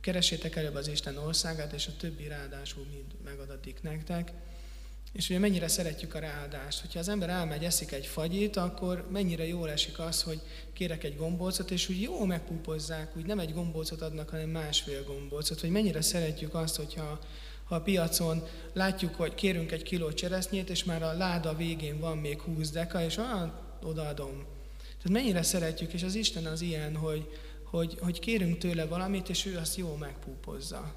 keresétek 0.00 0.56
előbb 0.56 0.74
az 0.74 0.88
Isten 0.88 1.16
országát, 1.16 1.72
és 1.72 1.86
a 1.86 1.96
többi 1.96 2.28
ráadásul 2.28 2.86
mind 2.90 3.14
megadatik 3.24 3.82
nektek. 3.82 4.32
És 5.12 5.28
ugye 5.28 5.38
mennyire 5.38 5.68
szeretjük 5.68 6.14
a 6.14 6.18
ráadást. 6.18 6.80
Hogyha 6.80 6.98
az 6.98 7.08
ember 7.08 7.28
elmegy, 7.28 7.64
eszik 7.64 7.92
egy 7.92 8.06
fagyit, 8.06 8.56
akkor 8.56 9.06
mennyire 9.10 9.46
jól 9.46 9.70
esik 9.70 9.98
az, 9.98 10.22
hogy 10.22 10.40
kérek 10.72 11.04
egy 11.04 11.16
gombócot, 11.16 11.70
és 11.70 11.88
úgy 11.88 12.00
jó 12.00 12.24
megpúpozzák, 12.24 13.16
úgy 13.16 13.26
nem 13.26 13.38
egy 13.38 13.54
gombócot 13.54 14.02
adnak, 14.02 14.28
hanem 14.28 14.48
másfél 14.48 15.04
gombócot. 15.04 15.60
Hogy 15.60 15.70
mennyire 15.70 16.00
szeretjük 16.00 16.54
azt, 16.54 16.76
hogyha 16.76 17.18
ha 17.64 17.74
a 17.74 17.80
piacon 17.80 18.42
látjuk, 18.72 19.14
hogy 19.14 19.34
kérünk 19.34 19.72
egy 19.72 19.82
kiló 19.82 20.12
cseresznyét, 20.12 20.70
és 20.70 20.84
már 20.84 21.02
a 21.02 21.12
láda 21.12 21.56
végén 21.56 21.98
van 21.98 22.18
még 22.18 22.40
20 22.40 22.70
deka, 22.70 23.02
és 23.02 23.16
ah, 23.16 23.50
odaadom. 23.82 24.44
Tehát 24.78 25.22
mennyire 25.22 25.42
szeretjük, 25.42 25.92
és 25.92 26.02
az 26.02 26.14
Isten 26.14 26.46
az 26.46 26.60
ilyen, 26.60 26.96
hogy, 26.96 27.28
hogy, 27.64 27.96
hogy 28.00 28.18
kérünk 28.18 28.58
tőle 28.58 28.86
valamit, 28.86 29.28
és 29.28 29.46
ő 29.46 29.56
azt 29.56 29.76
jól 29.76 29.96
megpúpozza. 29.96 30.94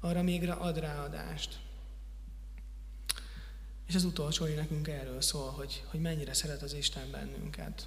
Arra 0.00 0.22
még 0.22 0.48
ad 0.48 0.78
ráadást. 0.78 1.65
És 3.88 3.94
az 3.94 4.04
utolsó 4.04 4.46
nekünk 4.56 4.88
erről 4.88 5.20
szól, 5.20 5.50
hogy, 5.56 5.82
hogy 5.90 6.00
mennyire 6.00 6.34
szeret 6.34 6.62
az 6.62 6.74
Isten 6.74 7.10
bennünket. 7.10 7.86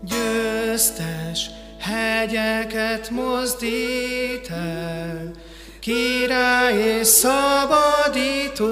Győztes 0.00 1.50
hegyeket 1.78 3.10
mozdít 3.10 4.48
el, 4.48 5.30
király 5.80 6.98
és 6.98 7.06
szabadító, 7.06 8.66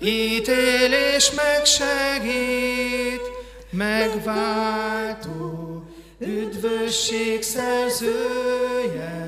ítélés 0.00 1.30
megsegít, 1.30 3.22
megváltó, 3.70 5.42
üdvösség 6.26 7.42
szerzője, 7.42 9.22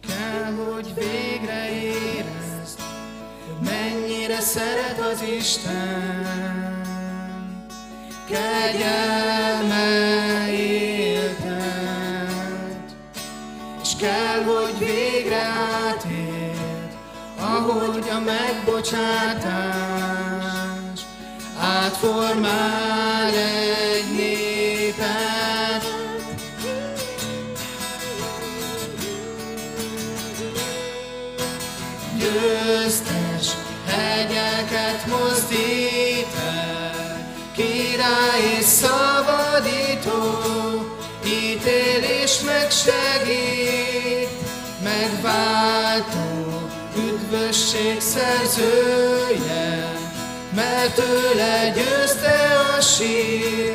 Kell, 0.00 0.52
hogy 0.52 0.94
végre 0.94 1.68
érezd, 1.82 2.78
mennyire 3.64 4.40
szeret 4.40 4.98
az 5.12 5.22
Isten, 5.38 6.56
kegyelme 8.28 10.15
ahogy 18.08 18.16
a 18.16 18.20
megbocsátás 18.20 19.00
átformál 21.60 23.34
egy 23.34 24.14
népet. 24.16 25.84
Győztes 32.18 33.46
hegyeket 33.86 35.06
mozdít 35.06 36.34
el, 36.46 37.34
király 37.54 38.42
és 38.58 38.64
szabadító, 38.64 40.20
ítélés 41.24 42.40
megsegít, 42.40 44.30
megváltó, 44.82 46.25
üdvösség 47.76 48.00
szerzője, 48.00 49.92
mert 50.54 50.98
ő 50.98 51.34
legyőzte 51.34 52.48
a 52.76 52.80
sír, 52.80 53.74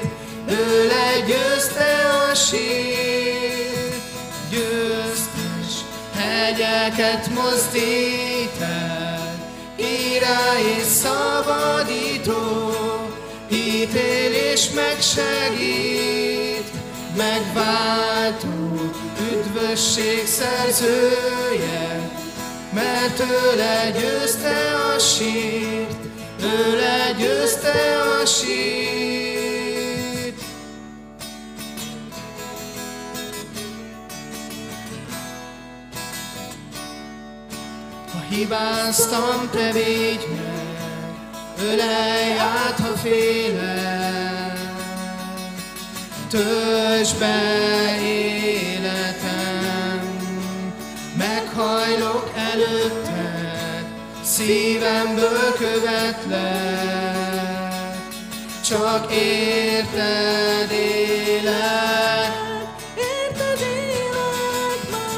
ő 0.50 0.88
legyőzte 0.88 2.10
a 2.30 2.34
sír, 2.36 3.94
győztes 4.50 5.74
hegyeket 6.16 7.30
mozdít 7.30 8.62
el, 8.62 9.36
király 9.76 10.64
és 10.78 10.84
szabadító, 10.84 12.74
ítélés 13.50 14.70
megsegít, 14.70 16.72
megváltó, 17.18 18.92
üdvösség 19.32 20.26
szerzője, 20.26 22.11
mert 22.74 23.20
ő 23.20 23.56
legyőzte 23.56 24.76
a 24.96 25.00
sírt, 25.00 25.96
ő 26.42 26.80
legyőzte 26.80 28.02
a 28.22 28.26
sírt. 28.26 28.72
Ha 38.12 38.20
hibáztam, 38.30 39.50
te 39.52 39.72
védj 39.72 40.26
meg, 40.26 40.72
ölelj 41.64 42.38
át, 42.38 42.80
ha 42.80 42.98
félek, 42.98 44.60
töltsd 46.30 47.20
be 47.20 48.00
életem, 48.02 48.41
szívemből 54.46 55.54
követlek, 55.58 56.42
csak 58.66 59.12
érted 59.14 60.72
élek, 60.72 62.34
érted 62.98 63.60
élek 63.60 64.82
már. 64.92 65.10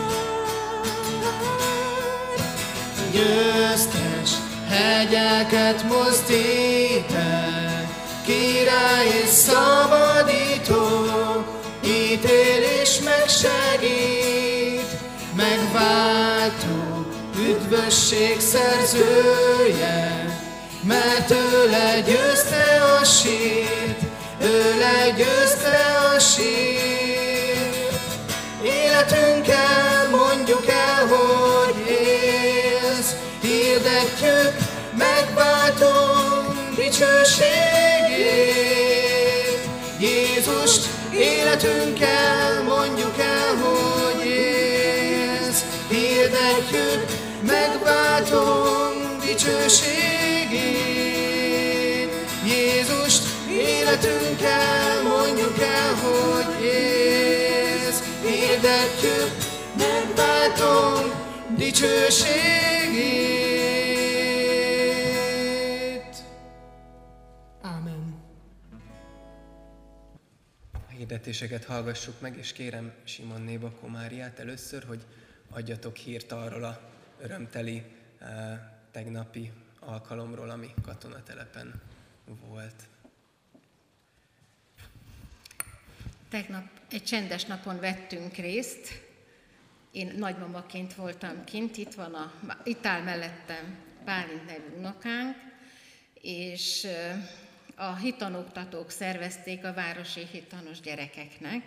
Győztes 3.12 4.32
hegyeket 4.70 5.84
mozdít 5.84 7.12
el, 7.16 7.90
király 8.26 9.08
és 9.24 9.30
szabadító, 9.30 10.84
ítélés 11.86 13.00
megsegít, 13.04 13.73
üdvösség 17.74 18.40
szerzője, 18.40 20.26
mert 20.84 21.32
ő 21.32 21.70
legyőzte 21.70 22.82
a 23.00 23.04
sírt, 23.04 24.00
ő 24.42 24.80
legyőzte 24.80 25.80
a 26.16 26.20
sírt. 26.20 27.94
Életünkkel 28.64 30.10
mondjuk 30.12 30.68
el, 30.68 31.08
hogy 31.08 31.76
élsz, 31.88 33.16
hirdetjük, 33.42 34.54
megváltunk 34.98 36.76
dicsőségét. 36.76 37.34
Jézust 40.00 40.88
életünkkel 41.12 42.33
dicsőségét. 49.44 50.64
Jézust 52.46 53.24
életünkkel 53.50 55.04
mondjuk 55.04 55.60
el, 55.60 55.94
hogy 55.94 56.64
élsz, 56.64 58.04
hirdetjük, 58.22 59.32
megváltunk 59.78 61.14
dicsőségét. 61.58 62.14
Amen. 67.62 68.22
A 70.74 70.92
hirdetéseket 70.98 71.66
hallgassuk 71.66 72.22
meg, 72.22 72.38
és 72.38 72.52
kérem 72.52 72.94
Simon 73.04 73.42
Néba 73.42 73.72
Komáriát 73.82 74.40
először, 74.40 74.84
hogy 74.88 75.06
adjatok 75.50 75.96
hírt 75.96 76.32
arról 76.32 76.64
a 76.64 76.80
örömteli 77.22 77.84
eh, 78.20 78.72
tegnapi 78.94 79.52
alkalomról, 79.80 80.50
ami 80.50 80.74
katonatelepen 80.82 81.82
volt. 82.48 82.84
Tegnap 86.30 86.64
egy 86.90 87.04
csendes 87.04 87.46
napon 87.46 87.80
vettünk 87.80 88.36
részt. 88.36 89.02
Én 89.92 90.14
nagymamaként 90.18 90.96
voltam 90.96 91.44
kint, 91.44 91.78
itt 91.78 91.94
van 91.94 92.14
a, 92.14 92.34
itt 92.64 92.86
áll 92.86 93.02
mellettem 93.02 93.78
Bálint 94.06 94.46
nevű 94.46 94.78
unokánk, 94.78 95.36
és 96.14 96.88
a 97.76 97.96
hitanoktatók 97.96 98.90
szervezték 98.90 99.66
a 99.66 99.74
városi 99.74 100.28
hitanos 100.32 100.80
gyerekeknek. 100.80 101.64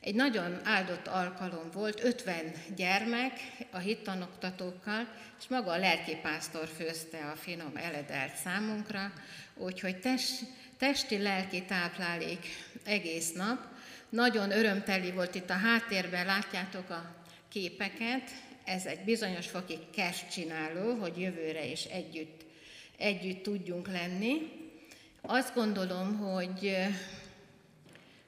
Egy 0.00 0.14
nagyon 0.14 0.60
áldott 0.64 1.06
alkalom 1.06 1.70
volt, 1.72 2.04
50 2.04 2.52
gyermek 2.76 3.32
a 3.70 3.78
hittanoktatókkal, 3.78 5.08
és 5.40 5.48
maga 5.48 5.70
a 5.70 5.78
lelkipásztor 5.78 6.68
főzte 6.76 7.30
a 7.30 7.36
finom 7.36 7.76
eledelt 7.76 8.34
számunkra, 8.36 9.12
úgyhogy 9.54 10.00
test, 10.00 10.42
testi, 10.78 11.18
lelki 11.18 11.62
táplálék 11.62 12.46
egész 12.84 13.32
nap, 13.32 13.68
Nagyon 14.08 14.50
örömteli 14.50 15.10
volt 15.10 15.34
itt 15.34 15.50
a 15.50 15.56
háttérben, 15.56 16.26
látjátok 16.26 16.90
a 16.90 17.14
képeket. 17.48 18.30
Ez 18.64 18.86
egy 18.86 19.04
bizonyos 19.04 19.46
foki 19.46 19.78
csináló, 20.30 20.94
hogy 20.94 21.20
jövőre 21.20 21.64
is 21.64 21.84
együtt, 21.84 22.44
együtt 22.98 23.42
tudjunk 23.42 23.88
lenni. 23.88 24.52
Azt 25.20 25.54
gondolom, 25.54 26.18
hogy 26.18 26.76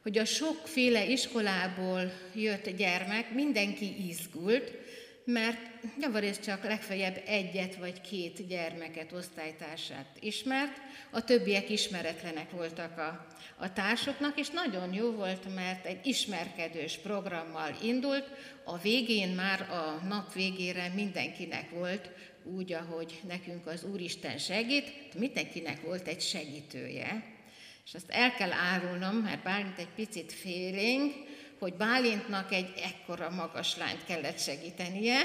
hogy 0.03 0.19
a 0.19 0.25
sokféle 0.25 1.07
iskolából 1.07 2.13
jött 2.35 2.71
gyermek, 2.71 3.35
mindenki 3.35 4.09
izgult, 4.09 4.73
mert 5.25 5.59
javarészt 6.01 6.43
csak 6.43 6.65
legfeljebb 6.65 7.23
egyet 7.27 7.75
vagy 7.77 8.01
két 8.01 8.47
gyermeket, 8.47 9.13
osztálytársát 9.13 10.17
ismert, 10.21 10.81
a 11.11 11.25
többiek 11.25 11.71
ismeretlenek 11.71 12.51
voltak 12.51 12.99
a, 12.99 13.27
a 13.57 13.73
társoknak, 13.73 14.39
és 14.39 14.49
nagyon 14.49 14.93
jó 14.93 15.11
volt, 15.11 15.55
mert 15.55 15.87
egy 15.87 16.07
ismerkedős 16.07 16.97
programmal 16.97 17.77
indult, 17.83 18.29
a 18.65 18.79
végén 18.79 19.29
már 19.29 19.61
a 19.61 20.07
nap 20.07 20.33
végére 20.33 20.93
mindenkinek 20.95 21.71
volt 21.71 22.11
úgy, 22.45 22.73
ahogy 22.73 23.21
nekünk 23.29 23.67
az 23.67 23.85
Úristen 23.85 24.39
segít, 24.39 25.15
mindenkinek 25.19 25.83
volt 25.83 26.09
egy 26.09 26.21
segítője. 26.21 27.32
És 27.87 27.95
azt 27.95 28.11
el 28.11 28.35
kell 28.35 28.53
árulnom, 28.53 29.17
mert 29.17 29.43
Bálint 29.43 29.79
egy 29.79 29.95
picit 29.95 30.33
félénk, 30.33 31.15
hogy 31.59 31.75
Bálintnak 31.75 32.53
egy 32.53 32.73
ekkora 32.83 33.31
magas 33.31 33.77
lányt 33.77 34.05
kellett 34.05 34.39
segítenie, 34.39 35.21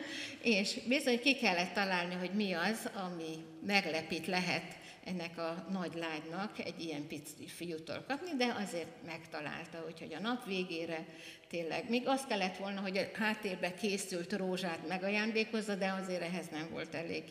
és 0.42 0.78
bizony 0.88 1.20
ki 1.20 1.36
kellett 1.36 1.72
találni, 1.72 2.14
hogy 2.14 2.30
mi 2.30 2.52
az, 2.52 2.90
ami 2.94 3.44
meglepít 3.66 4.26
lehet 4.26 4.76
ennek 5.06 5.38
a 5.38 5.66
nagy 5.70 5.94
lánynak 5.94 6.58
egy 6.58 6.80
ilyen 6.80 7.06
pici 7.06 7.46
fiútól 7.46 8.04
kapni, 8.08 8.30
de 8.36 8.54
azért 8.58 9.04
megtalálta, 9.04 9.84
úgyhogy 9.86 10.14
a 10.14 10.20
nap 10.20 10.44
végére 10.46 11.06
tényleg, 11.48 11.90
még 11.90 12.08
azt 12.08 12.26
kellett 12.26 12.56
volna, 12.56 12.80
hogy 12.80 12.96
a 12.96 13.18
háttérbe 13.18 13.74
készült 13.74 14.32
rózsát 14.32 14.88
megajándékozza, 14.88 15.74
de 15.74 15.94
azért 16.02 16.22
ehhez 16.22 16.48
nem 16.48 16.68
volt 16.70 16.94
elég, 16.94 17.24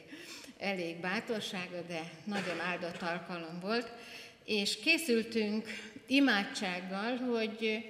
elég 0.57 0.99
bátorsága, 0.99 1.81
de 1.87 2.11
nagyon 2.23 2.59
áldott 2.59 3.01
alkalom 3.01 3.59
volt. 3.61 3.91
És 4.45 4.79
készültünk 4.79 5.67
imádsággal, 6.07 7.17
hogy, 7.17 7.85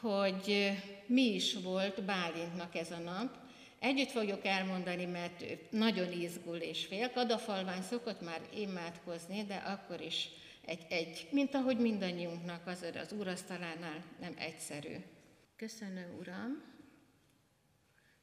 hogy 0.00 0.72
mi 1.06 1.34
is 1.34 1.54
volt 1.54 2.04
Bálintnak 2.04 2.74
ez 2.74 2.90
a 2.90 2.98
nap, 2.98 3.44
Együtt 3.78 4.10
fogjuk 4.10 4.44
elmondani, 4.44 5.04
mert 5.04 5.42
ő 5.42 5.58
nagyon 5.70 6.12
izgul 6.12 6.56
és 6.56 6.86
fél. 6.86 7.10
Kadafalván 7.10 7.82
szokott 7.82 8.20
már 8.20 8.40
imádkozni, 8.54 9.44
de 9.44 9.54
akkor 9.54 10.00
is 10.00 10.28
egy, 10.64 10.86
egy 10.88 11.28
mint 11.30 11.54
ahogy 11.54 11.78
mindannyiunknak 11.78 12.66
az 12.66 12.86
az 13.02 13.12
úrasztalánál 13.12 14.04
nem 14.20 14.34
egyszerű. 14.38 14.94
Köszönöm, 15.56 16.16
Uram, 16.18 16.62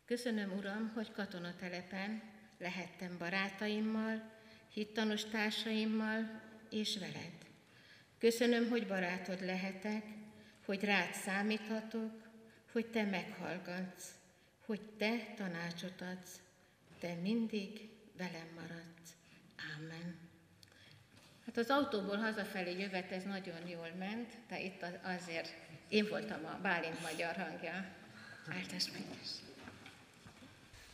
köszönöm, 0.05 0.51
Uram, 0.57 0.91
hogy 0.95 1.11
katonatelepen 1.11 2.21
lehettem 2.59 3.17
barátaimmal, 3.17 4.31
hittanos 4.73 5.25
társaimmal 5.25 6.41
és 6.69 6.97
veled. 6.97 7.42
Köszönöm, 8.23 8.69
hogy 8.69 8.87
barátod 8.87 9.45
lehetek, 9.45 10.03
hogy 10.65 10.83
rád 10.83 11.13
számíthatok, 11.13 12.11
hogy 12.71 12.85
te 12.85 13.03
meghallgatsz, 13.03 14.05
hogy 14.65 14.81
te 14.97 15.33
tanácsot 15.35 16.01
adsz, 16.01 16.39
te 16.99 17.13
mindig 17.21 17.89
velem 18.17 18.47
maradsz. 18.55 19.09
Ámen. 19.75 20.15
Hát 21.45 21.57
az 21.57 21.69
autóból 21.69 22.17
hazafelé 22.17 22.79
jövet 22.79 23.11
ez 23.11 23.23
nagyon 23.23 23.67
jól 23.67 23.91
ment, 23.97 24.29
de 24.49 24.59
itt 24.59 24.85
azért 25.01 25.53
én 25.87 26.07
voltam 26.09 26.45
a 26.45 26.59
Bálint 26.61 27.01
magyar 27.01 27.35
hangja. 27.35 27.85
Általános 28.47 28.85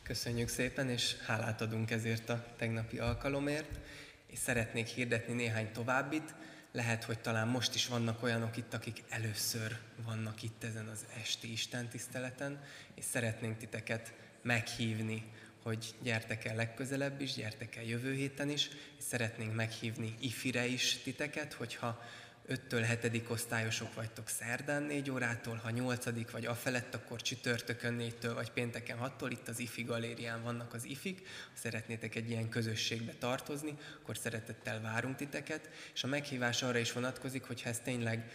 Köszönjük 0.02 0.48
szépen, 0.48 0.88
és 0.88 1.16
hálát 1.26 1.60
adunk 1.60 1.90
ezért 1.90 2.28
a 2.28 2.54
tegnapi 2.56 2.98
alkalomért, 2.98 3.78
és 4.26 4.38
szeretnék 4.38 4.86
hirdetni 4.86 5.34
néhány 5.34 5.72
továbbit. 5.72 6.34
Lehet, 6.72 7.04
hogy 7.04 7.18
talán 7.18 7.48
most 7.48 7.74
is 7.74 7.86
vannak 7.86 8.22
olyanok 8.22 8.56
itt, 8.56 8.74
akik 8.74 9.02
először 9.08 9.78
vannak 10.04 10.42
itt 10.42 10.64
ezen 10.64 10.88
az 10.88 11.06
esti 11.20 11.52
Isten 11.52 11.88
tiszteleten, 11.88 12.62
és 12.94 13.04
szeretnénk 13.04 13.56
titeket 13.56 14.12
meghívni, 14.42 15.32
hogy 15.62 15.94
gyertek 16.02 16.44
el 16.44 16.54
legközelebb 16.54 17.20
is, 17.20 17.34
gyertek 17.34 17.76
el 17.76 17.84
jövő 17.84 18.14
héten 18.14 18.48
is, 18.50 18.68
és 18.98 19.04
szeretnénk 19.04 19.54
meghívni 19.54 20.14
ifire 20.20 20.66
is 20.66 20.98
titeket, 21.02 21.52
hogyha 21.52 22.02
5-től 22.50 22.98
7. 23.02 23.22
osztályosok 23.28 23.94
vagytok 23.94 24.28
szerdán 24.28 24.82
4 24.82 25.10
órától, 25.10 25.56
ha 25.56 25.70
8. 25.70 26.30
vagy 26.30 26.46
afelett, 26.46 26.94
akkor 26.94 27.22
csütörtökön 27.22 27.96
4-től 28.00 28.30
vagy 28.34 28.50
pénteken 28.50 28.98
6-tól, 29.02 29.28
itt 29.30 29.48
az 29.48 29.58
IFI 29.58 29.82
galérián 29.82 30.42
vannak 30.42 30.74
az 30.74 30.84
IFIK, 30.84 31.18
ha 31.26 31.58
szeretnétek 31.58 32.14
egy 32.14 32.30
ilyen 32.30 32.48
közösségbe 32.48 33.12
tartozni, 33.18 33.74
akkor 34.00 34.16
szeretettel 34.16 34.80
várunk 34.80 35.16
titeket, 35.16 35.68
és 35.94 36.04
a 36.04 36.06
meghívás 36.06 36.62
arra 36.62 36.78
is 36.78 36.92
vonatkozik, 36.92 37.42
hogy 37.42 37.62
ha 37.62 37.68
ez 37.68 37.78
tényleg 37.78 38.30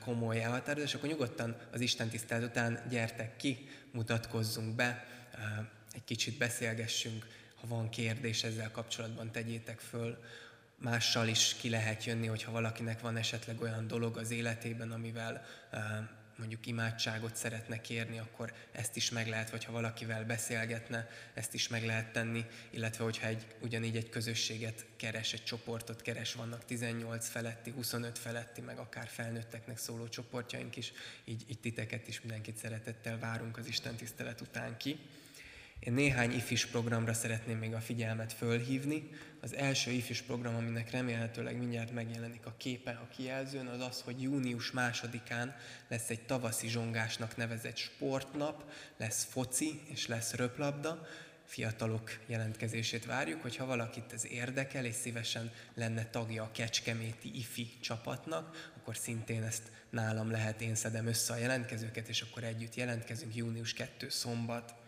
komoly 0.00 0.42
elhatározás, 0.42 0.94
akkor 0.94 1.08
nyugodtan 1.08 1.56
az 1.72 1.80
Isten 1.80 2.08
tisztelet 2.08 2.48
után 2.48 2.82
gyertek 2.88 3.36
ki, 3.36 3.68
mutatkozzunk 3.92 4.74
be, 4.74 5.06
egy 5.94 6.04
kicsit 6.04 6.38
beszélgessünk, 6.38 7.26
ha 7.60 7.66
van 7.66 7.88
kérdés 7.88 8.44
ezzel 8.44 8.70
kapcsolatban, 8.70 9.32
tegyétek 9.32 9.80
föl, 9.80 10.18
mással 10.82 11.28
is 11.28 11.56
ki 11.60 11.68
lehet 11.68 12.04
jönni, 12.04 12.26
hogyha 12.26 12.52
valakinek 12.52 13.00
van 13.00 13.16
esetleg 13.16 13.60
olyan 13.60 13.86
dolog 13.86 14.16
az 14.16 14.30
életében, 14.30 14.92
amivel 14.92 15.44
mondjuk 16.38 16.66
imádságot 16.66 17.36
szeretne 17.36 17.80
kérni, 17.80 18.18
akkor 18.18 18.52
ezt 18.72 18.96
is 18.96 19.10
meg 19.10 19.28
lehet, 19.28 19.50
vagy 19.50 19.64
ha 19.64 19.72
valakivel 19.72 20.24
beszélgetne, 20.24 21.08
ezt 21.34 21.54
is 21.54 21.68
meg 21.68 21.84
lehet 21.84 22.12
tenni, 22.12 22.44
illetve 22.70 23.04
hogyha 23.04 23.26
egy, 23.26 23.46
ugyanígy 23.60 23.96
egy 23.96 24.08
közösséget 24.08 24.86
keres, 24.96 25.32
egy 25.32 25.44
csoportot 25.44 26.02
keres, 26.02 26.34
vannak 26.34 26.64
18 26.64 27.28
feletti, 27.28 27.70
25 27.70 28.18
feletti, 28.18 28.60
meg 28.60 28.78
akár 28.78 29.08
felnőtteknek 29.08 29.78
szóló 29.78 30.08
csoportjaink 30.08 30.76
is, 30.76 30.92
így, 31.24 31.44
így 31.48 31.58
titeket 31.58 32.08
is 32.08 32.20
mindenkit 32.20 32.56
szeretettel 32.56 33.18
várunk 33.18 33.56
az 33.56 33.66
Isten 33.66 33.94
tisztelet 33.94 34.40
után 34.40 34.76
ki. 34.76 34.98
Én 35.84 35.92
néhány 35.92 36.32
ifis 36.32 36.66
programra 36.66 37.12
szeretném 37.12 37.58
még 37.58 37.74
a 37.74 37.80
figyelmet 37.80 38.32
fölhívni. 38.32 39.10
Az 39.40 39.54
első 39.54 39.90
ifis 39.90 40.22
program, 40.22 40.54
aminek 40.54 40.90
remélhetőleg 40.90 41.58
mindjárt 41.58 41.92
megjelenik 41.92 42.46
a 42.46 42.54
képe 42.56 42.90
a 42.90 43.08
kijelzőn, 43.16 43.66
az 43.66 43.80
az, 43.80 44.00
hogy 44.00 44.22
június 44.22 44.70
másodikán 44.70 45.56
lesz 45.88 46.10
egy 46.10 46.20
tavaszi 46.20 46.68
zsongásnak 46.68 47.36
nevezett 47.36 47.76
sportnap, 47.76 48.70
lesz 48.96 49.24
foci 49.24 49.80
és 49.84 50.06
lesz 50.06 50.34
röplabda, 50.34 51.06
fiatalok 51.44 52.10
jelentkezését 52.26 53.06
várjuk, 53.06 53.42
hogyha 53.42 53.66
valakit 53.66 54.12
ez 54.12 54.26
érdekel, 54.26 54.84
és 54.84 54.94
szívesen 54.94 55.52
lenne 55.74 56.06
tagja 56.06 56.42
a 56.42 56.50
Kecskeméti 56.52 57.38
IFI 57.38 57.70
csapatnak, 57.80 58.72
akkor 58.76 58.96
szintén 58.96 59.42
ezt 59.42 59.70
nálam 59.90 60.30
lehet, 60.30 60.60
én 60.60 60.74
szedem 60.74 61.06
össze 61.06 61.32
a 61.32 61.36
jelentkezőket, 61.36 62.08
és 62.08 62.20
akkor 62.20 62.44
együtt 62.44 62.74
jelentkezünk 62.74 63.34
június 63.34 63.72
2 63.72 64.08
szombat 64.08 64.80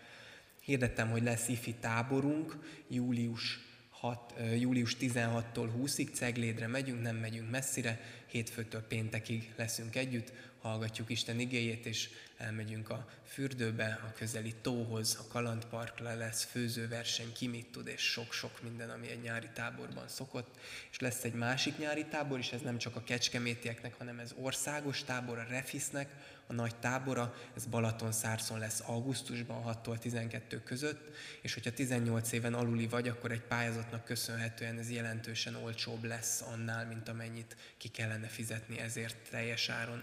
Hirdettem, 0.65 1.11
hogy 1.11 1.23
lesz 1.23 1.49
ifi 1.49 1.75
táborunk, 1.75 2.59
július, 2.89 3.59
6, 3.91 4.35
július 4.59 4.97
16-tól 5.01 5.69
20-ig 5.79 6.12
Ceglédre 6.12 6.67
megyünk, 6.67 7.03
nem 7.03 7.17
megyünk 7.17 7.51
messzire, 7.51 8.01
hétfőtől 8.27 8.83
péntekig 8.83 9.53
leszünk 9.57 9.97
együtt, 9.97 10.33
hallgatjuk 10.61 11.11
Isten 11.11 11.39
igéjét, 11.39 11.87
és 11.87 12.09
elmegyünk 12.37 12.91
a 12.91 13.09
fürdőbe, 13.27 14.01
a 14.03 14.12
közeli 14.12 14.55
tóhoz, 14.62 15.19
a 15.21 15.33
kalandparkra 15.33 16.15
lesz 16.15 16.45
főzőverseny, 16.45 17.33
ki 17.33 17.47
mit 17.47 17.67
tud, 17.67 17.87
és 17.87 18.01
sok-sok 18.01 18.62
minden, 18.62 18.91
ami 18.91 19.09
egy 19.09 19.23
nyári 19.23 19.49
táborban 19.55 20.09
szokott. 20.09 20.59
És 20.91 20.99
lesz 20.99 21.25
egy 21.25 21.35
másik 21.35 21.79
nyári 21.79 22.05
tábor, 22.05 22.39
és 22.39 22.53
ez 22.53 22.61
nem 22.61 22.79
csak 22.79 22.97
a 22.97 23.05
kecskemétieknek, 23.05 23.95
hanem 23.95 24.19
ez 24.19 24.35
országos 24.37 25.03
tábor, 25.03 25.39
a 25.39 25.47
Refisznek, 25.49 26.09
a 26.47 26.53
nagy 26.53 26.76
tábora, 26.76 27.34
ez 27.57 27.66
Balaton-Szárszon 27.66 28.59
lesz 28.59 28.82
augusztusban 28.86 29.62
6-tól 29.66 29.99
12 29.99 30.62
között, 30.62 31.14
és 31.42 31.55
hogyha 31.55 31.70
18 31.70 32.32
éven 32.32 32.55
aluli 32.55 32.86
vagy, 32.86 33.09
akkor 33.09 33.30
egy 33.30 33.42
pályázatnak 33.42 34.05
köszönhetően 34.05 34.78
ez 34.78 34.90
jelentősen 34.90 35.55
olcsóbb 35.55 36.05
lesz 36.05 36.40
annál, 36.40 36.86
mint 36.86 37.09
amennyit 37.09 37.57
ki 37.76 37.88
kellene 37.88 38.26
fizetni 38.26 38.78
ezért 38.78 39.16
teljes 39.30 39.68
áron. 39.68 40.03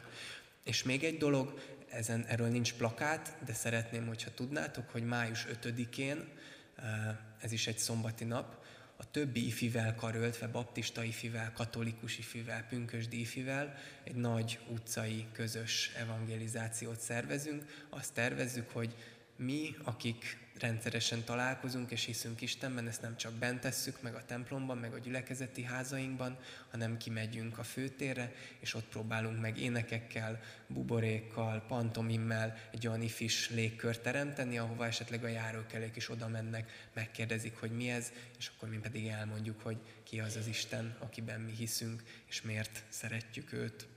És 0.63 0.83
még 0.83 1.03
egy 1.03 1.17
dolog, 1.17 1.59
ezen, 1.89 2.25
erről 2.25 2.47
nincs 2.47 2.73
plakát, 2.73 3.37
de 3.45 3.53
szeretném, 3.53 4.07
hogyha 4.07 4.33
tudnátok, 4.33 4.89
hogy 4.89 5.03
május 5.03 5.47
5-én, 5.63 6.27
eh, 6.75 7.15
ez 7.41 7.51
is 7.51 7.67
egy 7.67 7.77
szombati 7.77 8.23
nap, 8.23 8.60
a 9.01 9.11
többi 9.11 9.45
ifivel 9.45 9.95
karöltve, 9.95 10.47
baptista 10.47 11.03
ifivel, 11.03 11.51
katolikus 11.53 12.17
ifivel, 12.17 12.65
pünkösdi 12.69 13.19
ifivel 13.19 13.75
egy 14.03 14.15
nagy 14.15 14.59
utcai 14.69 15.25
közös 15.31 15.91
evangelizációt 15.95 16.99
szervezünk. 16.99 17.85
Azt 17.89 18.13
tervezzük, 18.13 18.69
hogy 18.69 18.95
mi, 19.35 19.75
akik 19.83 20.37
rendszeresen 20.59 21.23
találkozunk 21.23 21.91
és 21.91 22.05
hiszünk 22.05 22.41
Istenben, 22.41 22.87
ezt 22.87 23.01
nem 23.01 23.17
csak 23.17 23.33
bent 23.33 23.59
tesszük, 23.59 24.01
meg 24.01 24.15
a 24.15 24.25
templomban, 24.25 24.77
meg 24.77 24.93
a 24.93 24.99
gyülekezeti 24.99 25.63
házainkban, 25.63 26.37
hanem 26.71 26.97
kimegyünk 26.97 27.57
a 27.57 27.63
főtérre, 27.63 28.31
és 28.59 28.73
ott 28.73 28.85
próbálunk 28.85 29.41
meg 29.41 29.57
énekekkel, 29.57 30.39
buborékkal, 30.67 31.63
pantomimmel 31.67 32.57
egy 32.71 32.87
olyan 32.87 33.01
ifis 33.01 33.49
légkört 33.49 34.01
teremteni, 34.01 34.57
ahova 34.57 34.85
esetleg 34.85 35.23
a 35.23 35.27
járókelők 35.27 35.95
is 35.95 36.09
oda 36.09 36.27
mennek, 36.27 36.89
megkérdezik, 36.93 37.55
hogy 37.59 37.71
mi 37.71 37.89
ez, 37.89 38.11
és 38.37 38.51
akkor 38.55 38.69
mi 38.69 38.77
pedig 38.77 39.07
elmondjuk, 39.07 39.61
hogy 39.61 39.77
ki 40.03 40.19
az 40.19 40.35
az 40.35 40.47
Isten, 40.47 40.95
akiben 40.99 41.39
mi 41.39 41.51
hiszünk, 41.51 42.03
és 42.27 42.41
miért 42.41 42.83
szeretjük 42.89 43.53
őt. 43.53 43.87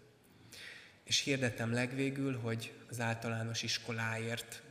És 1.05 1.21
hirdetem 1.21 1.73
legvégül, 1.73 2.39
hogy 2.39 2.73
az 2.89 3.01
általános 3.01 3.63
iskoláért 3.63 4.63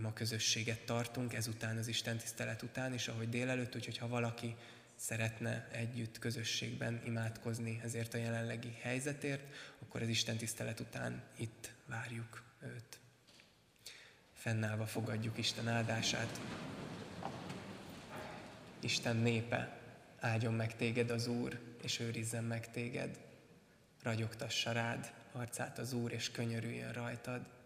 ima 0.00 0.12
közösséget 0.12 0.80
tartunk 0.80 1.34
ezután, 1.34 1.76
az 1.76 1.86
Isten 1.86 2.16
tisztelet 2.16 2.62
után, 2.62 2.92
és 2.92 3.08
ahogy 3.08 3.28
délelőtt, 3.28 3.76
úgyhogy 3.76 3.98
ha 3.98 4.08
valaki 4.08 4.56
szeretne 4.96 5.68
együtt 5.72 6.18
közösségben 6.18 7.00
imádkozni 7.04 7.80
ezért 7.82 8.14
a 8.14 8.18
jelenlegi 8.18 8.76
helyzetért, 8.80 9.54
akkor 9.82 10.02
az 10.02 10.08
Isten 10.08 10.36
tisztelet 10.36 10.80
után 10.80 11.22
itt 11.36 11.70
várjuk 11.86 12.42
őt. 12.62 12.98
Fennállva 14.32 14.86
fogadjuk 14.86 15.38
Isten 15.38 15.68
áldását. 15.68 16.40
Isten 18.80 19.16
népe, 19.16 19.78
áldjon 20.18 20.54
meg 20.54 20.76
téged 20.76 21.10
az 21.10 21.26
Úr, 21.26 21.60
és 21.82 21.98
őrizzen 21.98 22.44
meg 22.44 22.70
téged. 22.70 23.20
Ragyogtassa 24.02 24.72
rád 24.72 25.12
arcát 25.32 25.78
az 25.78 25.92
Úr, 25.92 26.12
és 26.12 26.30
könyörüljön 26.30 26.92
rajtad 26.92 27.59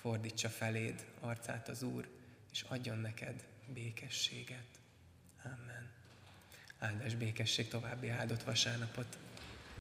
fordítsa 0.00 0.48
feléd 0.48 1.06
arcát 1.20 1.68
az 1.68 1.82
Úr, 1.82 2.08
és 2.52 2.62
adjon 2.62 2.98
neked 2.98 3.44
békességet. 3.66 4.66
Amen. 5.44 5.90
Áldás 6.78 7.14
békesség, 7.14 7.68
további 7.68 8.08
áldott 8.08 8.42
vasárnapot! 8.42 9.18